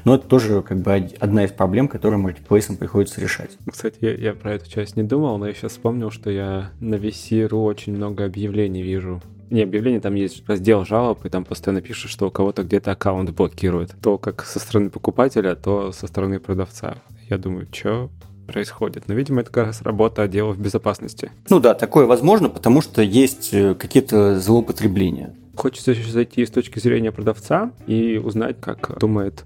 Но 0.04 0.16
это 0.16 0.28
тоже 0.28 0.62
как 0.62 0.80
бы 0.80 1.10
одна 1.20 1.46
из 1.46 1.52
проблем, 1.52 1.88
которые 1.88 2.20
маркетплейсам 2.20 2.78
приходится 2.78 3.22
решать. 3.22 3.52
Кстати, 3.70 3.98
я, 4.02 4.14
я 4.14 4.34
про 4.34 4.54
эту 4.54 4.70
часть 4.70 4.96
не 4.96 5.04
думал, 5.04 5.38
но 5.38 5.48
я 5.48 5.54
сейчас 5.54 5.74
вспомнил, 5.74 6.12
что 6.12 6.30
я 6.30 6.72
на 6.80 6.96
VC.ru 6.96 7.64
очень 7.64 7.96
много 7.96 8.26
объявлений 8.26 8.82
вижу. 8.82 9.22
Не 9.50 9.62
объявление, 9.62 10.02
там 10.02 10.16
есть 10.16 10.48
раздел 10.48 10.86
жалоб, 10.86 11.24
и 11.26 11.30
там 11.30 11.46
постоянно 11.46 11.82
пишут, 11.82 12.10
что 12.10 12.28
у 12.28 12.32
кого-то 12.32 12.64
где-то 12.64 12.92
аккаунт 12.92 13.30
блокирует. 13.30 13.96
То 14.02 14.18
как 14.18 14.44
со 14.44 14.60
стороны 14.60 14.90
покупателя, 14.90 15.56
то 15.56 15.92
со 15.92 16.08
стороны 16.08 16.40
продавца. 16.40 16.96
Я 17.30 17.38
думаю, 17.38 17.68
что 17.72 18.10
происходит. 18.48 19.08
Но, 19.08 19.14
видимо, 19.14 19.42
это 19.42 19.52
как 19.52 19.68
раз 19.68 19.82
работа 19.82 20.24
отделов 20.24 20.60
безопасности. 20.60 21.32
Ну 21.50 21.60
да, 21.60 21.74
такое 21.74 22.06
возможно, 22.06 22.50
потому 22.50 22.82
что 22.82 23.02
есть 23.02 23.54
э, 23.54 23.76
какие-то 23.76 24.40
злоупотребления. 24.40 25.36
Хочется 25.56 25.92
еще 25.92 26.10
зайти 26.12 26.46
с 26.46 26.52
точки 26.52 26.80
зрения 26.80 27.12
продавца 27.12 27.72
и 27.88 28.22
узнать, 28.24 28.58
как 28.60 28.98
думает 29.00 29.46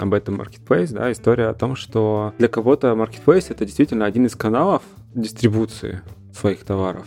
об 0.00 0.14
этом 0.14 0.40
Marketplace, 0.40 0.92
да, 0.92 1.10
история 1.12 1.48
о 1.48 1.54
том, 1.54 1.76
что 1.76 2.34
для 2.38 2.48
кого-то 2.48 2.88
Marketplace 2.88 3.46
это 3.50 3.64
действительно 3.64 4.06
один 4.06 4.26
из 4.26 4.36
каналов 4.36 4.82
дистрибуции 5.14 6.00
своих 6.34 6.64
товаров, 6.64 7.06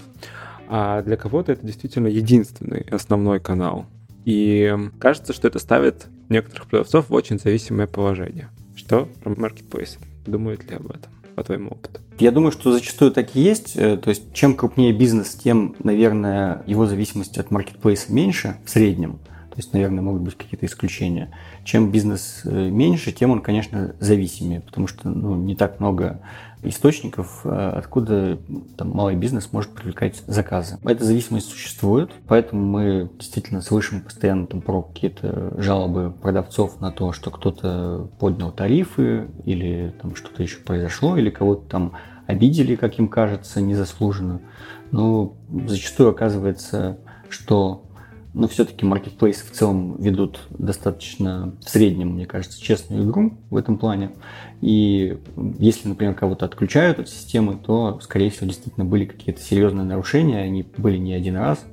а 0.67 1.01
для 1.01 1.17
кого-то 1.17 1.51
это 1.51 1.65
действительно 1.65 2.07
единственный 2.07 2.85
основной 2.91 3.39
канал. 3.39 3.85
И 4.25 4.75
кажется, 4.99 5.33
что 5.33 5.47
это 5.47 5.59
ставит 5.59 6.07
некоторых 6.29 6.67
продавцов 6.67 7.09
в 7.09 7.13
очень 7.13 7.39
зависимое 7.39 7.87
положение. 7.87 8.49
Что 8.75 9.07
про 9.23 9.31
Marketplace? 9.33 9.97
Думают 10.25 10.69
ли 10.69 10.75
об 10.75 10.87
этом, 10.87 11.11
по 11.35 11.43
твоему 11.43 11.69
опыту? 11.71 12.01
Я 12.17 12.31
думаю, 12.31 12.51
что 12.51 12.71
зачастую 12.71 13.11
так 13.11 13.35
и 13.35 13.41
есть. 13.41 13.75
Э, 13.75 13.97
то 13.97 14.09
есть, 14.09 14.33
чем 14.33 14.55
крупнее 14.55 14.93
бизнес, 14.93 15.35
тем, 15.35 15.75
наверное, 15.83 16.63
его 16.65 16.85
зависимость 16.85 17.37
от 17.37 17.51
маркетплейса 17.51 18.11
меньше 18.11 18.57
в 18.65 18.69
среднем. 18.69 19.19
То 19.55 19.59
есть, 19.59 19.71
наверное, 19.71 20.01
могут 20.01 20.21
быть 20.21 20.35
какие-то 20.35 20.65
исключения. 20.65 21.31
Чем 21.63 21.89
бизнес 21.89 22.41
э, 22.43 22.69
меньше, 22.69 23.13
тем 23.13 23.31
он, 23.31 23.41
конечно, 23.41 23.95
зависимее, 24.01 24.59
потому 24.59 24.87
что 24.87 25.07
ну, 25.07 25.33
не 25.35 25.55
так 25.55 25.79
много 25.79 26.19
источников, 26.61 27.41
э, 27.45 27.49
откуда 27.49 28.37
там, 28.75 28.89
малый 28.89 29.15
бизнес 29.15 29.53
может 29.53 29.71
привлекать 29.71 30.21
заказы. 30.27 30.77
Эта 30.83 31.05
зависимость 31.05 31.49
существует, 31.49 32.11
поэтому 32.27 32.65
мы 32.65 33.09
действительно 33.17 33.61
слышим 33.61 34.01
постоянно 34.01 34.45
там, 34.45 34.59
про 34.59 34.81
какие-то 34.81 35.53
жалобы 35.57 36.11
продавцов 36.11 36.81
на 36.81 36.91
то, 36.91 37.13
что 37.13 37.31
кто-то 37.31 38.09
поднял 38.19 38.51
тарифы 38.51 39.29
или 39.45 39.93
там 40.01 40.17
что-то 40.17 40.43
еще 40.43 40.57
произошло, 40.57 41.15
или 41.15 41.29
кого-то 41.29 41.65
там 41.69 41.93
обидели, 42.27 42.75
как 42.75 42.99
им 42.99 43.07
кажется, 43.07 43.61
незаслуженно. 43.61 44.41
Но 44.91 45.33
зачастую 45.65 46.09
оказывается, 46.09 46.97
что 47.29 47.84
но 48.35 48.49
все-таки 48.49 48.85
маркетплейсы 48.85 49.45
в 49.45 49.51
целом 49.51 49.95
ведут 49.97 50.41
достаточно 50.49 51.55
в 51.65 51.69
среднем, 51.69 52.09
мне 52.09 52.25
кажется, 52.25 52.61
честную 52.61 53.09
игру 53.09 53.37
в 53.49 53.55
этом 53.55 53.77
плане. 53.77 54.11
И 54.59 55.17
если, 55.57 55.87
например, 55.87 56.15
кого-то 56.15 56.45
отключают 56.45 56.99
от 56.99 57.07
системы, 57.07 57.55
то, 57.55 57.97
скорее 58.01 58.29
всего, 58.29 58.47
действительно 58.47 58.85
были 58.85 59.05
какие-то 59.05 59.41
серьезные 59.41 59.85
нарушения, 59.85 60.41
они 60.41 60.67
были 60.75 60.97
не 60.97 61.13
один 61.13 61.37
раз. 61.37 61.63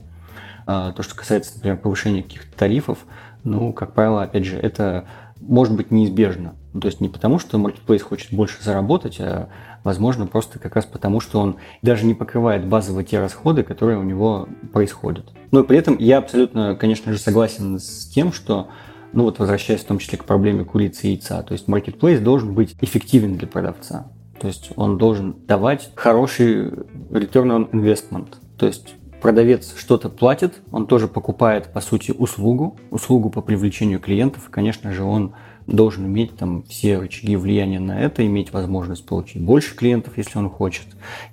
А 0.65 0.93
то, 0.93 1.03
что 1.03 1.17
касается, 1.17 1.55
например, 1.57 1.79
повышения 1.79 2.23
каких-то 2.23 2.57
тарифов, 2.57 3.07
ну, 3.43 3.73
как 3.73 3.93
правило, 3.95 4.23
опять 4.23 4.45
же, 4.45 4.57
это 4.57 5.09
может 5.41 5.75
быть 5.75 5.91
неизбежно. 5.91 6.55
Ну, 6.73 6.81
то 6.81 6.87
есть 6.87 7.01
не 7.01 7.09
потому, 7.09 7.39
что 7.39 7.59
Marketplace 7.59 7.99
хочет 7.99 8.33
больше 8.33 8.63
заработать, 8.63 9.21
а 9.21 9.49
возможно 9.85 10.27
просто 10.27 10.59
как 10.59 10.75
раз 10.75 10.87
потому, 10.87 11.21
что 11.21 11.41
он 11.41 11.57
даже 11.83 12.07
не 12.07 12.15
покрывает 12.15 12.67
базово 12.67 13.05
те 13.05 13.21
расходы, 13.21 13.63
которые 13.63 13.99
у 13.99 14.03
него 14.03 14.49
происходят. 14.73 15.31
Но 15.51 15.65
при 15.65 15.79
этом 15.79 15.99
я 15.99 16.19
абсолютно, 16.19 16.75
конечно 16.75 17.13
же, 17.13 17.19
согласен 17.19 17.79
с 17.79 18.07
тем, 18.07 18.33
что 18.33 18.69
ну 19.13 19.25
вот 19.25 19.39
возвращаясь 19.39 19.83
в 19.83 19.87
том 19.87 19.99
числе 19.99 20.19
к 20.19 20.25
проблеме 20.25 20.65
курицы 20.65 21.09
и 21.09 21.11
яйца, 21.11 21.43
то 21.43 21.53
есть 21.53 21.69
Marketplace 21.69 22.21
должен 22.21 22.55
быть 22.55 22.75
эффективен 22.81 23.37
для 23.37 23.47
продавца. 23.47 24.11
То 24.41 24.47
есть 24.49 24.73
он 24.77 24.99
должен 24.99 25.37
давать 25.47 25.91
хороший 25.95 26.71
return 27.11 27.69
on 27.69 27.71
investment. 27.71 28.35
То 28.57 28.67
есть 28.67 28.97
продавец 29.21 29.75
что-то 29.77 30.09
платит, 30.09 30.55
он 30.73 30.87
тоже 30.87 31.07
покупает, 31.07 31.73
по 31.73 31.81
сути, 31.81 32.11
услугу, 32.11 32.77
услугу 32.91 33.31
по 33.31 33.41
привлечению 33.41 34.01
клиентов, 34.01 34.49
и, 34.49 34.51
конечно 34.51 34.93
же, 34.93 35.05
он 35.05 35.35
должен 35.67 36.07
иметь 36.07 36.37
там 36.37 36.63
все 36.65 36.99
рычаги 36.99 37.37
влияния 37.37 37.81
на 37.81 38.01
это, 38.01 38.25
иметь 38.27 38.53
возможность 38.53 39.07
получить 39.07 39.43
больше 39.43 39.75
клиентов, 39.75 40.15
если 40.17 40.39
он 40.39 40.51
хочет, 40.51 40.87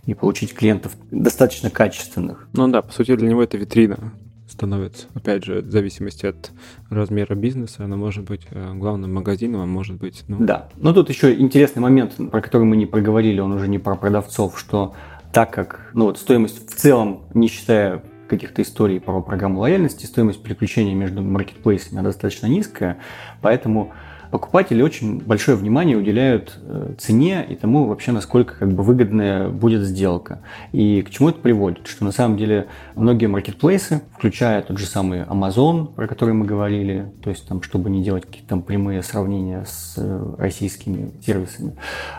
и 0.06 0.14
получить 0.14 0.54
клиентов 0.54 0.96
достаточно 1.12 1.70
качественных. 1.70 2.48
Ну 2.54 2.68
да, 2.68 2.82
по 2.82 2.92
сути, 2.92 3.16
для 3.16 3.30
него 3.30 3.44
это 3.44 3.58
витрина 3.58 4.14
становится. 4.48 5.08
Опять 5.14 5.46
же, 5.46 5.62
в 5.62 5.72
зависимости 5.72 6.26
от 6.26 6.52
размера 6.90 7.36
бизнеса, 7.36 7.86
она 7.86 7.96
может 7.96 8.26
быть 8.26 8.42
э, 8.52 8.74
главным 8.74 9.14
магазином, 9.14 9.62
а 9.62 9.66
может 9.66 9.98
быть... 9.98 10.24
Ну... 10.28 10.38
Да, 10.40 10.70
но 10.76 10.94
тут 10.94 11.10
еще 11.10 11.34
интересный 11.34 11.82
момент, 11.82 12.16
про 12.32 12.42
который 12.42 12.64
мы 12.64 12.76
не 12.76 12.86
проговорили, 12.86 13.40
он 13.40 13.54
уже 13.54 13.68
не 13.68 13.80
про 13.80 13.96
продавцов, 13.96 14.60
что 14.60 14.96
так 15.32 15.54
как 15.54 15.92
ну, 15.94 16.06
вот 16.06 16.18
стоимость 16.18 16.70
в 16.70 16.76
целом, 16.76 17.22
не 17.34 17.48
считая 17.48 18.04
каких-то 18.28 18.62
историй 18.62 19.00
про 19.00 19.22
программу 19.22 19.62
лояльности, 19.62 20.06
стоимость 20.06 20.42
переключения 20.44 20.94
между 20.94 21.22
маркетплейсами 21.22 22.02
достаточно 22.02 22.48
низкая, 22.48 22.98
поэтому 23.42 23.94
покупатели 24.32 24.82
очень 24.82 25.20
большое 25.20 25.58
внимание 25.58 25.98
уделяют 25.98 26.58
э, 26.62 26.94
цене 26.98 27.46
и 27.48 27.56
тому 27.56 27.86
вообще, 27.86 28.12
насколько 28.12 28.56
как 28.56 28.72
бы 28.72 28.84
выгодная 28.84 29.50
будет 29.50 29.84
сделка. 29.84 30.42
И 30.72 31.02
к 31.02 31.10
чему 31.10 31.30
это 31.30 31.40
приводит? 31.40 31.88
Что 31.88 32.06
на 32.06 32.12
самом 32.12 32.38
деле 32.38 32.68
многие 32.96 33.26
маркетплейсы, 33.26 34.02
включая 34.16 34.62
тот 34.62 34.78
же 34.78 34.86
самый 34.86 35.22
Amazon, 35.22 35.94
про 35.94 36.08
который 36.08 36.34
мы 36.34 36.46
говорили, 36.46 37.12
то 37.24 37.30
есть 37.30 37.48
там, 37.48 37.62
чтобы 37.62 37.90
не 37.90 38.04
делать 38.04 38.26
какие-то 38.26 38.50
там 38.50 38.62
прямые 38.62 39.04
сравнения 39.04 39.66
с 39.66 39.96
э, 39.98 40.36
российскими 40.38 41.12
сервисами, 41.26 41.76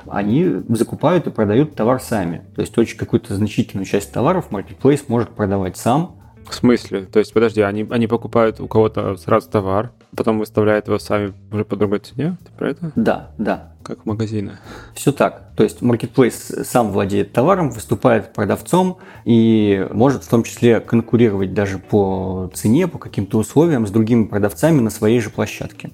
они 0.07 0.63
закупают 0.69 1.27
и 1.27 1.31
продают 1.31 1.75
товар 1.75 2.01
сами. 2.01 2.43
То 2.55 2.63
есть 2.63 2.77
очень 2.77 2.99
какую-то 2.99 3.35
значительную 3.35 3.87
часть 3.87 4.13
товаров 4.13 4.51
маркетплейс 4.51 5.09
может 5.09 5.31
продавать 5.31 5.77
сам, 5.77 6.20
в 6.51 6.55
смысле? 6.55 7.03
То 7.03 7.19
есть, 7.19 7.33
подожди, 7.33 7.61
они, 7.61 7.87
они 7.91 8.07
покупают 8.07 8.61
у 8.61 8.69
кого-то 8.69 9.17
сразу 9.17 9.51
товар, 9.51 9.93
потом 10.17 10.39
выставляют 10.39 10.89
его 10.89 10.99
сами 10.99 11.33
уже 11.51 11.65
по 11.65 11.77
другой 11.77 12.01
цене? 12.01 12.37
Ты 12.45 12.53
про 12.57 12.71
это? 12.71 12.93
Да, 12.97 13.31
да. 13.39 13.73
Как 13.83 14.03
в 14.03 14.07
магазине. 14.07 14.59
Все 14.95 15.11
так. 15.11 15.53
То 15.57 15.65
есть, 15.65 15.81
Marketplace 15.81 16.65
сам 16.65 16.93
владеет 16.93 17.33
товаром, 17.33 17.71
выступает 17.71 18.33
продавцом 18.35 18.99
и 19.25 19.87
может 19.91 20.25
в 20.25 20.29
том 20.29 20.43
числе 20.43 20.81
конкурировать 20.81 21.55
даже 21.55 21.79
по 21.79 22.51
цене, 22.55 22.89
по 22.89 22.99
каким-то 22.99 23.39
условиям 23.39 23.87
с 23.87 23.91
другими 23.91 24.25
продавцами 24.25 24.81
на 24.81 24.91
своей 24.91 25.21
же 25.21 25.31
площадке. 25.31 25.91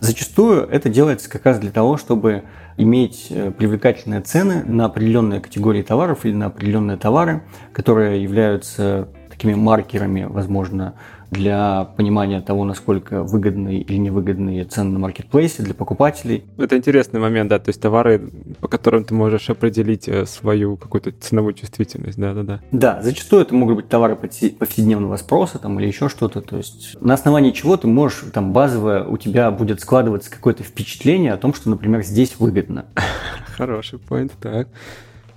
Зачастую 0.00 0.68
это 0.68 0.88
делается 0.88 1.28
как 1.28 1.44
раз 1.44 1.58
для 1.58 1.70
того, 1.70 1.96
чтобы 1.96 2.44
иметь 2.76 3.28
э, 3.30 3.50
привлекательные 3.50 4.20
цены 4.20 4.64
на 4.64 4.86
определенные 4.86 5.40
категории 5.40 5.82
товаров 5.82 6.24
или 6.24 6.34
на 6.34 6.46
определенные 6.46 6.96
товары, 6.96 7.42
которые 7.72 8.22
являются 8.22 9.08
такими 9.34 9.54
маркерами, 9.54 10.24
возможно, 10.24 10.94
для 11.30 11.88
понимания 11.96 12.40
того, 12.40 12.64
насколько 12.64 13.24
выгодные 13.24 13.80
или 13.80 13.96
невыгодные 13.96 14.64
цены 14.64 14.90
на 14.90 14.98
маркетплейсе 15.00 15.64
для 15.64 15.74
покупателей. 15.74 16.44
Это 16.56 16.76
интересный 16.76 17.18
момент, 17.18 17.50
да, 17.50 17.58
то 17.58 17.70
есть 17.70 17.80
товары, 17.80 18.30
по 18.60 18.68
которым 18.68 19.04
ты 19.04 19.14
можешь 19.14 19.50
определить 19.50 20.08
э, 20.08 20.26
свою 20.26 20.76
какую-то 20.76 21.10
ценовую 21.10 21.54
чувствительность, 21.54 22.18
да-да-да. 22.18 22.60
Да, 22.70 23.02
зачастую 23.02 23.42
это 23.42 23.54
могут 23.54 23.76
быть 23.76 23.88
товары 23.88 24.14
повседневного 24.14 25.16
спроса 25.16 25.58
там, 25.58 25.80
или 25.80 25.88
еще 25.88 26.08
что-то, 26.08 26.40
то 26.40 26.56
есть 26.56 26.96
на 27.00 27.14
основании 27.14 27.50
чего 27.50 27.76
ты 27.76 27.88
можешь, 27.88 28.24
там, 28.32 28.52
базовое 28.52 29.04
у 29.04 29.16
тебя 29.16 29.50
будет 29.50 29.80
складываться 29.80 30.30
какое-то 30.30 30.62
впечатление 30.62 31.32
о 31.32 31.36
том, 31.36 31.52
что, 31.52 31.68
например, 31.68 32.04
здесь 32.04 32.36
выгодно. 32.38 32.86
Хороший 33.56 33.98
поинт, 33.98 34.32
так. 34.40 34.68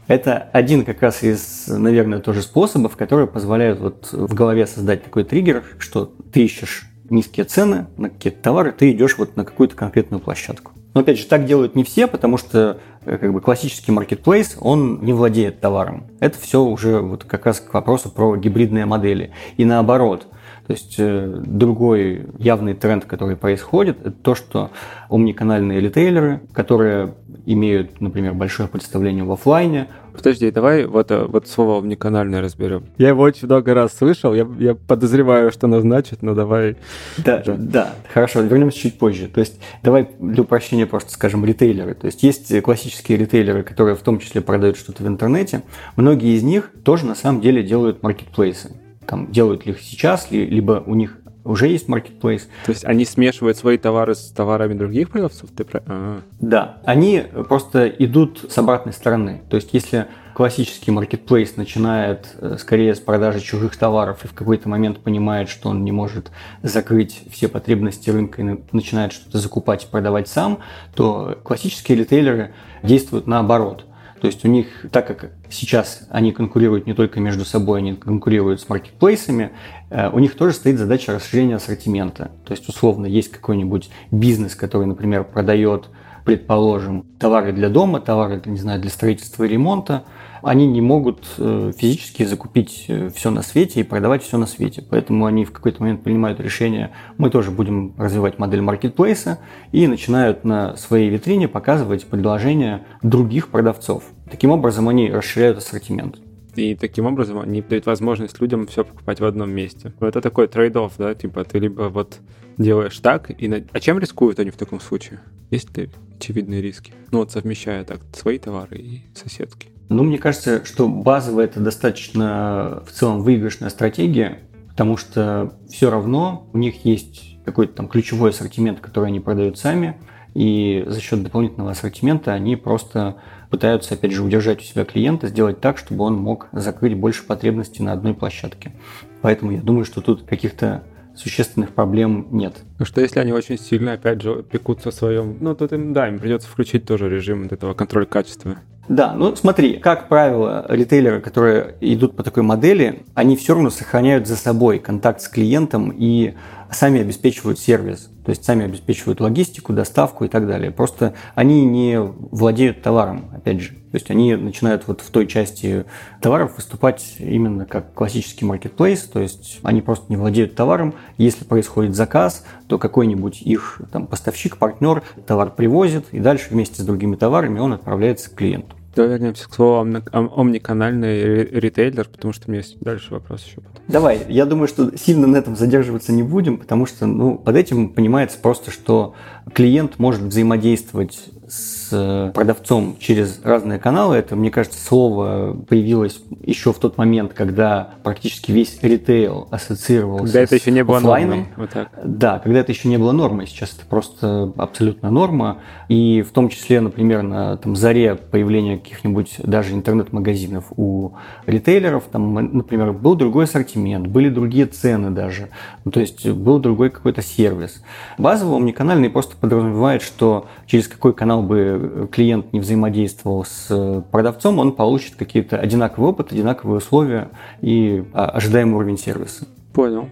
Это 0.07 0.49
один 0.53 0.85
как 0.85 1.01
раз 1.01 1.23
из, 1.23 1.67
наверное, 1.67 2.19
тоже 2.19 2.41
способов, 2.41 2.95
которые 2.95 3.27
позволяют 3.27 3.79
вот 3.79 4.09
в 4.11 4.33
голове 4.33 4.65
создать 4.65 5.03
такой 5.03 5.25
триггер, 5.25 5.63
что 5.79 6.05
ты 6.31 6.45
ищешь 6.45 6.89
низкие 7.09 7.45
цены 7.45 7.87
на 7.97 8.09
какие-то 8.09 8.41
товары, 8.41 8.71
ты 8.71 8.91
идешь 8.91 9.17
вот 9.17 9.35
на 9.35 9.45
какую-то 9.45 9.75
конкретную 9.75 10.21
площадку. 10.21 10.73
Но 10.93 11.01
опять 11.01 11.19
же, 11.19 11.25
так 11.27 11.45
делают 11.45 11.75
не 11.75 11.83
все, 11.83 12.07
потому 12.07 12.37
что 12.37 12.79
э, 13.05 13.17
как 13.17 13.31
бы 13.31 13.39
классический 13.39 13.91
маркетплейс, 13.91 14.57
он 14.59 15.01
не 15.03 15.13
владеет 15.13 15.59
товаром. 15.59 16.07
Это 16.19 16.39
все 16.39 16.63
уже 16.63 16.99
вот 17.01 17.23
как 17.23 17.45
раз 17.45 17.59
к 17.59 17.73
вопросу 17.73 18.09
про 18.09 18.35
гибридные 18.35 18.85
модели. 18.85 19.31
И 19.57 19.65
наоборот, 19.65 20.27
то 20.65 20.73
есть 20.73 20.95
э, 20.97 21.41
другой 21.45 22.27
явный 22.39 22.73
тренд, 22.73 23.05
который 23.05 23.35
происходит, 23.35 24.01
это 24.01 24.11
то, 24.11 24.35
что 24.35 24.71
умниканальные 25.09 25.79
ритейлеры, 25.79 26.41
которые 26.51 27.13
имеют, 27.47 28.01
например, 28.01 28.33
большое 28.33 28.67
представление 28.67 29.23
в 29.23 29.31
офлайне. 29.31 29.87
Подожди, 30.13 30.51
давай 30.51 30.85
вот, 30.85 31.11
э, 31.11 31.23
вот 31.25 31.47
слово 31.47 31.79
«умниканальное» 31.79 32.41
разберем. 32.41 32.87
Я 32.97 33.09
его 33.09 33.23
очень 33.23 33.45
много 33.45 33.73
раз 33.73 33.93
слышал, 33.95 34.33
я, 34.33 34.45
я 34.59 34.75
подозреваю, 34.75 35.51
что 35.51 35.67
оно 35.67 35.79
значит, 35.79 36.21
но 36.23 36.35
давай... 36.35 36.75
Да, 37.17 37.41
да, 37.45 37.55
да, 37.57 37.93
хорошо, 38.13 38.41
вернемся 38.41 38.79
чуть 38.79 38.99
позже. 38.99 39.29
То 39.29 39.39
есть 39.39 39.61
давай 39.81 40.09
для 40.19 40.43
упрощения 40.43 40.85
просто 40.85 41.13
скажем 41.13 41.45
ритейлеры. 41.45 41.93
То 41.93 42.07
есть 42.07 42.21
есть 42.21 42.61
классические 42.61 43.17
ритейлеры, 43.17 43.63
которые 43.63 43.95
в 43.95 44.01
том 44.01 44.19
числе 44.19 44.41
продают 44.41 44.75
что-то 44.75 45.03
в 45.03 45.07
интернете. 45.07 45.63
Многие 45.95 46.35
из 46.35 46.43
них 46.43 46.71
тоже 46.83 47.05
на 47.05 47.15
самом 47.15 47.39
деле 47.39 47.63
делают 47.63 48.03
маркетплейсы. 48.03 48.71
Там 49.05 49.31
делают 49.31 49.65
ли 49.65 49.71
их 49.71 49.79
сейчас, 49.79 50.31
либо 50.31 50.83
у 50.85 50.95
них 50.95 51.17
уже 51.47 51.67
есть 51.67 51.87
marketplace. 51.87 52.43
То 52.65 52.71
есть 52.71 52.85
они 52.85 53.05
смешивают 53.05 53.57
свои 53.57 53.77
товары 53.77 54.15
с 54.15 54.29
товарами 54.29 54.73
других 54.73 55.09
продавцов? 55.09 55.49
Ты 55.55 55.63
про... 55.63 55.81
а. 55.85 56.19
Да, 56.39 56.77
они 56.85 57.23
просто 57.47 57.87
идут 57.87 58.45
с 58.49 58.57
обратной 58.57 58.93
стороны. 58.93 59.41
То 59.49 59.55
есть 59.55 59.69
если 59.73 60.07
классический 60.37 60.91
marketplace 60.91 61.53
начинает 61.55 62.27
э, 62.37 62.57
скорее 62.59 62.93
с 62.93 62.99
продажи 62.99 63.39
чужих 63.39 63.75
товаров 63.75 64.23
и 64.23 64.27
в 64.27 64.33
какой-то 64.33 64.69
момент 64.69 64.99
понимает, 64.99 65.49
что 65.49 65.69
он 65.69 65.83
не 65.83 65.91
может 65.91 66.29
закрыть 66.61 67.23
все 67.31 67.47
потребности 67.47 68.11
рынка 68.11 68.43
и 68.43 68.59
начинает 68.71 69.13
что-то 69.13 69.39
закупать 69.39 69.85
и 69.85 69.87
продавать 69.87 70.27
сам, 70.27 70.59
то 70.93 71.39
классические 71.43 71.97
ритейлеры 71.97 72.53
действуют 72.83 73.25
наоборот. 73.25 73.86
То 74.21 74.27
есть 74.27 74.43
у 74.45 74.47
них, 74.47 74.67
так 74.91 75.07
как 75.07 75.31
сейчас 75.49 76.07
они 76.09 76.31
конкурируют 76.31 76.87
не 76.87 76.93
только 76.93 77.19
между 77.19 77.45
собой, 77.45 77.79
они 77.79 77.93
конкурируют 77.93 78.61
с 78.61 78.69
маркетплейсами, 78.69 79.51
э, 79.89 80.09
у 80.09 80.19
них 80.19 80.35
тоже 80.35 80.53
стоит 80.53 80.79
задача 80.79 81.13
расширения 81.13 81.55
ассортимента. 81.55 82.31
То 82.45 82.51
есть, 82.51 82.67
условно, 82.67 83.05
есть 83.05 83.31
какой-нибудь 83.31 83.89
бизнес, 84.11 84.55
который, 84.55 84.87
например, 84.87 85.23
продает 85.23 85.89
предположим, 86.27 87.05
товары 87.19 87.53
для 87.53 87.69
дома, 87.69 88.01
товары, 88.01 88.41
не 88.45 88.57
знаю, 88.57 88.81
для 88.81 88.89
строительства 88.89 89.45
и 89.45 89.47
ремонта, 89.47 90.03
они 90.43 90.67
не 90.67 90.81
могут 90.81 91.25
э, 91.37 91.71
физически 91.73 92.23
закупить 92.23 92.83
э, 92.89 93.09
все 93.15 93.31
на 93.31 93.41
свете 93.41 93.79
и 93.79 93.83
продавать 93.83 94.23
все 94.23 94.37
на 94.37 94.45
свете. 94.45 94.83
Поэтому 94.89 95.25
они 95.25 95.45
в 95.45 95.53
какой-то 95.53 95.81
момент 95.81 96.03
принимают 96.03 96.41
решение, 96.41 96.91
мы 97.17 97.29
тоже 97.29 97.49
будем 97.49 97.93
развивать 97.97 98.39
модель 98.39 98.59
маркетплейса 98.59 99.39
и 99.71 99.87
начинают 99.87 100.43
на 100.43 100.75
своей 100.75 101.09
витрине 101.09 101.47
показывать 101.47 102.05
предложения 102.05 102.85
других 103.01 103.47
продавцов. 103.47 104.03
Таким 104.29 104.51
образом, 104.51 104.89
они 104.89 105.09
расширяют 105.09 105.59
ассортимент. 105.59 106.17
И 106.55 106.75
таким 106.75 107.05
образом 107.05 107.39
они 107.39 107.61
дают 107.61 107.85
возможность 107.85 108.41
людям 108.41 108.67
все 108.67 108.83
покупать 108.83 109.21
в 109.21 109.25
одном 109.25 109.49
месте. 109.49 109.93
Это 110.01 110.19
такой 110.19 110.47
trade-off, 110.47 110.91
да, 110.97 111.15
типа 111.15 111.45
ты 111.45 111.59
либо 111.59 111.83
вот 111.83 112.19
делаешь 112.57 112.97
так, 112.99 113.29
и... 113.29 113.65
А 113.71 113.79
чем 113.79 113.97
рискуют 113.99 114.39
они 114.39 114.49
в 114.49 114.57
таком 114.57 114.81
случае? 114.81 115.21
Есть 115.51 115.77
ли 115.77 115.89
очевидные 116.17 116.61
риски? 116.61 116.93
Ну 117.11 117.19
вот 117.19 117.31
совмещая 117.31 117.83
так 117.83 118.01
свои 118.13 118.37
товары 118.37 118.77
и 118.77 119.05
соседские. 119.13 119.71
Ну, 119.89 120.03
мне 120.03 120.17
кажется, 120.17 120.65
что 120.65 120.87
базово 120.89 121.41
это 121.41 121.61
достаточно 121.61 122.83
в 122.85 122.91
целом 122.91 123.21
выигрышная 123.21 123.69
стратегия, 123.69 124.39
потому 124.67 124.97
что 124.97 125.53
все 125.69 125.89
равно 125.89 126.49
у 126.51 126.57
них 126.57 126.83
есть 126.83 127.37
какой-то 127.45 127.73
там 127.73 127.87
ключевой 127.87 128.31
ассортимент, 128.31 128.81
который 128.81 129.05
они 129.05 129.21
продают 129.21 129.57
сами, 129.57 129.97
и 130.33 130.83
за 130.85 130.99
счет 130.99 131.23
дополнительного 131.23 131.71
ассортимента 131.71 132.33
они 132.33 132.57
просто 132.57 133.15
пытаются, 133.49 133.93
опять 133.93 134.11
же, 134.11 134.23
удержать 134.23 134.59
у 134.59 134.63
себя 134.63 134.83
клиента, 134.83 135.29
сделать 135.29 135.61
так, 135.61 135.77
чтобы 135.77 136.03
он 136.03 136.15
мог 136.15 136.47
закрыть 136.51 136.95
больше 136.95 137.25
потребностей 137.25 137.81
на 137.81 137.93
одной 137.93 138.13
площадке. 138.13 138.73
Поэтому 139.21 139.51
я 139.51 139.61
думаю, 139.61 139.85
что 139.85 140.01
тут 140.01 140.23
каких-то 140.23 140.83
существенных 141.17 141.73
проблем 141.73 142.27
нет. 142.31 142.57
Ну 142.79 142.85
что 142.85 143.01
если 143.01 143.19
они 143.19 143.33
очень 143.33 143.57
сильно, 143.57 143.93
опять 143.93 144.21
же, 144.21 144.43
пекутся 144.43 144.91
в 144.91 144.93
своем... 144.93 145.37
Ну, 145.39 145.55
тут 145.55 145.73
им, 145.73 145.93
да, 145.93 146.07
им 146.07 146.19
придется 146.19 146.47
включить 146.47 146.85
тоже 146.85 147.09
режим 147.09 147.43
вот 147.43 147.51
этого 147.51 147.73
контроля 147.73 148.05
качества. 148.05 148.57
Да, 148.89 149.13
ну 149.13 149.35
смотри, 149.35 149.77
как 149.77 150.07
правило, 150.07 150.65
ритейлеры, 150.69 151.19
которые 151.19 151.75
идут 151.81 152.15
по 152.15 152.23
такой 152.23 152.43
модели, 152.43 153.03
они 153.15 153.35
все 153.35 153.53
равно 153.53 153.69
сохраняют 153.69 154.27
за 154.27 154.37
собой 154.37 154.79
контакт 154.79 155.21
с 155.21 155.27
клиентом 155.27 155.91
и 155.91 156.35
сами 156.71 157.01
обеспечивают 157.01 157.59
сервис, 157.59 158.09
то 158.25 158.29
есть 158.31 158.43
сами 158.43 158.65
обеспечивают 158.65 159.19
логистику, 159.19 159.73
доставку 159.73 160.25
и 160.25 160.27
так 160.27 160.47
далее. 160.47 160.71
Просто 160.71 161.13
они 161.35 161.65
не 161.65 161.99
владеют 161.99 162.81
товаром, 162.81 163.31
опять 163.33 163.61
же. 163.61 163.73
То 163.91 163.95
есть 163.95 164.11
они 164.11 164.35
начинают 164.35 164.87
вот 164.87 165.01
в 165.01 165.09
той 165.09 165.27
части 165.27 165.85
товаров 166.21 166.57
выступать 166.57 167.15
именно 167.19 167.65
как 167.65 167.93
классический 167.93 168.45
маркетплейс, 168.45 169.01
то 169.03 169.19
есть 169.19 169.59
они 169.63 169.81
просто 169.81 170.05
не 170.09 170.17
владеют 170.17 170.55
товаром. 170.55 170.93
Если 171.17 171.45
происходит 171.45 171.95
заказ, 171.95 172.45
то 172.67 172.77
какой-нибудь 172.77 173.41
их 173.41 173.81
там, 173.91 174.07
поставщик, 174.07 174.57
партнер 174.57 175.03
товар 175.25 175.51
привозит, 175.51 176.05
и 176.11 176.19
дальше 176.19 176.47
вместе 176.51 176.81
с 176.81 176.85
другими 176.85 177.15
товарами 177.15 177.59
он 177.59 177.73
отправляется 177.73 178.29
к 178.29 178.35
клиенту. 178.35 178.76
Давай 178.97 179.11
вернемся 179.11 179.47
к 179.47 179.53
слову 179.53 179.87
омниканальный 180.11 181.45
ритейлер, 181.45 182.09
потому 182.09 182.33
что 182.33 182.47
у 182.47 182.51
меня 182.51 182.61
есть 182.61 182.79
дальше 182.79 183.13
вопрос 183.13 183.45
еще. 183.45 183.61
Давай, 183.87 184.25
я 184.27 184.47
думаю, 184.47 184.67
что 184.67 184.97
сильно 184.97 185.27
на 185.27 185.37
этом 185.37 185.55
задерживаться 185.55 186.11
не 186.11 186.23
будем, 186.23 186.57
потому 186.57 186.87
что 186.87 187.05
ну, 187.05 187.37
под 187.37 187.55
этим 187.55 187.89
понимается 187.89 188.39
просто, 188.39 188.71
что 188.71 189.13
клиент 189.53 189.99
может 189.99 190.21
взаимодействовать 190.21 191.29
с 191.47 191.76
э, 191.91 192.31
продавцом 192.33 192.95
через 192.99 193.41
разные 193.43 193.79
каналы. 193.79 194.15
Это, 194.15 194.35
мне 194.35 194.51
кажется, 194.51 194.79
слово 194.83 195.57
появилось 195.67 196.21
еще 196.43 196.73
в 196.73 196.79
тот 196.79 196.97
момент, 196.97 197.33
когда 197.33 197.95
практически 198.03 198.51
весь 198.51 198.77
ритейл 198.81 199.47
ассоциировался 199.51 200.37
когда 200.37 200.41
это 200.41 200.55
еще 200.55 200.71
не 200.71 200.83
было 200.83 200.97
офлайном. 200.97 201.39
Нормой. 201.39 201.53
Вот 201.57 201.69
так. 201.71 201.89
Да, 202.03 202.39
когда 202.39 202.59
это 202.59 202.71
еще 202.71 202.87
не 202.87 202.97
было 202.97 203.11
нормой. 203.11 203.47
Сейчас 203.47 203.73
это 203.73 203.85
просто 203.85 204.53
абсолютно 204.57 205.09
норма. 205.09 205.59
И 205.87 206.21
в 206.21 206.31
том 206.31 206.49
числе, 206.49 206.81
например, 206.81 207.23
на 207.23 207.57
там, 207.57 207.75
заре 207.75 208.15
появления 208.15 208.77
каких-нибудь 208.77 209.35
даже 209.43 209.73
интернет-магазинов 209.73 210.65
у 210.75 211.13
ритейлеров, 211.45 212.03
там, 212.11 212.33
например, 212.33 212.93
был 212.93 213.15
другой 213.15 213.45
ассортимент, 213.45 214.07
были 214.07 214.29
другие 214.29 214.65
цены 214.65 215.11
даже. 215.11 215.49
Ну, 215.85 215.91
то 215.91 215.99
есть 215.99 216.27
был 216.27 216.59
другой 216.59 216.89
какой-то 216.89 217.21
сервис. 217.21 217.83
Базово 218.17 218.57
омниканальный 218.57 219.09
просто 219.09 219.35
подразумевает, 219.37 220.01
что 220.01 220.47
через 220.65 220.87
какой 220.87 221.13
канал 221.13 221.41
бы 221.43 221.76
клиент 222.11 222.53
не 222.53 222.59
взаимодействовал 222.59 223.45
с 223.45 224.03
продавцом, 224.11 224.59
он 224.59 224.73
получит 224.73 225.15
какие-то 225.15 225.57
одинаковый 225.57 226.09
опыт, 226.09 226.31
одинаковые 226.31 226.77
условия 226.77 227.29
и 227.61 228.03
а, 228.13 228.29
ожидаемый 228.29 228.75
уровень 228.75 228.97
сервиса. 228.97 229.45
Понял. 229.73 230.09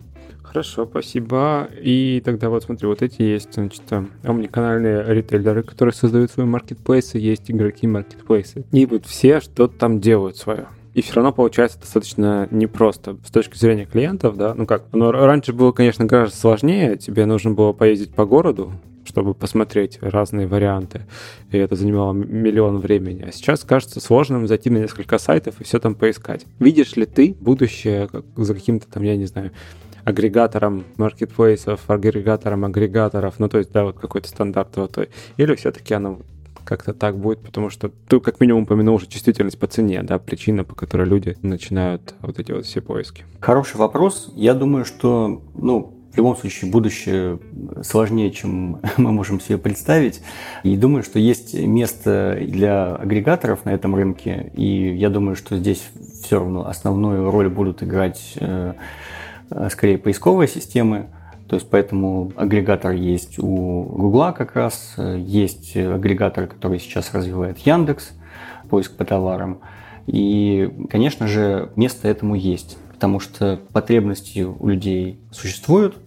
Хорошо, 0.56 0.86
спасибо. 0.86 1.68
И 1.82 2.22
тогда 2.24 2.50
вот 2.50 2.64
смотри, 2.64 2.88
вот 2.88 3.02
эти 3.02 3.22
есть, 3.22 3.56
значит, 3.56 3.82
омниканальные 4.24 5.04
ритейлеры, 5.14 5.64
которые 5.64 5.94
создают 5.94 6.32
свои 6.32 6.46
маркетплейсы, 6.46 7.18
есть 7.18 7.52
игроки 7.52 7.88
маркетплейсы. 7.88 8.64
И 8.72 8.86
вот 8.86 9.06
все 9.06 9.42
что-то 9.42 9.78
там 9.78 10.00
делают 10.00 10.38
свое. 10.38 10.68
И 10.94 11.02
все 11.02 11.16
равно 11.16 11.34
получается 11.34 11.78
достаточно 11.82 12.48
непросто 12.52 13.18
с 13.26 13.32
точки 13.32 13.58
зрения 13.58 13.86
клиентов, 13.86 14.38
да. 14.38 14.54
Ну 14.56 14.66
как, 14.66 14.84
но 14.94 15.12
раньше 15.12 15.52
было, 15.52 15.74
конечно, 15.74 16.06
гораздо 16.06 16.38
сложнее. 16.38 16.96
Тебе 16.96 17.26
нужно 17.26 17.52
было 17.52 17.74
поездить 17.74 18.16
по 18.16 18.26
городу, 18.26 18.72
чтобы 19.16 19.34
посмотреть 19.34 19.98
разные 20.02 20.46
варианты. 20.46 21.04
И 21.50 21.58
это 21.58 21.78
занимало 21.78 22.12
миллион 22.12 22.80
времени. 22.80 23.24
А 23.26 23.32
сейчас 23.32 23.64
кажется 23.64 24.02
сложным 24.02 24.46
зайти 24.46 24.70
на 24.70 24.80
несколько 24.80 25.20
сайтов 25.20 25.62
и 25.62 25.64
все 25.64 25.80
там 25.80 25.96
поискать. 25.96 26.46
Видишь 26.60 26.98
ли 26.98 27.06
ты 27.06 27.34
будущее 27.40 28.10
за 28.36 28.54
каким-то 28.54 28.88
там, 28.92 29.04
я 29.04 29.16
не 29.16 29.24
знаю, 29.26 29.52
агрегатором 30.04 30.84
маркетплейсов, 30.98 31.90
агрегатором 31.90 32.66
агрегаторов, 32.66 33.36
ну 33.40 33.48
то 33.48 33.58
есть, 33.58 33.72
да, 33.72 33.86
вот 33.86 33.98
какой-то 33.98 34.28
стандарт 34.28 34.76
золотой. 34.76 35.08
Или 35.38 35.56
все-таки 35.56 35.94
оно 35.94 36.20
как-то 36.66 36.94
так 36.94 37.18
будет, 37.18 37.40
потому 37.40 37.70
что 37.70 37.92
ты 38.10 38.20
как 38.20 38.42
минимум 38.42 38.64
упомянул 38.64 38.96
уже 38.96 39.08
чувствительность 39.08 39.58
по 39.58 39.68
цене, 39.68 40.04
да, 40.04 40.20
причина, 40.20 40.66
по 40.66 40.76
которой 40.76 41.08
люди 41.08 41.38
начинают 41.42 42.16
вот 42.20 42.38
эти 42.38 42.52
вот 42.52 42.66
все 42.66 42.82
поиски. 42.82 43.24
Хороший 43.40 43.78
вопрос. 43.78 44.30
Я 44.36 44.56
думаю, 44.56 44.84
что, 44.84 45.42
ну, 45.54 45.94
в 46.16 46.18
любом 46.18 46.38
случае 46.38 46.72
будущее 46.72 47.40
сложнее, 47.84 48.32
чем 48.32 48.80
мы 48.98 49.12
можем 49.12 49.42
себе 49.42 49.58
представить. 49.58 50.22
И 50.64 50.78
думаю, 50.78 51.04
что 51.04 51.20
есть 51.20 51.54
место 51.54 52.40
для 52.42 52.96
агрегаторов 52.96 53.66
на 53.66 53.72
этом 53.72 53.96
рынке. 53.96 54.52
И 54.56 54.96
я 54.96 55.10
думаю, 55.10 55.36
что 55.36 55.58
здесь 55.58 55.84
все 56.24 56.40
равно 56.40 56.68
основную 56.68 57.30
роль 57.30 57.50
будут 57.50 57.84
играть 57.84 58.34
э, 58.40 58.74
скорее 59.70 59.98
поисковые 59.98 60.48
системы. 60.48 61.08
То 61.50 61.58
есть 61.58 61.70
поэтому 61.70 62.32
агрегатор 62.38 62.94
есть 62.94 63.38
у 63.38 63.84
Гугла 63.84 64.32
как 64.32 64.56
раз, 64.56 64.96
есть 64.98 65.76
агрегатор, 65.76 66.48
который 66.48 66.80
сейчас 66.80 67.14
развивает 67.14 67.60
Яндекс, 67.60 68.14
поиск 68.70 68.96
по 68.96 69.04
товарам. 69.04 69.60
И, 70.08 70.72
конечно 70.90 71.28
же, 71.28 71.72
место 71.76 72.08
этому 72.08 72.36
есть, 72.36 72.78
потому 72.94 73.20
что 73.20 73.60
потребности 73.74 74.40
у 74.40 74.68
людей 74.68 75.20
существуют, 75.32 75.98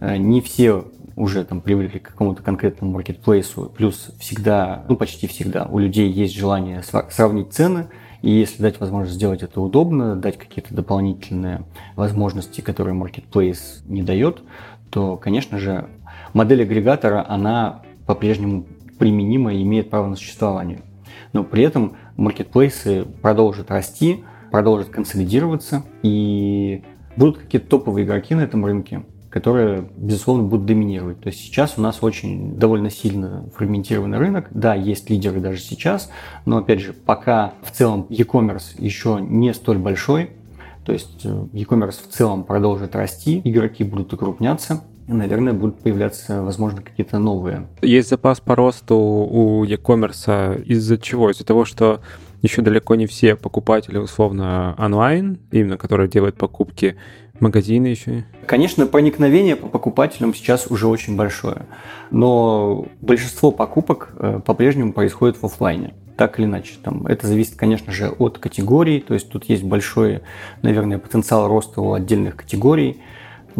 не 0.00 0.40
все 0.40 0.84
уже 1.16 1.44
там 1.44 1.60
привыкли 1.60 1.98
к 1.98 2.08
какому-то 2.08 2.42
конкретному 2.42 2.92
маркетплейсу, 2.92 3.70
плюс 3.76 4.10
всегда, 4.18 4.84
ну 4.88 4.96
почти 4.96 5.26
всегда, 5.26 5.66
у 5.70 5.78
людей 5.78 6.10
есть 6.10 6.34
желание 6.34 6.82
сравнить 6.82 7.52
цены, 7.52 7.88
и 8.22 8.30
если 8.30 8.62
дать 8.62 8.80
возможность 8.80 9.16
сделать 9.16 9.42
это 9.42 9.60
удобно, 9.60 10.16
дать 10.16 10.38
какие-то 10.38 10.74
дополнительные 10.74 11.64
возможности, 11.96 12.60
которые 12.60 12.94
маркетплейс 12.94 13.82
не 13.86 14.02
дает, 14.02 14.42
то, 14.90 15.16
конечно 15.16 15.58
же, 15.58 15.88
модель 16.32 16.62
агрегатора, 16.62 17.24
она 17.28 17.82
по-прежнему 18.06 18.66
применима 18.98 19.54
и 19.54 19.62
имеет 19.62 19.90
право 19.90 20.06
на 20.06 20.16
существование. 20.16 20.80
Но 21.32 21.44
при 21.44 21.62
этом 21.62 21.96
маркетплейсы 22.16 23.04
продолжат 23.04 23.70
расти, 23.70 24.24
продолжат 24.50 24.88
консолидироваться, 24.88 25.84
и 26.02 26.82
будут 27.16 27.38
какие-то 27.38 27.68
топовые 27.68 28.04
игроки 28.04 28.34
на 28.34 28.40
этом 28.40 28.66
рынке, 28.66 29.02
которые, 29.30 29.88
безусловно, 29.96 30.42
будут 30.42 30.66
доминировать. 30.66 31.20
То 31.20 31.28
есть 31.28 31.40
сейчас 31.40 31.74
у 31.76 31.80
нас 31.80 31.98
очень 32.02 32.56
довольно 32.56 32.90
сильно 32.90 33.48
фрагментированный 33.54 34.18
рынок. 34.18 34.48
Да, 34.50 34.74
есть 34.74 35.08
лидеры 35.08 35.40
даже 35.40 35.60
сейчас, 35.60 36.10
но, 36.44 36.58
опять 36.58 36.80
же, 36.80 36.92
пока 36.92 37.54
в 37.62 37.70
целом 37.70 38.06
e-commerce 38.10 38.74
еще 38.76 39.18
не 39.20 39.54
столь 39.54 39.78
большой, 39.78 40.30
то 40.84 40.92
есть 40.92 41.20
э, 41.24 41.46
e-commerce 41.52 41.96
в 42.02 42.12
целом 42.12 42.42
продолжит 42.42 42.96
расти, 42.96 43.40
игроки 43.44 43.84
будут 43.84 44.12
укрупняться, 44.12 44.82
наверное, 45.06 45.52
будут 45.52 45.80
появляться, 45.80 46.42
возможно, 46.42 46.82
какие-то 46.82 47.18
новые. 47.18 47.68
Есть 47.82 48.10
запас 48.10 48.40
по 48.40 48.56
росту 48.56 48.96
у 48.96 49.64
e-commerce 49.64 50.62
из-за 50.64 50.98
чего? 50.98 51.30
Из-за 51.30 51.44
того, 51.44 51.64
что 51.64 52.00
еще 52.42 52.62
далеко 52.62 52.94
не 52.94 53.06
все 53.06 53.36
покупатели 53.36 53.98
условно 53.98 54.74
онлайн, 54.78 55.38
именно 55.50 55.76
которые 55.76 56.08
делают 56.08 56.36
покупки, 56.36 56.96
Магазины 57.40 57.86
еще? 57.86 58.24
Конечно, 58.46 58.86
проникновение 58.86 59.56
по 59.56 59.66
покупателям 59.66 60.34
сейчас 60.34 60.66
уже 60.66 60.86
очень 60.86 61.16
большое. 61.16 61.62
Но 62.10 62.86
большинство 63.00 63.50
покупок 63.50 64.10
э, 64.18 64.40
по-прежнему 64.44 64.92
происходит 64.92 65.36
в 65.40 65.44
офлайне. 65.44 65.94
так 66.16 66.38
или 66.38 66.44
иначе. 66.44 66.74
Там, 66.82 67.06
это 67.06 67.26
зависит, 67.26 67.54
конечно 67.56 67.92
же, 67.92 68.10
от 68.10 68.36
категорий, 68.36 69.00
то 69.00 69.14
есть 69.14 69.30
тут 69.30 69.44
есть 69.44 69.62
большой, 69.62 70.20
наверное, 70.60 70.98
потенциал 70.98 71.48
роста 71.48 71.80
у 71.80 71.94
отдельных 71.94 72.36
категорий, 72.36 73.00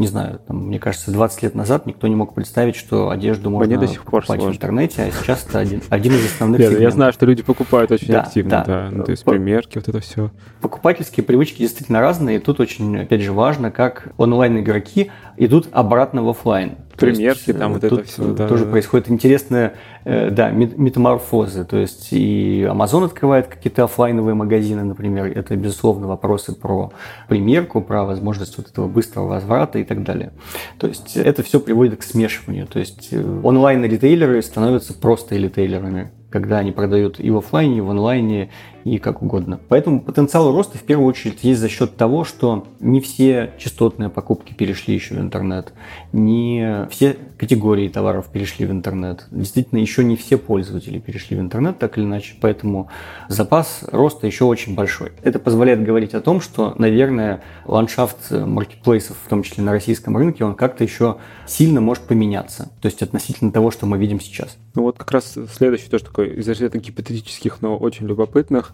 не 0.01 0.07
знаю, 0.07 0.41
там, 0.47 0.67
мне 0.67 0.79
кажется, 0.79 1.11
20 1.11 1.43
лет 1.43 1.55
назад 1.55 1.85
никто 1.85 2.09
не 2.09 2.15
мог 2.15 2.35
представить, 2.35 2.75
что 2.75 3.11
одежду 3.11 3.51
можно 3.51 3.77
до 3.77 3.87
сих 3.87 4.03
пор 4.03 4.23
покупать 4.23 4.41
сложно. 4.41 4.53
в 4.53 4.57
интернете, 4.57 5.03
а 5.03 5.11
сейчас 5.11 5.45
это 5.47 5.59
один, 5.59 5.83
один 5.91 6.15
из 6.15 6.25
основных 6.25 6.59
Нет, 6.59 6.81
я 6.81 6.91
знаю, 6.91 7.13
что 7.13 7.27
люди 7.27 7.43
покупают 7.43 7.91
очень 7.91 8.09
Да, 8.09 8.23
активно, 8.23 8.51
да. 8.51 8.65
да. 8.65 8.89
Ну, 8.91 9.05
то 9.05 9.11
есть 9.11 9.25
примерки, 9.25 9.77
вот 9.77 9.89
это 9.89 10.01
все. 10.01 10.31
Покупательские 10.63 11.23
привычки 11.23 11.59
действительно 11.59 12.01
разные, 12.01 12.37
и 12.37 12.41
тут 12.41 12.61
очень, 12.61 12.99
опять 12.99 13.21
же, 13.21 13.33
важно, 13.33 13.71
как 13.71 14.09
онлайн-игроки 14.17 15.11
идут 15.37 15.69
обратно 15.71 16.23
в 16.23 16.31
офлайн. 16.31 16.77
То 17.01 17.07
есть, 17.07 17.19
Примерки, 17.19 17.53
там 17.55 17.73
э, 17.73 17.75
вот 17.75 17.85
это 17.85 18.03
всё, 18.05 18.35
да, 18.35 18.47
тоже 18.47 18.67
да. 18.67 18.73
происходит 18.73 19.11
интересная, 19.11 19.73
э, 20.05 20.31
да, 20.31 20.51
мет- 20.51 20.77
метаморфозы. 20.77 21.65
То 21.65 21.79
есть 21.79 22.09
и 22.13 22.69
Amazon 22.71 23.07
открывает 23.07 23.47
какие-то 23.47 23.85
оффлайновые 23.85 24.35
магазины, 24.35 24.85
например. 24.85 25.27
Это, 25.27 25.57
безусловно, 25.57 26.07
вопросы 26.07 26.55
про 26.55 26.93
примерку, 27.27 27.81
про 27.81 28.05
возможность 28.05 28.59
вот 28.59 28.69
этого 28.69 28.87
быстрого 28.87 29.29
возврата 29.29 29.79
и 29.79 29.85
так 29.85 30.03
далее. 30.03 30.33
То 30.79 30.89
есть 30.89 31.17
это 31.17 31.43
все 31.43 31.59
приводит 31.59 31.99
к 31.99 32.03
смешиванию. 32.03 32.67
То 32.67 32.79
есть 32.79 33.09
э, 33.13 33.41
онлайн-ритейлеры 33.43 34.43
становятся 34.43 34.93
просто 34.93 35.37
ритейлерами 35.37 36.11
когда 36.31 36.59
они 36.59 36.71
продают 36.71 37.19
и 37.19 37.31
в 37.31 37.39
офлайне, 37.39 37.79
и 37.79 37.81
в 37.81 37.91
онлайне, 37.91 38.51
и 38.85 38.99
как 38.99 39.23
угодно. 39.23 39.61
Поэтому 39.69 40.01
потенциал 40.01 40.53
роста 40.53 40.79
в 40.79 40.83
первую 40.83 41.09
очередь 41.09 41.43
есть 41.43 41.61
за 41.61 41.69
счет 41.69 41.97
того, 41.97 42.25
что 42.25 42.67
не 42.81 43.01
все 43.01 43.53
частотные 43.59 44.09
покупки 44.09 44.53
перешли 44.53 44.95
еще 44.95 45.15
в 45.15 45.21
интернет, 45.21 45.73
не 46.13 46.87
все 46.91 47.17
категории 47.37 47.89
товаров 47.89 48.27
перешли 48.29 48.67
в 48.67 48.71
интернет. 48.71 49.27
Действительно, 49.31 49.79
еще 49.79 50.05
не 50.05 50.17
все 50.17 50.39
пользователи 50.39 50.99
перешли 50.99 51.37
в 51.37 51.41
интернет, 51.41 51.79
так 51.79 51.99
или 51.99 52.05
иначе, 52.05 52.35
поэтому 52.41 52.89
запас 53.29 53.85
роста 53.91 54.27
еще 54.27 54.45
очень 54.45 54.75
большой. 54.75 55.13
Это 55.23 55.39
позволяет 55.39 55.83
говорить 55.83 56.15
о 56.15 56.21
том, 56.21 56.41
что, 56.41 56.75
наверное, 56.79 57.43
ландшафт 57.67 58.31
маркетплейсов, 58.31 59.17
в 59.25 59.29
том 59.29 59.43
числе 59.43 59.65
на 59.65 59.73
российском 59.73 60.17
рынке, 60.17 60.45
он 60.45 60.55
как-то 60.55 60.85
еще 60.85 61.17
сильно 61.47 61.81
может 61.81 62.05
поменяться, 62.05 62.71
то 62.81 62.87
есть 62.87 63.03
относительно 63.03 63.53
того, 63.53 63.71
что 63.71 63.87
мы 63.87 63.99
видим 63.99 64.21
сейчас. 64.21 64.57
Ну 64.75 64.83
вот 64.83 64.99
как 64.99 65.11
раз 65.11 65.37
следующий 65.53 65.89
тоже 65.89 66.05
такой 66.05 66.31
из 66.37 66.49
разряда 66.49 66.79
гипотетических, 66.79 67.61
но 67.61 67.77
очень 67.77 68.07
любопытных. 68.07 68.70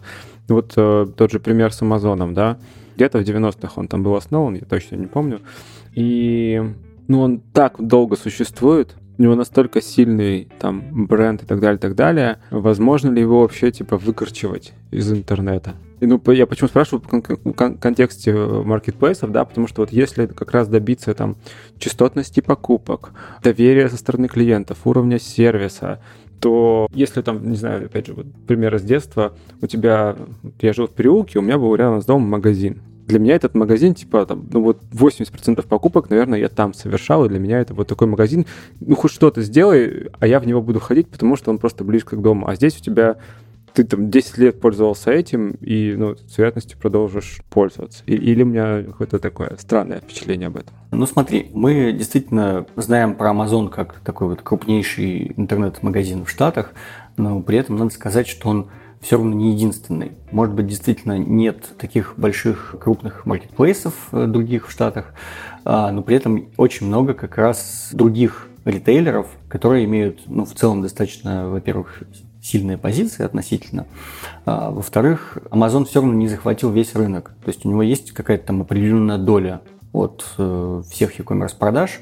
Вот 0.47 0.73
э, 0.75 1.07
тот 1.15 1.31
же 1.31 1.39
пример 1.39 1.73
с 1.73 1.81
Амазоном, 1.81 2.33
да. 2.33 2.57
Где-то 2.95 3.19
в 3.19 3.21
90-х 3.21 3.73
он 3.75 3.87
там 3.87 4.03
был 4.03 4.15
основан, 4.15 4.55
я 4.55 4.61
точно 4.61 4.95
не 4.95 5.07
помню. 5.07 5.41
И 5.93 6.61
ну, 7.07 7.21
он 7.21 7.39
так 7.39 7.75
долго 7.79 8.15
существует, 8.15 8.95
у 9.17 9.23
него 9.23 9.35
настолько 9.35 9.81
сильный 9.81 10.47
там 10.59 11.05
бренд 11.07 11.43
и 11.43 11.45
так 11.45 11.59
далее, 11.59 11.77
и 11.77 11.81
так 11.81 11.95
далее. 11.95 12.39
Возможно 12.51 13.09
ли 13.09 13.21
его 13.21 13.41
вообще 13.41 13.71
типа 13.71 13.97
выкорчевать 13.97 14.73
из 14.91 15.11
интернета? 15.11 15.73
И, 15.99 16.05
ну, 16.05 16.21
я 16.27 16.45
почему 16.45 16.67
спрашиваю 16.67 17.01
в 17.01 17.07
кон- 17.07 17.21
кон- 17.23 17.77
контексте 17.77 18.31
э, 18.31 18.61
маркетплейсов, 18.63 19.31
да, 19.31 19.43
потому 19.45 19.67
что 19.67 19.81
вот 19.81 19.91
если 19.91 20.27
как 20.27 20.51
раз 20.51 20.67
добиться 20.67 21.15
там 21.15 21.35
частотности 21.79 22.39
покупок, 22.39 23.13
доверия 23.41 23.89
со 23.89 23.97
стороны 23.97 24.27
клиентов, 24.27 24.77
уровня 24.85 25.17
сервиса, 25.17 25.99
то 26.39 26.87
если 26.93 27.21
там, 27.21 27.49
не 27.49 27.55
знаю, 27.55 27.85
опять 27.85 28.07
же, 28.07 28.13
вот 28.13 28.27
пример 28.47 28.75
из 28.75 28.83
детства, 28.83 29.33
у 29.61 29.67
тебя, 29.67 30.15
я 30.61 30.73
жил 30.73 30.87
в 30.87 30.91
переулке, 30.91 31.39
у 31.39 31.41
меня 31.41 31.57
был 31.57 31.73
рядом 31.75 32.01
с 32.01 32.05
домом 32.05 32.29
магазин. 32.29 32.81
Для 33.07 33.19
меня 33.19 33.35
этот 33.35 33.55
магазин, 33.55 33.93
типа, 33.93 34.25
там, 34.25 34.47
ну 34.51 34.61
вот 34.61 34.81
80% 34.91 35.65
покупок, 35.65 36.09
наверное, 36.09 36.39
я 36.39 36.49
там 36.49 36.73
совершал, 36.73 37.25
и 37.25 37.29
для 37.29 37.39
меня 37.39 37.61
это 37.61 37.73
вот 37.73 37.87
такой 37.87 38.07
магазин, 38.07 38.45
ну 38.81 38.95
хоть 38.95 39.11
что-то 39.11 39.41
сделай, 39.41 40.09
а 40.19 40.27
я 40.27 40.39
в 40.39 40.45
него 40.45 40.61
буду 40.61 40.79
ходить, 40.79 41.07
потому 41.07 41.37
что 41.37 41.49
он 41.49 41.57
просто 41.57 41.83
близко 41.83 42.17
к 42.17 42.21
дому. 42.21 42.47
А 42.49 42.55
здесь 42.55 42.77
у 42.77 42.83
тебя 42.83 43.15
ты 43.77 43.83
там 43.83 44.09
10 44.09 44.39
лет 44.39 44.59
пользовался 44.59 45.11
этим, 45.11 45.51
и 45.61 45.93
ну, 45.95 46.15
с 46.15 46.35
вероятностью 46.39 46.79
продолжишь 46.79 47.41
пользоваться. 47.51 48.03
И- 48.07 48.15
или 48.15 48.41
у 48.41 48.47
меня 48.47 48.81
какое-то 48.81 49.19
такое 49.19 49.55
странное 49.59 49.99
впечатление 49.99 50.47
об 50.47 50.57
этом. 50.57 50.75
Ну 50.91 51.05
смотри, 51.05 51.51
мы 51.53 51.91
действительно 51.91 52.65
знаем 52.75 53.13
про 53.13 53.29
Amazon 53.29 53.69
как 53.69 53.99
такой 53.99 54.29
вот 54.29 54.41
крупнейший 54.41 55.33
интернет-магазин 55.37 56.25
в 56.25 56.29
Штатах, 56.31 56.73
но 57.17 57.39
при 57.41 57.59
этом 57.59 57.75
надо 57.75 57.91
сказать, 57.91 58.27
что 58.27 58.49
он 58.49 58.69
все 58.99 59.17
равно 59.17 59.35
не 59.35 59.51
единственный. 59.53 60.13
Может 60.31 60.55
быть, 60.55 60.65
действительно 60.65 61.19
нет 61.19 61.73
таких 61.77 62.15
больших 62.17 62.77
крупных 62.81 63.27
маркетплейсов 63.27 63.93
э, 64.11 64.25
других 64.25 64.69
в 64.69 64.71
Штатах, 64.71 65.13
а, 65.65 65.91
но 65.91 66.01
при 66.01 66.15
этом 66.15 66.47
очень 66.57 66.87
много 66.87 67.13
как 67.13 67.37
раз 67.37 67.89
других 67.93 68.47
ритейлеров, 68.65 69.27
которые 69.47 69.85
имеют, 69.85 70.23
ну, 70.25 70.45
в 70.45 70.53
целом 70.55 70.81
достаточно, 70.81 71.47
во-первых, 71.47 72.01
сильные 72.41 72.77
позиции 72.77 73.23
относительно. 73.23 73.85
А, 74.45 74.71
во-вторых, 74.71 75.37
Amazon 75.51 75.85
все 75.85 76.01
равно 76.01 76.13
не 76.13 76.27
захватил 76.27 76.71
весь 76.71 76.95
рынок. 76.95 77.33
То 77.43 77.49
есть 77.49 77.65
у 77.65 77.69
него 77.69 77.81
есть 77.81 78.11
какая-то 78.11 78.47
там 78.47 78.61
определенная 78.61 79.17
доля 79.17 79.61
от 79.93 80.25
э, 80.37 80.83
всех 80.89 81.19
e-commerce 81.19 81.57
продаж, 81.57 82.01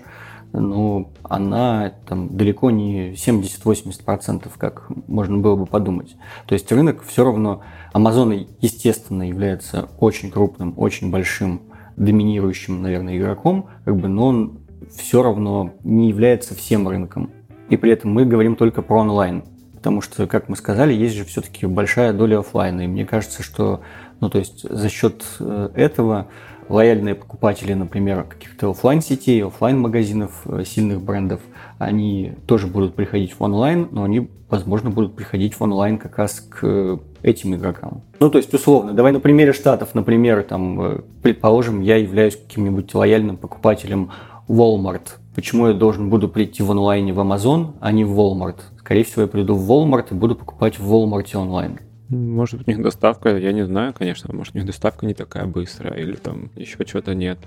но 0.52 1.12
она 1.24 1.94
там 2.08 2.36
далеко 2.36 2.72
не 2.72 3.14
70-80%, 3.14 4.50
как 4.58 4.88
можно 5.08 5.38
было 5.38 5.56
бы 5.56 5.66
подумать. 5.66 6.16
То 6.48 6.54
есть 6.54 6.72
рынок 6.72 7.04
все 7.04 7.24
равно, 7.24 7.64
Amazon, 7.94 8.48
естественно, 8.62 9.28
является 9.28 9.90
очень 10.00 10.32
крупным, 10.32 10.74
очень 10.78 11.12
большим, 11.12 11.62
доминирующим, 11.98 12.82
наверное, 12.82 13.18
игроком, 13.18 13.70
как 13.86 13.98
бы, 13.98 14.08
но 14.08 14.28
он 14.28 14.60
все 14.94 15.24
равно 15.24 15.74
не 15.84 16.10
является 16.10 16.56
всем 16.56 16.88
рынком. 16.88 17.32
И 17.70 17.78
при 17.78 17.92
этом 17.92 18.12
мы 18.14 18.26
говорим 18.26 18.56
только 18.56 18.82
про 18.82 19.00
онлайн. 19.00 19.44
Потому 19.86 20.02
что, 20.02 20.26
как 20.26 20.50
мы 20.50 20.56
сказали, 20.56 20.96
есть 20.96 21.14
же 21.14 21.26
все-таки 21.26 21.68
большая 21.68 22.12
доля 22.12 22.40
офлайна. 22.40 22.86
И 22.86 22.88
мне 22.88 23.06
кажется, 23.06 23.44
что 23.44 23.82
ну, 24.20 24.32
то 24.32 24.40
есть 24.40 24.68
за 24.68 24.90
счет 24.90 25.24
э, 25.40 25.70
этого 25.76 26.26
лояльные 26.70 27.14
покупатели, 27.14 27.72
например, 27.76 28.24
каких-то 28.24 28.72
офлайн 28.72 29.04
сетей 29.04 29.46
офлайн 29.46 29.80
магазинов 29.80 30.42
э, 30.46 30.64
сильных 30.66 31.04
брендов, 31.04 31.42
они 31.78 32.34
тоже 32.48 32.66
будут 32.66 32.96
приходить 32.96 33.34
в 33.34 33.44
онлайн, 33.44 33.90
но 33.92 34.06
они, 34.06 34.28
возможно, 34.50 34.90
будут 34.90 35.16
приходить 35.16 35.54
в 35.54 35.62
онлайн 35.62 36.00
как 36.00 36.18
раз 36.18 36.40
к 36.40 37.00
этим 37.22 37.54
игрокам. 37.54 38.02
Ну, 38.20 38.32
то 38.32 38.40
есть, 38.40 38.52
условно, 38.56 38.94
давай 38.94 39.12
на 39.12 39.20
примере 39.20 39.54
Штатов, 39.54 39.94
например, 39.94 40.42
там, 40.42 40.82
э, 40.82 41.02
предположим, 41.22 41.82
я 41.82 41.98
являюсь 41.98 42.36
каким-нибудь 42.36 42.92
лояльным 42.96 43.38
покупателем 43.38 44.10
Walmart. 44.50 45.20
Почему 45.36 45.68
я 45.68 45.74
должен 45.76 46.10
буду 46.10 46.28
прийти 46.28 46.64
в 46.64 46.72
онлайне 46.72 47.14
в 47.14 47.20
Amazon, 47.20 47.74
а 47.82 47.92
не 47.92 48.04
в 48.04 48.20
Walmart? 48.20 48.62
Скорее 48.86 49.04
всего, 49.04 49.24
я 49.24 49.28
приду 49.28 49.56
в 49.56 49.72
Walmart 49.72 50.10
и 50.12 50.14
буду 50.14 50.36
покупать 50.36 50.78
в 50.78 50.94
Walmart 50.94 51.36
онлайн. 51.36 51.80
Может 52.10 52.60
быть, 52.60 52.68
у 52.68 52.70
них 52.72 52.84
доставка, 52.84 53.36
я 53.36 53.52
не 53.52 53.66
знаю, 53.66 53.96
конечно, 53.98 54.32
может, 54.32 54.54
у 54.54 54.60
них 54.60 54.68
доставка 54.68 55.08
не 55.08 55.16
такая 55.16 55.48
быстрая, 55.48 55.96
или 56.00 56.14
там 56.14 56.52
еще 56.56 56.78
что-то 56.86 57.16
нет. 57.16 57.40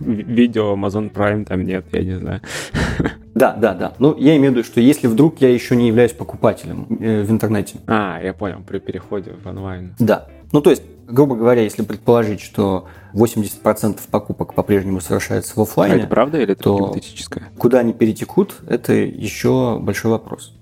Ви- 0.00 0.22
Видео 0.22 0.74
Amazon 0.74 1.12
Prime 1.12 1.44
там 1.44 1.62
нет, 1.66 1.84
я 1.92 2.02
не 2.02 2.14
знаю. 2.18 2.40
Да, 3.34 3.52
да, 3.54 3.72
да. 3.74 3.92
Ну, 4.00 4.16
я 4.18 4.36
имею 4.36 4.50
в 4.52 4.56
виду, 4.56 4.64
что 4.66 4.80
если 4.80 5.06
вдруг 5.06 5.40
я 5.40 5.48
еще 5.48 5.76
не 5.76 5.86
являюсь 5.86 6.12
покупателем 6.12 6.86
э, 6.98 7.22
в 7.22 7.30
интернете. 7.30 7.76
А, 7.86 8.18
я 8.20 8.32
понял, 8.32 8.62
при 8.66 8.78
переходе 8.80 9.32
в 9.44 9.46
онлайн. 9.46 9.94
Да. 10.00 10.26
Ну, 10.50 10.60
то 10.60 10.70
есть, 10.70 10.82
грубо 11.06 11.36
говоря, 11.36 11.62
если 11.62 11.82
предположить, 11.84 12.40
что 12.40 12.86
80% 13.14 14.00
покупок 14.10 14.54
по-прежнему 14.54 15.00
совершается 15.00 15.54
в 15.54 15.58
А 15.58 15.62
офлайне, 15.62 15.96
это 15.98 16.06
правда 16.08 16.38
или 16.38 16.52
это 16.54 16.62
то- 16.64 16.78
гипотетическое? 16.88 17.44
куда 17.58 17.78
они 17.80 17.92
перетекут, 17.92 18.56
это 18.66 18.92
еще 18.94 19.78
большой 19.78 20.10
вопрос. 20.10 20.57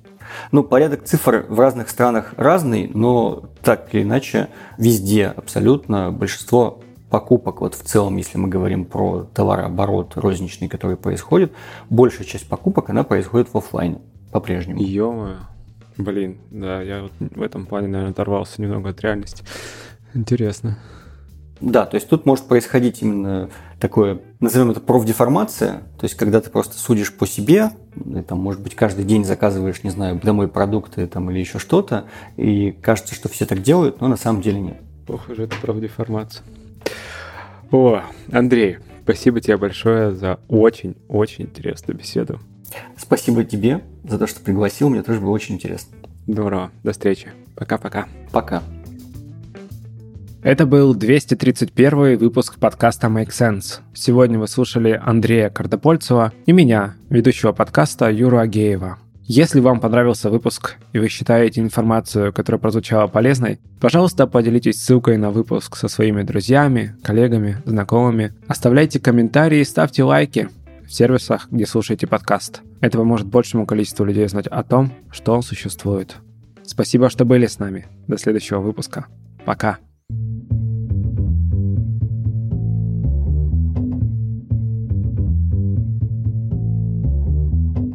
Ну, 0.52 0.62
порядок 0.62 1.04
цифр 1.04 1.46
в 1.48 1.58
разных 1.60 1.88
странах 1.88 2.34
разный, 2.36 2.90
но 2.92 3.44
так 3.62 3.88
или 3.92 4.02
иначе 4.02 4.48
везде 4.78 5.26
абсолютно 5.26 6.10
большинство 6.10 6.80
покупок, 7.10 7.60
вот 7.60 7.74
в 7.74 7.82
целом, 7.82 8.16
если 8.16 8.36
мы 8.38 8.48
говорим 8.48 8.84
про 8.84 9.28
товарооборот 9.32 10.16
розничный, 10.16 10.68
который 10.68 10.96
происходит, 10.96 11.52
большая 11.88 12.26
часть 12.26 12.48
покупок, 12.48 12.90
она 12.90 13.04
происходит 13.04 13.48
в 13.52 13.56
офлайне 13.56 14.00
по-прежнему. 14.32 14.82
ё 14.82 15.36
Блин, 15.96 16.38
да, 16.50 16.82
я 16.82 17.02
вот 17.02 17.12
в 17.18 17.40
этом 17.40 17.64
плане, 17.64 17.88
наверное, 17.88 18.12
оторвался 18.12 18.60
немного 18.60 18.90
от 18.90 19.00
реальности. 19.00 19.42
Интересно. 20.12 20.78
Да, 21.60 21.86
то 21.86 21.94
есть 21.94 22.08
тут 22.08 22.26
может 22.26 22.46
происходить 22.46 23.00
именно 23.02 23.48
такое, 23.80 24.20
назовем 24.40 24.70
это 24.70 24.80
профдеформация, 24.80 25.82
то 25.98 26.04
есть 26.04 26.14
когда 26.14 26.40
ты 26.40 26.50
просто 26.50 26.78
судишь 26.78 27.14
по 27.14 27.26
себе, 27.26 27.70
и, 27.94 28.20
там, 28.22 28.38
может 28.38 28.60
быть, 28.60 28.74
каждый 28.74 29.04
день 29.04 29.24
заказываешь, 29.24 29.82
не 29.82 29.90
знаю, 29.90 30.20
домой 30.22 30.48
продукты 30.48 31.06
там, 31.06 31.30
или 31.30 31.38
еще 31.38 31.58
что-то, 31.58 32.04
и 32.36 32.72
кажется, 32.72 33.14
что 33.14 33.28
все 33.28 33.46
так 33.46 33.62
делают, 33.62 34.00
но 34.00 34.08
на 34.08 34.16
самом 34.16 34.42
деле 34.42 34.60
нет. 34.60 34.76
Похоже, 35.06 35.44
это 35.44 35.56
правдеформация. 35.60 36.44
О, 37.70 38.02
Андрей, 38.30 38.78
спасибо 39.04 39.40
тебе 39.40 39.56
большое 39.56 40.14
за 40.14 40.40
очень-очень 40.48 41.46
интересную 41.46 41.96
беседу. 41.98 42.38
Спасибо 42.96 43.44
тебе 43.44 43.82
за 44.04 44.18
то, 44.18 44.26
что 44.26 44.40
пригласил, 44.40 44.90
мне 44.90 45.02
тоже 45.02 45.20
было 45.20 45.30
очень 45.30 45.54
интересно. 45.54 45.96
Здорово, 46.26 46.70
до 46.82 46.92
встречи. 46.92 47.32
Пока-пока. 47.54 48.08
Пока. 48.32 48.62
Это 50.46 50.64
был 50.64 50.94
231 50.94 52.18
выпуск 52.18 52.60
подкаста 52.60 53.08
Make 53.08 53.30
Sense. 53.30 53.80
Сегодня 53.94 54.38
вы 54.38 54.46
слушали 54.46 54.92
Андрея 55.04 55.50
Кардопольцева 55.50 56.32
и 56.46 56.52
меня, 56.52 56.94
ведущего 57.10 57.50
подкаста 57.50 58.12
Юру 58.12 58.38
Агеева. 58.38 58.96
Если 59.24 59.58
вам 59.58 59.80
понравился 59.80 60.30
выпуск 60.30 60.76
и 60.92 61.00
вы 61.00 61.08
считаете 61.08 61.62
информацию, 61.62 62.32
которая 62.32 62.60
прозвучала 62.60 63.08
полезной, 63.08 63.58
пожалуйста, 63.80 64.28
поделитесь 64.28 64.80
ссылкой 64.80 65.16
на 65.16 65.32
выпуск 65.32 65.74
со 65.74 65.88
своими 65.88 66.22
друзьями, 66.22 66.94
коллегами, 67.02 67.56
знакомыми. 67.64 68.32
Оставляйте 68.46 69.00
комментарии 69.00 69.58
и 69.58 69.64
ставьте 69.64 70.04
лайки 70.04 70.48
в 70.86 70.94
сервисах, 70.94 71.48
где 71.50 71.66
слушаете 71.66 72.06
подкаст. 72.06 72.62
Это 72.80 72.98
поможет 72.98 73.26
большему 73.26 73.66
количеству 73.66 74.04
людей 74.04 74.28
знать 74.28 74.46
о 74.46 74.62
том, 74.62 74.92
что 75.10 75.34
он 75.34 75.42
существует. 75.42 76.18
Спасибо, 76.62 77.10
что 77.10 77.24
были 77.24 77.46
с 77.46 77.58
нами. 77.58 77.86
До 78.06 78.16
следующего 78.16 78.60
выпуска. 78.60 79.06
Пока. 79.44 79.78
Thank 80.08 80.50
you. 80.50 80.55